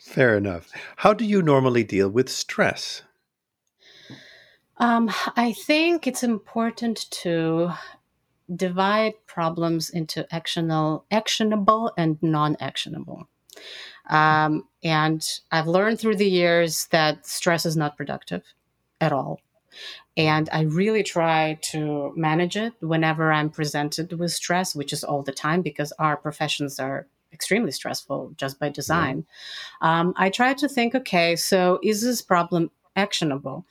Fair 0.00 0.38
enough. 0.38 0.72
How 0.96 1.12
do 1.12 1.26
you 1.26 1.42
normally 1.42 1.84
deal 1.84 2.08
with 2.08 2.30
stress? 2.30 3.02
Um, 4.78 5.10
I 5.36 5.52
think 5.52 6.06
it's 6.06 6.22
important 6.22 7.10
to 7.24 7.72
divide 8.56 9.12
problems 9.26 9.90
into 9.90 10.26
actionable, 10.34 11.04
actionable 11.10 11.92
and 11.98 12.16
non-actionable. 12.22 13.28
Um, 14.08 14.68
and 14.84 15.26
I've 15.50 15.66
learned 15.66 15.98
through 15.98 16.16
the 16.16 16.28
years 16.28 16.86
that 16.90 17.26
stress 17.26 17.64
is 17.64 17.76
not 17.76 17.96
productive 17.96 18.42
at 19.00 19.12
all. 19.12 19.40
And 20.16 20.48
I 20.52 20.60
really 20.62 21.02
try 21.02 21.58
to 21.72 22.12
manage 22.14 22.56
it 22.56 22.74
whenever 22.80 23.32
I'm 23.32 23.50
presented 23.50 24.12
with 24.12 24.32
stress, 24.32 24.76
which 24.76 24.92
is 24.92 25.02
all 25.02 25.22
the 25.22 25.32
time 25.32 25.62
because 25.62 25.92
our 25.98 26.16
professions 26.16 26.78
are 26.78 27.08
extremely 27.32 27.72
stressful 27.72 28.32
just 28.36 28.60
by 28.60 28.68
design. 28.68 29.26
Um, 29.80 30.14
I 30.16 30.30
try 30.30 30.54
to 30.54 30.68
think 30.68 30.94
okay, 30.94 31.34
so 31.34 31.80
is 31.82 32.02
this 32.02 32.22
problem 32.22 32.70
actionable? 32.94 33.66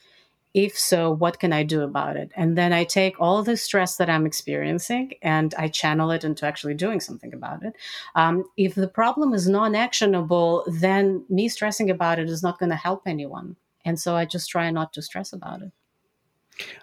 If 0.53 0.77
so, 0.77 1.11
what 1.11 1.39
can 1.39 1.51
I 1.51 1.63
do 1.63 1.81
about 1.81 2.15
it? 2.15 2.31
And 2.35 2.55
then 2.55 2.73
I 2.73 2.83
take 2.83 3.19
all 3.19 3.41
the 3.41 3.57
stress 3.57 3.97
that 3.97 4.09
I'm 4.09 4.25
experiencing 4.25 5.13
and 5.21 5.53
I 5.57 5.67
channel 5.67 6.11
it 6.11 6.23
into 6.23 6.45
actually 6.45 6.75
doing 6.75 6.99
something 6.99 7.33
about 7.33 7.63
it. 7.63 7.73
Um, 8.13 8.45
if 8.55 8.75
the 8.75 8.87
problem 8.87 9.33
is 9.33 9.49
non 9.49 9.73
actionable, 9.73 10.63
then 10.67 11.25
me 11.27 11.49
stressing 11.49 11.89
about 11.89 12.19
it 12.19 12.29
is 12.29 12.43
not 12.43 12.59
going 12.59 12.69
to 12.69 12.75
help 12.75 13.03
anyone. 13.07 13.55
And 13.83 13.99
so 13.99 14.15
I 14.15 14.25
just 14.25 14.49
try 14.49 14.69
not 14.69 14.93
to 14.93 15.01
stress 15.01 15.33
about 15.33 15.63
it. 15.63 15.71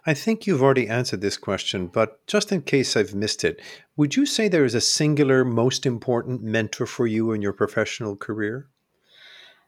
I 0.05 0.15
think 0.15 0.47
you've 0.47 0.63
already 0.63 0.89
answered 0.89 1.21
this 1.21 1.37
question, 1.37 1.87
but 1.87 2.27
just 2.27 2.51
in 2.51 2.63
case 2.63 2.97
I've 2.97 3.15
missed 3.15 3.45
it, 3.45 3.61
would 3.97 4.17
you 4.17 4.27
say 4.27 4.49
there 4.49 4.65
is 4.65 4.75
a 4.75 4.81
singular, 4.81 5.45
most 5.45 5.87
important 5.87 6.43
mentor 6.43 6.87
for 6.87 7.07
you 7.07 7.31
in 7.33 7.41
your 7.41 7.53
professional 7.53 8.17
career? 8.17 8.69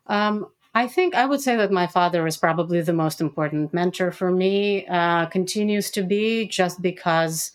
Um, 0.08 0.48
I 0.74 0.88
think 0.88 1.14
I 1.14 1.26
would 1.26 1.40
say 1.40 1.56
that 1.56 1.70
my 1.70 1.86
father 1.86 2.26
is 2.26 2.36
probably 2.38 2.80
the 2.80 2.94
most 2.94 3.20
important 3.20 3.74
mentor 3.74 4.10
for 4.10 4.30
me, 4.30 4.86
uh, 4.86 5.26
continues 5.26 5.90
to 5.90 6.02
be 6.02 6.46
just 6.46 6.80
because 6.80 7.52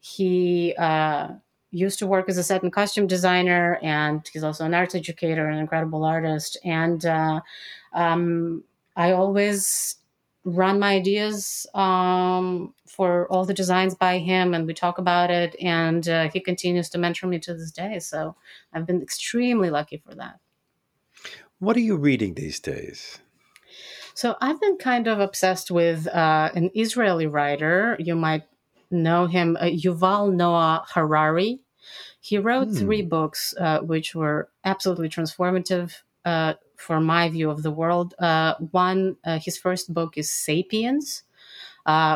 he 0.00 0.74
uh, 0.78 1.28
used 1.70 1.98
to 2.00 2.06
work 2.06 2.28
as 2.28 2.36
a 2.36 2.42
set 2.44 2.62
and 2.62 2.72
costume 2.72 3.06
designer, 3.06 3.78
and 3.82 4.28
he's 4.30 4.44
also 4.44 4.66
an 4.66 4.74
arts 4.74 4.94
educator, 4.94 5.48
an 5.48 5.58
incredible 5.58 6.04
artist. 6.04 6.58
And 6.62 7.04
uh, 7.06 7.40
um, 7.94 8.64
I 8.96 9.12
always 9.12 9.96
run 10.44 10.78
my 10.78 10.94
ideas 10.94 11.66
um, 11.74 12.74
for 12.86 13.26
all 13.32 13.46
the 13.46 13.54
designs 13.54 13.94
by 13.94 14.18
him, 14.18 14.52
and 14.52 14.66
we 14.66 14.74
talk 14.74 14.98
about 14.98 15.30
it. 15.30 15.56
And 15.60 16.06
uh, 16.06 16.28
he 16.30 16.40
continues 16.40 16.90
to 16.90 16.98
mentor 16.98 17.28
me 17.28 17.38
to 17.40 17.54
this 17.54 17.70
day. 17.70 17.98
So 17.98 18.36
I've 18.74 18.86
been 18.86 19.00
extremely 19.02 19.70
lucky 19.70 19.96
for 19.96 20.14
that. 20.16 20.38
What 21.60 21.76
are 21.76 21.80
you 21.80 21.96
reading 21.96 22.34
these 22.34 22.60
days? 22.60 23.18
So 24.14 24.36
I've 24.40 24.60
been 24.60 24.76
kind 24.76 25.08
of 25.08 25.18
obsessed 25.18 25.70
with 25.70 26.06
uh, 26.06 26.50
an 26.54 26.70
Israeli 26.74 27.26
writer. 27.26 27.96
You 27.98 28.14
might 28.14 28.44
know 28.90 29.26
him, 29.26 29.56
uh, 29.60 29.64
Yuval 29.64 30.32
Noah 30.32 30.84
Harari. 30.94 31.60
He 32.20 32.38
wrote 32.38 32.68
hmm. 32.68 32.74
three 32.74 33.02
books, 33.02 33.54
uh, 33.58 33.80
which 33.80 34.14
were 34.14 34.50
absolutely 34.64 35.08
transformative 35.08 36.02
uh, 36.24 36.54
for 36.76 37.00
my 37.00 37.28
view 37.28 37.50
of 37.50 37.64
the 37.64 37.72
world. 37.72 38.14
Uh, 38.20 38.54
one, 38.70 39.16
uh, 39.24 39.40
his 39.40 39.58
first 39.58 39.92
book 39.92 40.16
is 40.16 40.30
*Sapiens*, 40.30 41.24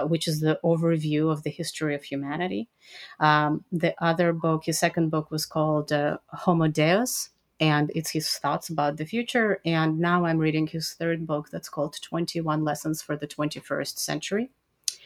which 0.07 0.29
is 0.29 0.39
the 0.39 0.61
overview 0.65 1.33
of 1.33 1.43
the 1.43 1.51
history 1.51 1.97
of 1.97 2.05
humanity. 2.05 2.69
Um, 3.19 3.65
the 3.73 3.95
other 4.03 4.33
book, 4.33 4.67
his 4.67 4.79
second 4.79 5.11
book, 5.11 5.33
was 5.33 5.47
called 5.47 5.91
*Homo 6.27 6.69
Deus*, 6.69 7.31
and 7.63 7.93
it's 7.95 8.11
his 8.11 8.29
thoughts 8.29 8.69
about 8.69 8.97
the 8.97 9.07
future. 9.07 9.61
And 9.65 10.01
now 10.01 10.25
I'm 10.25 10.39
reading 10.39 10.67
his 10.67 10.95
third 10.95 11.29
book 11.29 11.49
that's 11.51 11.69
called 11.69 11.97
21 12.03 12.65
Lessons 12.65 13.01
for 13.01 13.17
the 13.17 13.29
21st 13.29 13.99
Century. 13.99 14.51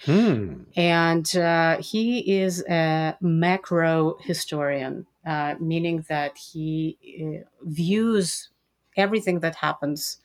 Hmm. 0.07 0.63
And 0.75 1.37
uh, 1.37 1.77
he 1.83 2.41
is 2.41 2.65
a 2.67 3.15
macro 3.21 4.17
historian, 4.23 5.07
uh, 5.27 5.57
meaning 5.61 6.07
that 6.09 6.39
he 6.39 6.97
uh, 7.21 7.47
views 7.63 8.49
everything 8.97 9.41
that 9.41 9.57
happens 9.57 10.19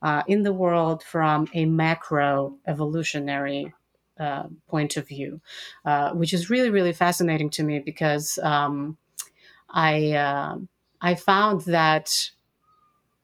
uh, 0.00 0.22
in 0.26 0.42
the 0.42 0.54
world 0.54 1.02
from 1.02 1.48
a 1.52 1.66
macro 1.66 2.56
evolutionary 2.66 3.74
uh, 4.18 4.44
point 4.68 4.96
of 4.96 5.06
view, 5.06 5.38
uh, 5.84 6.12
which 6.12 6.32
is 6.32 6.48
really, 6.48 6.70
really 6.70 6.94
fascinating 6.94 7.50
to 7.50 7.62
me 7.62 7.78
because 7.78 8.38
um, 8.42 8.96
I 9.68 10.14
I 11.04 11.14
found 11.16 11.60
that, 11.66 12.08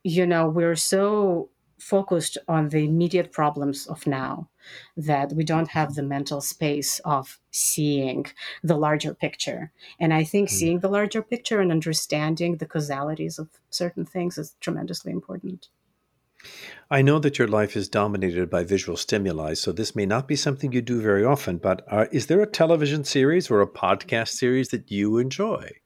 you 0.04 0.26
know, 0.26 0.50
we're 0.50 0.76
so 0.76 1.48
focused 1.78 2.36
on 2.46 2.68
the 2.68 2.84
immediate 2.84 3.32
problems 3.32 3.86
of 3.86 4.06
now 4.06 4.50
that 4.98 5.32
we 5.32 5.44
don't 5.44 5.68
have 5.68 5.94
the 5.94 6.02
mental 6.02 6.42
space 6.42 6.98
of 7.06 7.40
seeing 7.50 8.26
the 8.62 8.76
larger 8.76 9.14
picture. 9.14 9.72
And 9.98 10.12
I 10.12 10.24
think 10.24 10.50
mm. 10.50 10.52
seeing 10.52 10.80
the 10.80 10.90
larger 10.90 11.22
picture 11.22 11.58
and 11.58 11.72
understanding 11.72 12.58
the 12.58 12.66
causalities 12.66 13.38
of 13.38 13.48
certain 13.70 14.04
things 14.04 14.36
is 14.36 14.56
tremendously 14.60 15.10
important. 15.10 15.68
I 16.90 17.00
know 17.00 17.18
that 17.18 17.38
your 17.38 17.48
life 17.48 17.78
is 17.78 17.88
dominated 17.88 18.50
by 18.50 18.64
visual 18.64 18.98
stimuli, 18.98 19.54
so 19.54 19.72
this 19.72 19.96
may 19.96 20.04
not 20.04 20.28
be 20.28 20.36
something 20.36 20.72
you 20.72 20.82
do 20.82 21.00
very 21.00 21.24
often, 21.24 21.56
but 21.56 21.82
uh, 21.88 22.04
is 22.12 22.26
there 22.26 22.42
a 22.42 22.46
television 22.46 23.04
series 23.04 23.50
or 23.50 23.62
a 23.62 23.66
podcast 23.66 24.28
series 24.28 24.68
that 24.68 24.90
you 24.90 25.16
enjoy? 25.16 25.80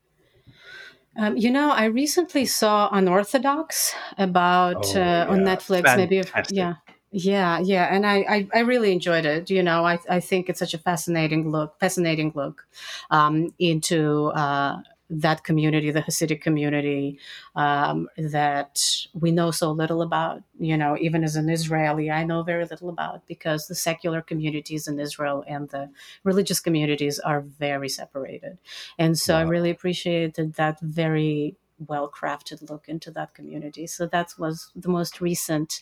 Um, 1.16 1.36
you 1.36 1.50
know, 1.50 1.70
I 1.70 1.84
recently 1.84 2.44
saw 2.44 2.88
Unorthodox 2.90 3.94
about 4.18 4.84
oh, 4.86 5.00
uh, 5.00 5.04
yeah. 5.04 5.26
on 5.28 5.40
Netflix. 5.40 5.84
Fantastic. 5.84 6.10
Maybe, 6.10 6.56
yeah, 6.56 6.74
yeah, 7.12 7.60
yeah, 7.60 7.94
and 7.94 8.04
I, 8.04 8.16
I, 8.28 8.48
I, 8.52 8.58
really 8.60 8.90
enjoyed 8.90 9.24
it. 9.24 9.48
You 9.48 9.62
know, 9.62 9.84
I, 9.86 10.00
I 10.10 10.18
think 10.18 10.48
it's 10.48 10.58
such 10.58 10.74
a 10.74 10.78
fascinating 10.78 11.50
look, 11.50 11.78
fascinating 11.78 12.32
look 12.34 12.66
um, 13.10 13.54
into 13.60 14.32
uh, 14.34 14.78
that 15.10 15.44
community, 15.44 15.90
the 15.90 16.02
Hasidic 16.02 16.40
community, 16.40 17.18
um, 17.54 18.08
that 18.16 18.80
we 19.12 19.30
know 19.30 19.50
so 19.50 19.70
little 19.70 20.02
about. 20.02 20.42
You 20.58 20.76
know, 20.76 20.96
even 21.00 21.22
as 21.24 21.36
an 21.36 21.48
Israeli, 21.48 22.10
I 22.10 22.24
know 22.24 22.42
very 22.42 22.64
little 22.64 22.88
about 22.88 23.26
because 23.26 23.66
the 23.66 23.74
secular 23.74 24.20
communities 24.22 24.88
in 24.88 24.98
Israel 24.98 25.44
and 25.46 25.68
the 25.68 25.90
religious 26.24 26.60
communities 26.60 27.18
are 27.18 27.40
very 27.40 27.88
separated. 27.88 28.58
And 28.98 29.16
so. 29.18 29.34
I 29.34 29.42
really 29.42 29.70
appreciated 29.70 30.54
that 30.54 30.80
very 30.80 31.56
well 31.78 32.10
crafted 32.10 32.68
look 32.68 32.88
into 32.88 33.10
that 33.12 33.34
community. 33.34 33.86
So 33.86 34.06
that 34.06 34.34
was 34.38 34.70
the 34.74 34.88
most 34.88 35.20
recent 35.20 35.80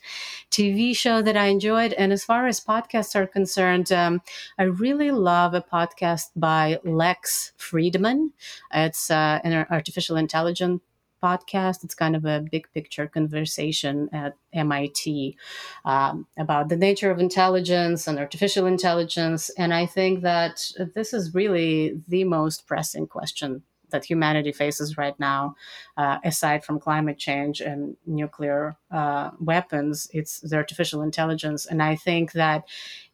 TV 0.50 0.96
show 0.96 1.22
that 1.22 1.36
I 1.36 1.46
enjoyed. 1.46 1.92
And 1.94 2.12
as 2.12 2.24
far 2.24 2.46
as 2.46 2.60
podcasts 2.60 3.14
are 3.14 3.26
concerned, 3.26 3.92
um, 3.92 4.22
I 4.58 4.64
really 4.64 5.10
love 5.10 5.54
a 5.54 5.62
podcast 5.62 6.30
by 6.36 6.78
Lex 6.84 7.52
Fridman. 7.58 8.30
It's 8.72 9.10
uh, 9.10 9.40
an 9.44 9.66
artificial 9.70 10.16
intelligence 10.16 10.82
podcast. 11.22 11.84
It's 11.84 11.94
kind 11.94 12.16
of 12.16 12.24
a 12.24 12.44
big 12.50 12.66
picture 12.74 13.06
conversation 13.06 14.08
at 14.12 14.36
MIT 14.52 15.36
um, 15.84 16.26
about 16.36 16.68
the 16.68 16.76
nature 16.76 17.10
of 17.10 17.20
intelligence 17.20 18.06
and 18.08 18.18
artificial 18.18 18.66
intelligence. 18.66 19.48
And 19.50 19.72
I 19.72 19.86
think 19.86 20.22
that 20.22 20.64
this 20.94 21.14
is 21.14 21.34
really 21.34 22.00
the 22.08 22.24
most 22.24 22.66
pressing 22.66 23.06
question 23.06 23.62
that 23.92 24.04
humanity 24.04 24.52
faces 24.52 24.98
right 24.98 25.18
now, 25.18 25.54
uh, 25.96 26.18
aside 26.24 26.64
from 26.64 26.80
climate 26.80 27.18
change 27.18 27.60
and 27.60 27.96
nuclear 28.06 28.76
uh, 28.90 29.30
weapons, 29.40 30.10
it's 30.12 30.40
the 30.40 30.56
artificial 30.56 31.02
intelligence. 31.02 31.66
And 31.66 31.82
I 31.82 31.96
think 31.96 32.32
that 32.32 32.64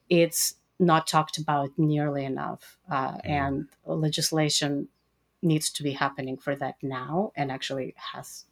it's 0.08 0.54
not 0.78 1.06
talked 1.06 1.38
about 1.38 1.70
nearly 1.76 2.24
enough. 2.24 2.78
Uh, 2.90 3.12
mm. 3.12 3.20
and 3.24 3.68
legislation 3.84 4.88
needs 5.42 5.70
to 5.70 5.82
be 5.82 5.92
happening 5.92 6.36
for 6.36 6.56
that 6.56 6.76
now 6.82 7.32
and 7.36 7.50
actually 7.52 7.94
has, 8.12 8.44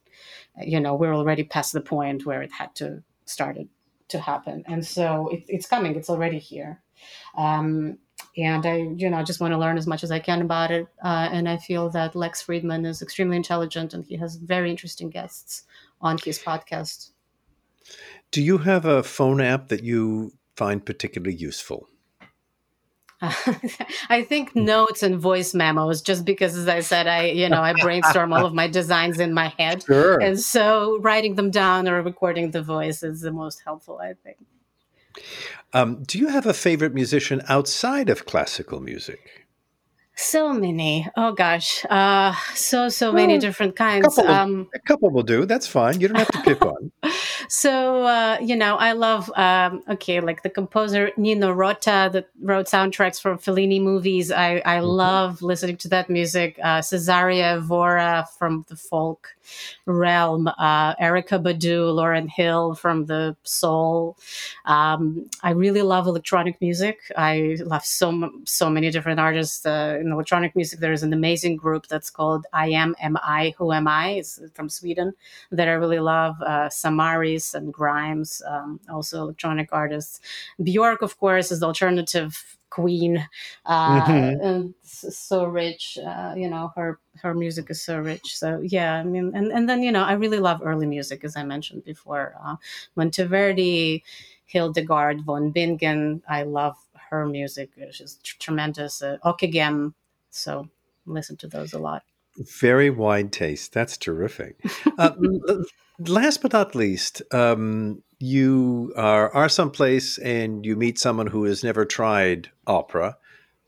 you 0.62 0.80
know, 0.80 0.94
we're 0.94 1.14
already 1.14 1.44
past 1.44 1.72
the 1.72 1.80
point 1.80 2.26
where 2.26 2.42
it 2.42 2.52
had 2.52 2.74
to 2.76 3.02
started 3.24 3.68
to 4.08 4.20
happen. 4.20 4.62
And 4.66 4.86
so 4.86 5.28
it, 5.28 5.44
it's 5.48 5.66
coming, 5.66 5.96
it's 5.96 6.10
already 6.10 6.38
here. 6.38 6.80
Um, 7.36 7.98
and 8.36 8.66
I, 8.66 8.76
you 8.96 9.08
know, 9.08 9.22
just 9.22 9.40
want 9.40 9.52
to 9.52 9.58
learn 9.58 9.78
as 9.78 9.86
much 9.86 10.04
as 10.04 10.10
I 10.10 10.18
can 10.18 10.42
about 10.42 10.70
it. 10.70 10.86
Uh, 11.02 11.28
and 11.32 11.48
I 11.48 11.56
feel 11.56 11.88
that 11.90 12.14
Lex 12.14 12.42
Fridman 12.42 12.86
is 12.86 13.02
extremely 13.02 13.36
intelligent, 13.36 13.94
and 13.94 14.04
he 14.04 14.16
has 14.16 14.36
very 14.36 14.70
interesting 14.70 15.10
guests 15.10 15.64
on 16.00 16.18
his 16.18 16.38
podcast. 16.38 17.10
Do 18.30 18.42
you 18.42 18.58
have 18.58 18.84
a 18.84 19.02
phone 19.02 19.40
app 19.40 19.68
that 19.68 19.82
you 19.82 20.32
find 20.56 20.84
particularly 20.84 21.36
useful? 21.36 21.88
Uh, 23.22 23.32
I 24.10 24.22
think 24.22 24.54
notes 24.54 25.02
and 25.02 25.18
voice 25.18 25.54
memos, 25.54 26.02
just 26.02 26.24
because, 26.24 26.56
as 26.56 26.68
I 26.68 26.80
said, 26.80 27.06
I 27.06 27.26
you 27.26 27.48
know 27.48 27.62
I 27.62 27.72
brainstorm 27.80 28.32
all 28.32 28.44
of 28.44 28.52
my 28.52 28.68
designs 28.68 29.18
in 29.18 29.32
my 29.32 29.48
head, 29.58 29.84
sure. 29.84 30.20
and 30.20 30.38
so 30.38 30.98
writing 31.00 31.36
them 31.36 31.50
down 31.50 31.88
or 31.88 32.02
recording 32.02 32.50
the 32.50 32.62
voice 32.62 33.02
is 33.02 33.22
the 33.22 33.32
most 33.32 33.62
helpful. 33.64 33.98
I 33.98 34.14
think. 34.22 34.36
Um, 35.72 36.02
do 36.04 36.18
you 36.18 36.28
have 36.28 36.46
a 36.46 36.54
favorite 36.54 36.94
musician 36.94 37.42
outside 37.48 38.08
of 38.08 38.26
classical 38.26 38.80
music? 38.80 39.45
So 40.18 40.54
many. 40.54 41.06
Oh 41.14 41.32
gosh. 41.32 41.84
Uh, 41.90 42.32
so 42.54 42.88
so 42.88 43.12
many 43.12 43.34
Well, 43.34 43.40
different 43.40 43.72
A 43.72 43.76
kinds. 43.76 44.14
couple, 44.16 44.24
will, 44.24 44.34
Um, 44.34 44.68
a 44.74 44.78
couple 44.80 45.10
will 45.10 45.22
do. 45.22 45.44
That's 45.44 45.66
fine. 45.66 46.00
You 46.00 46.08
don't 46.08 46.16
have 46.18 46.30
to 46.30 46.38
pick 46.38 46.64
one. 46.64 46.90
so 47.48 48.02
uh, 48.04 48.38
you 48.40 48.56
know, 48.56 48.76
I 48.76 48.92
love 48.92 49.30
um, 49.36 49.82
okay, 49.90 50.20
like 50.20 50.42
the 50.42 50.48
composer 50.48 51.10
Nino 51.18 51.52
Rota 51.52 52.08
that 52.14 52.28
wrote 52.40 52.64
soundtracks 52.66 53.20
for 53.20 53.36
Fellini 53.36 53.78
movies. 53.80 54.32
I 54.32 54.62
I 54.64 54.78
Mhm. 54.80 54.96
love 55.04 55.42
listening 55.42 55.76
to 55.84 55.88
that 55.90 56.08
music. 56.08 56.58
Uh, 56.62 56.80
Cesaria 56.80 57.56
Evora 57.58 58.26
from 58.38 58.64
the 58.68 58.76
folk 58.76 59.36
realm. 59.84 60.48
Uh, 60.48 60.94
Erykah 60.96 61.42
Badu, 61.44 61.92
Lauryn 61.94 62.28
Hill 62.28 62.74
from 62.74 63.04
the 63.04 63.36
soul. 63.44 64.16
Um, 64.64 65.28
I 65.42 65.50
really 65.50 65.82
love 65.82 66.06
electronic 66.06 66.58
music. 66.62 66.96
I 67.16 67.58
love 67.66 67.84
so 67.84 68.30
so 68.44 68.70
many 68.70 68.90
different 68.90 69.20
artists 69.20 69.64
uh, 69.66 69.98
in 70.06 70.12
electronic 70.12 70.56
music. 70.56 70.80
There 70.80 70.92
is 70.92 71.02
an 71.02 71.12
amazing 71.12 71.56
group 71.56 71.88
that's 71.88 72.10
called 72.10 72.46
I 72.52 72.68
Am 72.70 72.94
Am 73.00 73.16
I 73.22 73.54
Who 73.58 73.72
Am 73.72 73.88
I? 73.88 74.10
It's 74.12 74.40
from 74.54 74.70
Sweden 74.70 75.12
that 75.50 75.68
I 75.68 75.72
really 75.72 75.98
love. 76.00 76.40
Uh, 76.40 76.68
Samaris 76.70 77.54
and 77.54 77.72
Grimes, 77.74 78.42
um, 78.48 78.80
also 78.88 79.22
electronic 79.22 79.68
artists. 79.72 80.20
Bjork, 80.62 81.02
of 81.02 81.18
course, 81.18 81.50
is 81.52 81.60
the 81.60 81.66
alternative 81.66 82.56
queen 82.70 83.26
uh, 83.64 84.06
Mhm. 84.06 84.40
and 84.42 84.74
so 84.82 85.44
rich. 85.44 85.98
Uh, 85.98 86.34
you 86.36 86.48
know 86.48 86.72
her 86.76 86.98
her 87.22 87.34
music 87.34 87.70
is 87.70 87.82
so 87.82 87.98
rich. 87.98 88.36
So 88.38 88.60
yeah, 88.62 88.94
I 88.96 89.04
mean, 89.04 89.32
and 89.34 89.52
and 89.52 89.68
then 89.68 89.82
you 89.82 89.92
know 89.92 90.02
I 90.04 90.12
really 90.14 90.38
love 90.40 90.60
early 90.64 90.86
music 90.86 91.24
as 91.24 91.36
I 91.36 91.44
mentioned 91.44 91.84
before. 91.84 92.34
Uh, 92.44 92.56
Monteverdi, 92.96 94.02
Hildegard 94.46 95.22
von 95.24 95.50
Bingen. 95.50 96.22
I 96.28 96.42
love 96.42 96.76
her 97.10 97.26
music. 97.26 97.70
She's 97.90 98.18
tr- 98.22 98.36
tremendous. 98.38 99.02
Uh, 99.02 99.18
Ockeghem. 99.24 99.94
So 100.30 100.68
listen 101.06 101.36
to 101.38 101.48
those 101.48 101.72
a 101.72 101.78
lot. 101.78 102.02
Very 102.60 102.90
wide 102.90 103.32
taste. 103.32 103.72
That's 103.72 103.96
terrific. 103.96 104.56
Uh, 104.98 105.12
last 105.98 106.40
but 106.40 106.54
not 106.54 106.74
least, 106.74 107.20
um, 107.30 108.02
you 108.18 108.94
are, 108.96 109.30
are 109.34 109.48
someplace 109.48 110.16
and 110.16 110.64
you 110.64 110.74
meet 110.74 110.98
someone 110.98 111.26
who 111.26 111.44
has 111.44 111.62
never 111.62 111.84
tried 111.84 112.50
opera. 112.66 113.18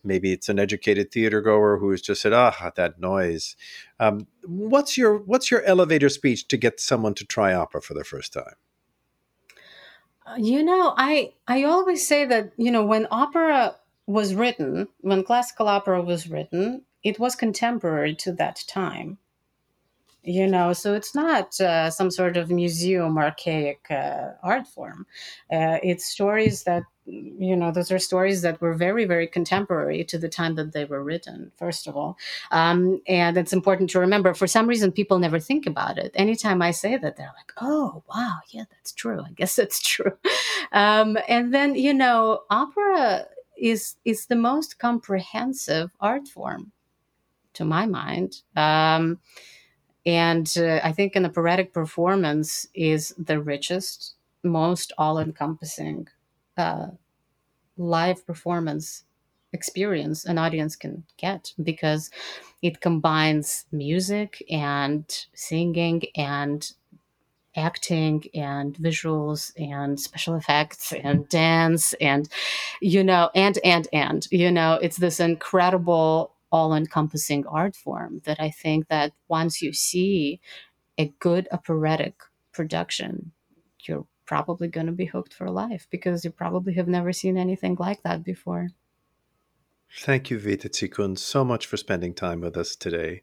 Maybe 0.02 0.32
it's 0.32 0.48
an 0.48 0.58
educated 0.58 1.12
theater 1.12 1.42
goer 1.42 1.76
who 1.78 1.90
has 1.90 2.00
just 2.00 2.22
said, 2.22 2.32
"Ah, 2.32 2.72
that 2.76 2.98
noise." 2.98 3.56
Um, 4.00 4.26
what's 4.46 4.96
your 4.96 5.18
What's 5.18 5.50
your 5.50 5.62
elevator 5.64 6.08
speech 6.08 6.48
to 6.48 6.56
get 6.56 6.80
someone 6.80 7.14
to 7.14 7.26
try 7.26 7.52
opera 7.52 7.82
for 7.82 7.92
the 7.92 8.04
first 8.04 8.32
time? 8.32 8.54
You 10.36 10.62
know, 10.62 10.94
I 10.96 11.32
I 11.46 11.64
always 11.64 12.06
say 12.06 12.24
that 12.26 12.52
you 12.56 12.70
know 12.70 12.84
when 12.84 13.06
opera 13.10 13.76
was 14.06 14.34
written, 14.34 14.88
when 15.00 15.24
classical 15.24 15.68
opera 15.68 16.02
was 16.02 16.28
written, 16.28 16.82
it 17.02 17.18
was 17.18 17.34
contemporary 17.34 18.14
to 18.16 18.32
that 18.32 18.64
time. 18.68 19.18
You 20.28 20.46
know, 20.46 20.74
so 20.74 20.92
it's 20.92 21.14
not 21.14 21.58
uh, 21.58 21.90
some 21.90 22.10
sort 22.10 22.36
of 22.36 22.50
museum 22.50 23.16
archaic 23.16 23.86
uh, 23.90 24.32
art 24.42 24.66
form. 24.66 25.06
Uh, 25.50 25.78
it's 25.82 26.04
stories 26.04 26.64
that 26.64 26.82
you 27.06 27.56
know 27.56 27.70
those 27.72 27.90
are 27.90 27.98
stories 27.98 28.42
that 28.42 28.60
were 28.60 28.74
very 28.74 29.06
very 29.06 29.26
contemporary 29.26 30.04
to 30.04 30.18
the 30.18 30.28
time 30.28 30.54
that 30.56 30.74
they 30.74 30.84
were 30.84 31.02
written 31.02 31.50
first 31.56 31.86
of 31.86 31.96
all. 31.96 32.18
Um, 32.50 33.00
and 33.08 33.38
it's 33.38 33.54
important 33.54 33.88
to 33.90 34.00
remember 34.00 34.34
for 34.34 34.46
some 34.46 34.66
reason 34.66 34.92
people 34.92 35.18
never 35.18 35.40
think 35.40 35.66
about 35.66 35.96
it. 35.96 36.10
Anytime 36.14 36.60
i 36.60 36.72
say 36.72 36.98
that 36.98 37.16
they're 37.16 37.32
like 37.34 37.52
oh 37.62 38.02
wow 38.10 38.40
yeah 38.50 38.64
that's 38.70 38.92
true. 38.92 39.22
I 39.26 39.32
guess 39.32 39.56
that's 39.56 39.80
true. 39.80 40.12
Um, 40.72 41.16
and 41.28 41.54
then 41.54 41.74
you 41.76 41.94
know 41.94 42.42
opera 42.50 43.24
is 43.56 43.96
is 44.04 44.26
the 44.26 44.36
most 44.36 44.78
comprehensive 44.78 45.90
art 46.00 46.28
form 46.28 46.72
to 47.54 47.64
my 47.64 47.86
mind. 47.86 48.42
Um, 48.56 49.20
and 50.06 50.54
uh, 50.58 50.80
i 50.84 50.92
think 50.92 51.16
in 51.16 51.24
an 51.24 51.30
operatic 51.30 51.72
performance 51.72 52.66
is 52.74 53.14
the 53.18 53.40
richest 53.40 54.14
most 54.44 54.92
all-encompassing 54.98 56.06
uh, 56.56 56.88
live 57.76 58.26
performance 58.26 59.04
experience 59.52 60.24
an 60.24 60.38
audience 60.38 60.76
can 60.76 61.04
get 61.16 61.52
because 61.62 62.10
it 62.62 62.80
combines 62.80 63.66
music 63.72 64.42
and 64.50 65.26
singing 65.34 66.02
and 66.16 66.72
acting 67.56 68.24
and 68.34 68.74
visuals 68.76 69.52
and 69.58 69.98
special 69.98 70.36
effects 70.36 70.92
and 70.92 71.28
dance 71.28 71.92
and 71.94 72.28
you 72.80 73.02
know 73.02 73.30
and 73.34 73.58
and 73.64 73.88
and 73.92 74.28
you 74.30 74.50
know 74.50 74.74
it's 74.80 74.98
this 74.98 75.18
incredible 75.18 76.32
all-encompassing 76.50 77.46
art 77.46 77.76
form 77.76 78.20
that 78.24 78.40
i 78.40 78.50
think 78.50 78.88
that 78.88 79.12
once 79.28 79.60
you 79.60 79.72
see 79.72 80.40
a 80.98 81.12
good 81.20 81.48
operatic 81.52 82.14
production 82.52 83.32
you're 83.86 84.06
probably 84.28 84.68
going 84.68 84.86
to 84.86 84.92
be 84.92 85.06
hooked 85.06 85.32
for 85.32 85.50
life 85.50 85.88
because 85.90 86.24
you 86.24 86.30
probably 86.30 86.74
have 86.74 86.86
never 86.86 87.12
seen 87.12 87.38
anything 87.38 87.74
like 87.80 88.02
that 88.02 88.22
before. 88.22 88.68
Thank 90.00 90.30
you, 90.30 90.38
Vita 90.38 90.68
Tsykun, 90.68 91.16
so 91.16 91.46
much 91.46 91.64
for 91.64 91.78
spending 91.78 92.12
time 92.12 92.42
with 92.42 92.54
us 92.58 92.76
today. 92.76 93.22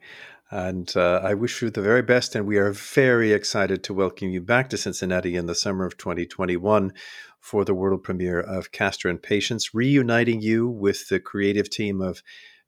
And 0.50 0.92
uh, 0.96 1.22
I 1.24 1.36
wish 1.36 1.62
you 1.62 1.70
the 1.70 1.82
very 1.82 2.02
best. 2.02 2.36
And 2.36 2.48
we 2.48 2.58
are 2.58 2.72
very 2.72 3.34
excited 3.34 3.84
to 3.84 3.94
welcome 3.94 4.30
you 4.30 4.42
back 4.42 4.70
to 4.70 4.78
Cincinnati 4.78 5.36
in 5.36 5.46
the 5.46 5.54
summer 5.54 5.86
of 5.86 5.96
2021 5.98 6.92
for 7.40 7.64
the 7.64 7.76
world 7.76 8.04
premiere 8.04 8.40
of 8.40 8.72
Castor 8.72 9.08
and 9.08 9.22
Patience, 9.22 9.76
reuniting 9.76 10.42
you 10.42 10.68
with 10.68 11.08
the 11.10 11.20
creative 11.20 11.70
team 11.70 12.02
of 12.02 12.24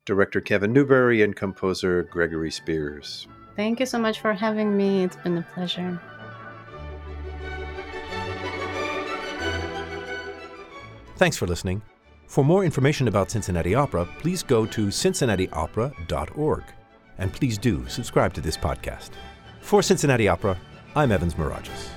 director 0.08 0.42
Kevin 0.42 0.74
Newbury 0.74 1.22
and 1.22 1.36
composer 1.36 2.04
Gregory 2.04 2.50
Spears. 2.50 3.28
Thank 3.56 3.80
you 3.80 3.86
so 3.86 4.00
much 4.00 4.22
for 4.22 4.34
having 4.34 4.76
me. 4.76 5.04
It's 5.04 5.18
been 5.18 5.38
a 5.38 5.46
pleasure. 5.54 6.02
Thanks 11.18 11.38
for 11.38 11.46
listening. 11.46 11.82
For 12.28 12.44
more 12.44 12.64
information 12.64 13.08
about 13.08 13.32
Cincinnati 13.32 13.76
Opera, 13.76 14.08
please 14.20 14.44
go 14.44 14.66
to 14.68 14.88
cincinnatiopera.org. 14.88 16.64
And 17.18 17.34
please 17.34 17.58
do 17.58 17.88
subscribe 17.88 18.34
to 18.36 18.42
this 18.42 18.58
podcast. 18.58 19.10
For 19.62 19.82
Cincinnati 19.82 20.28
Opera, 20.28 20.58
I'm 20.96 21.12
Evans 21.12 21.34
Mirageas. 21.34 21.97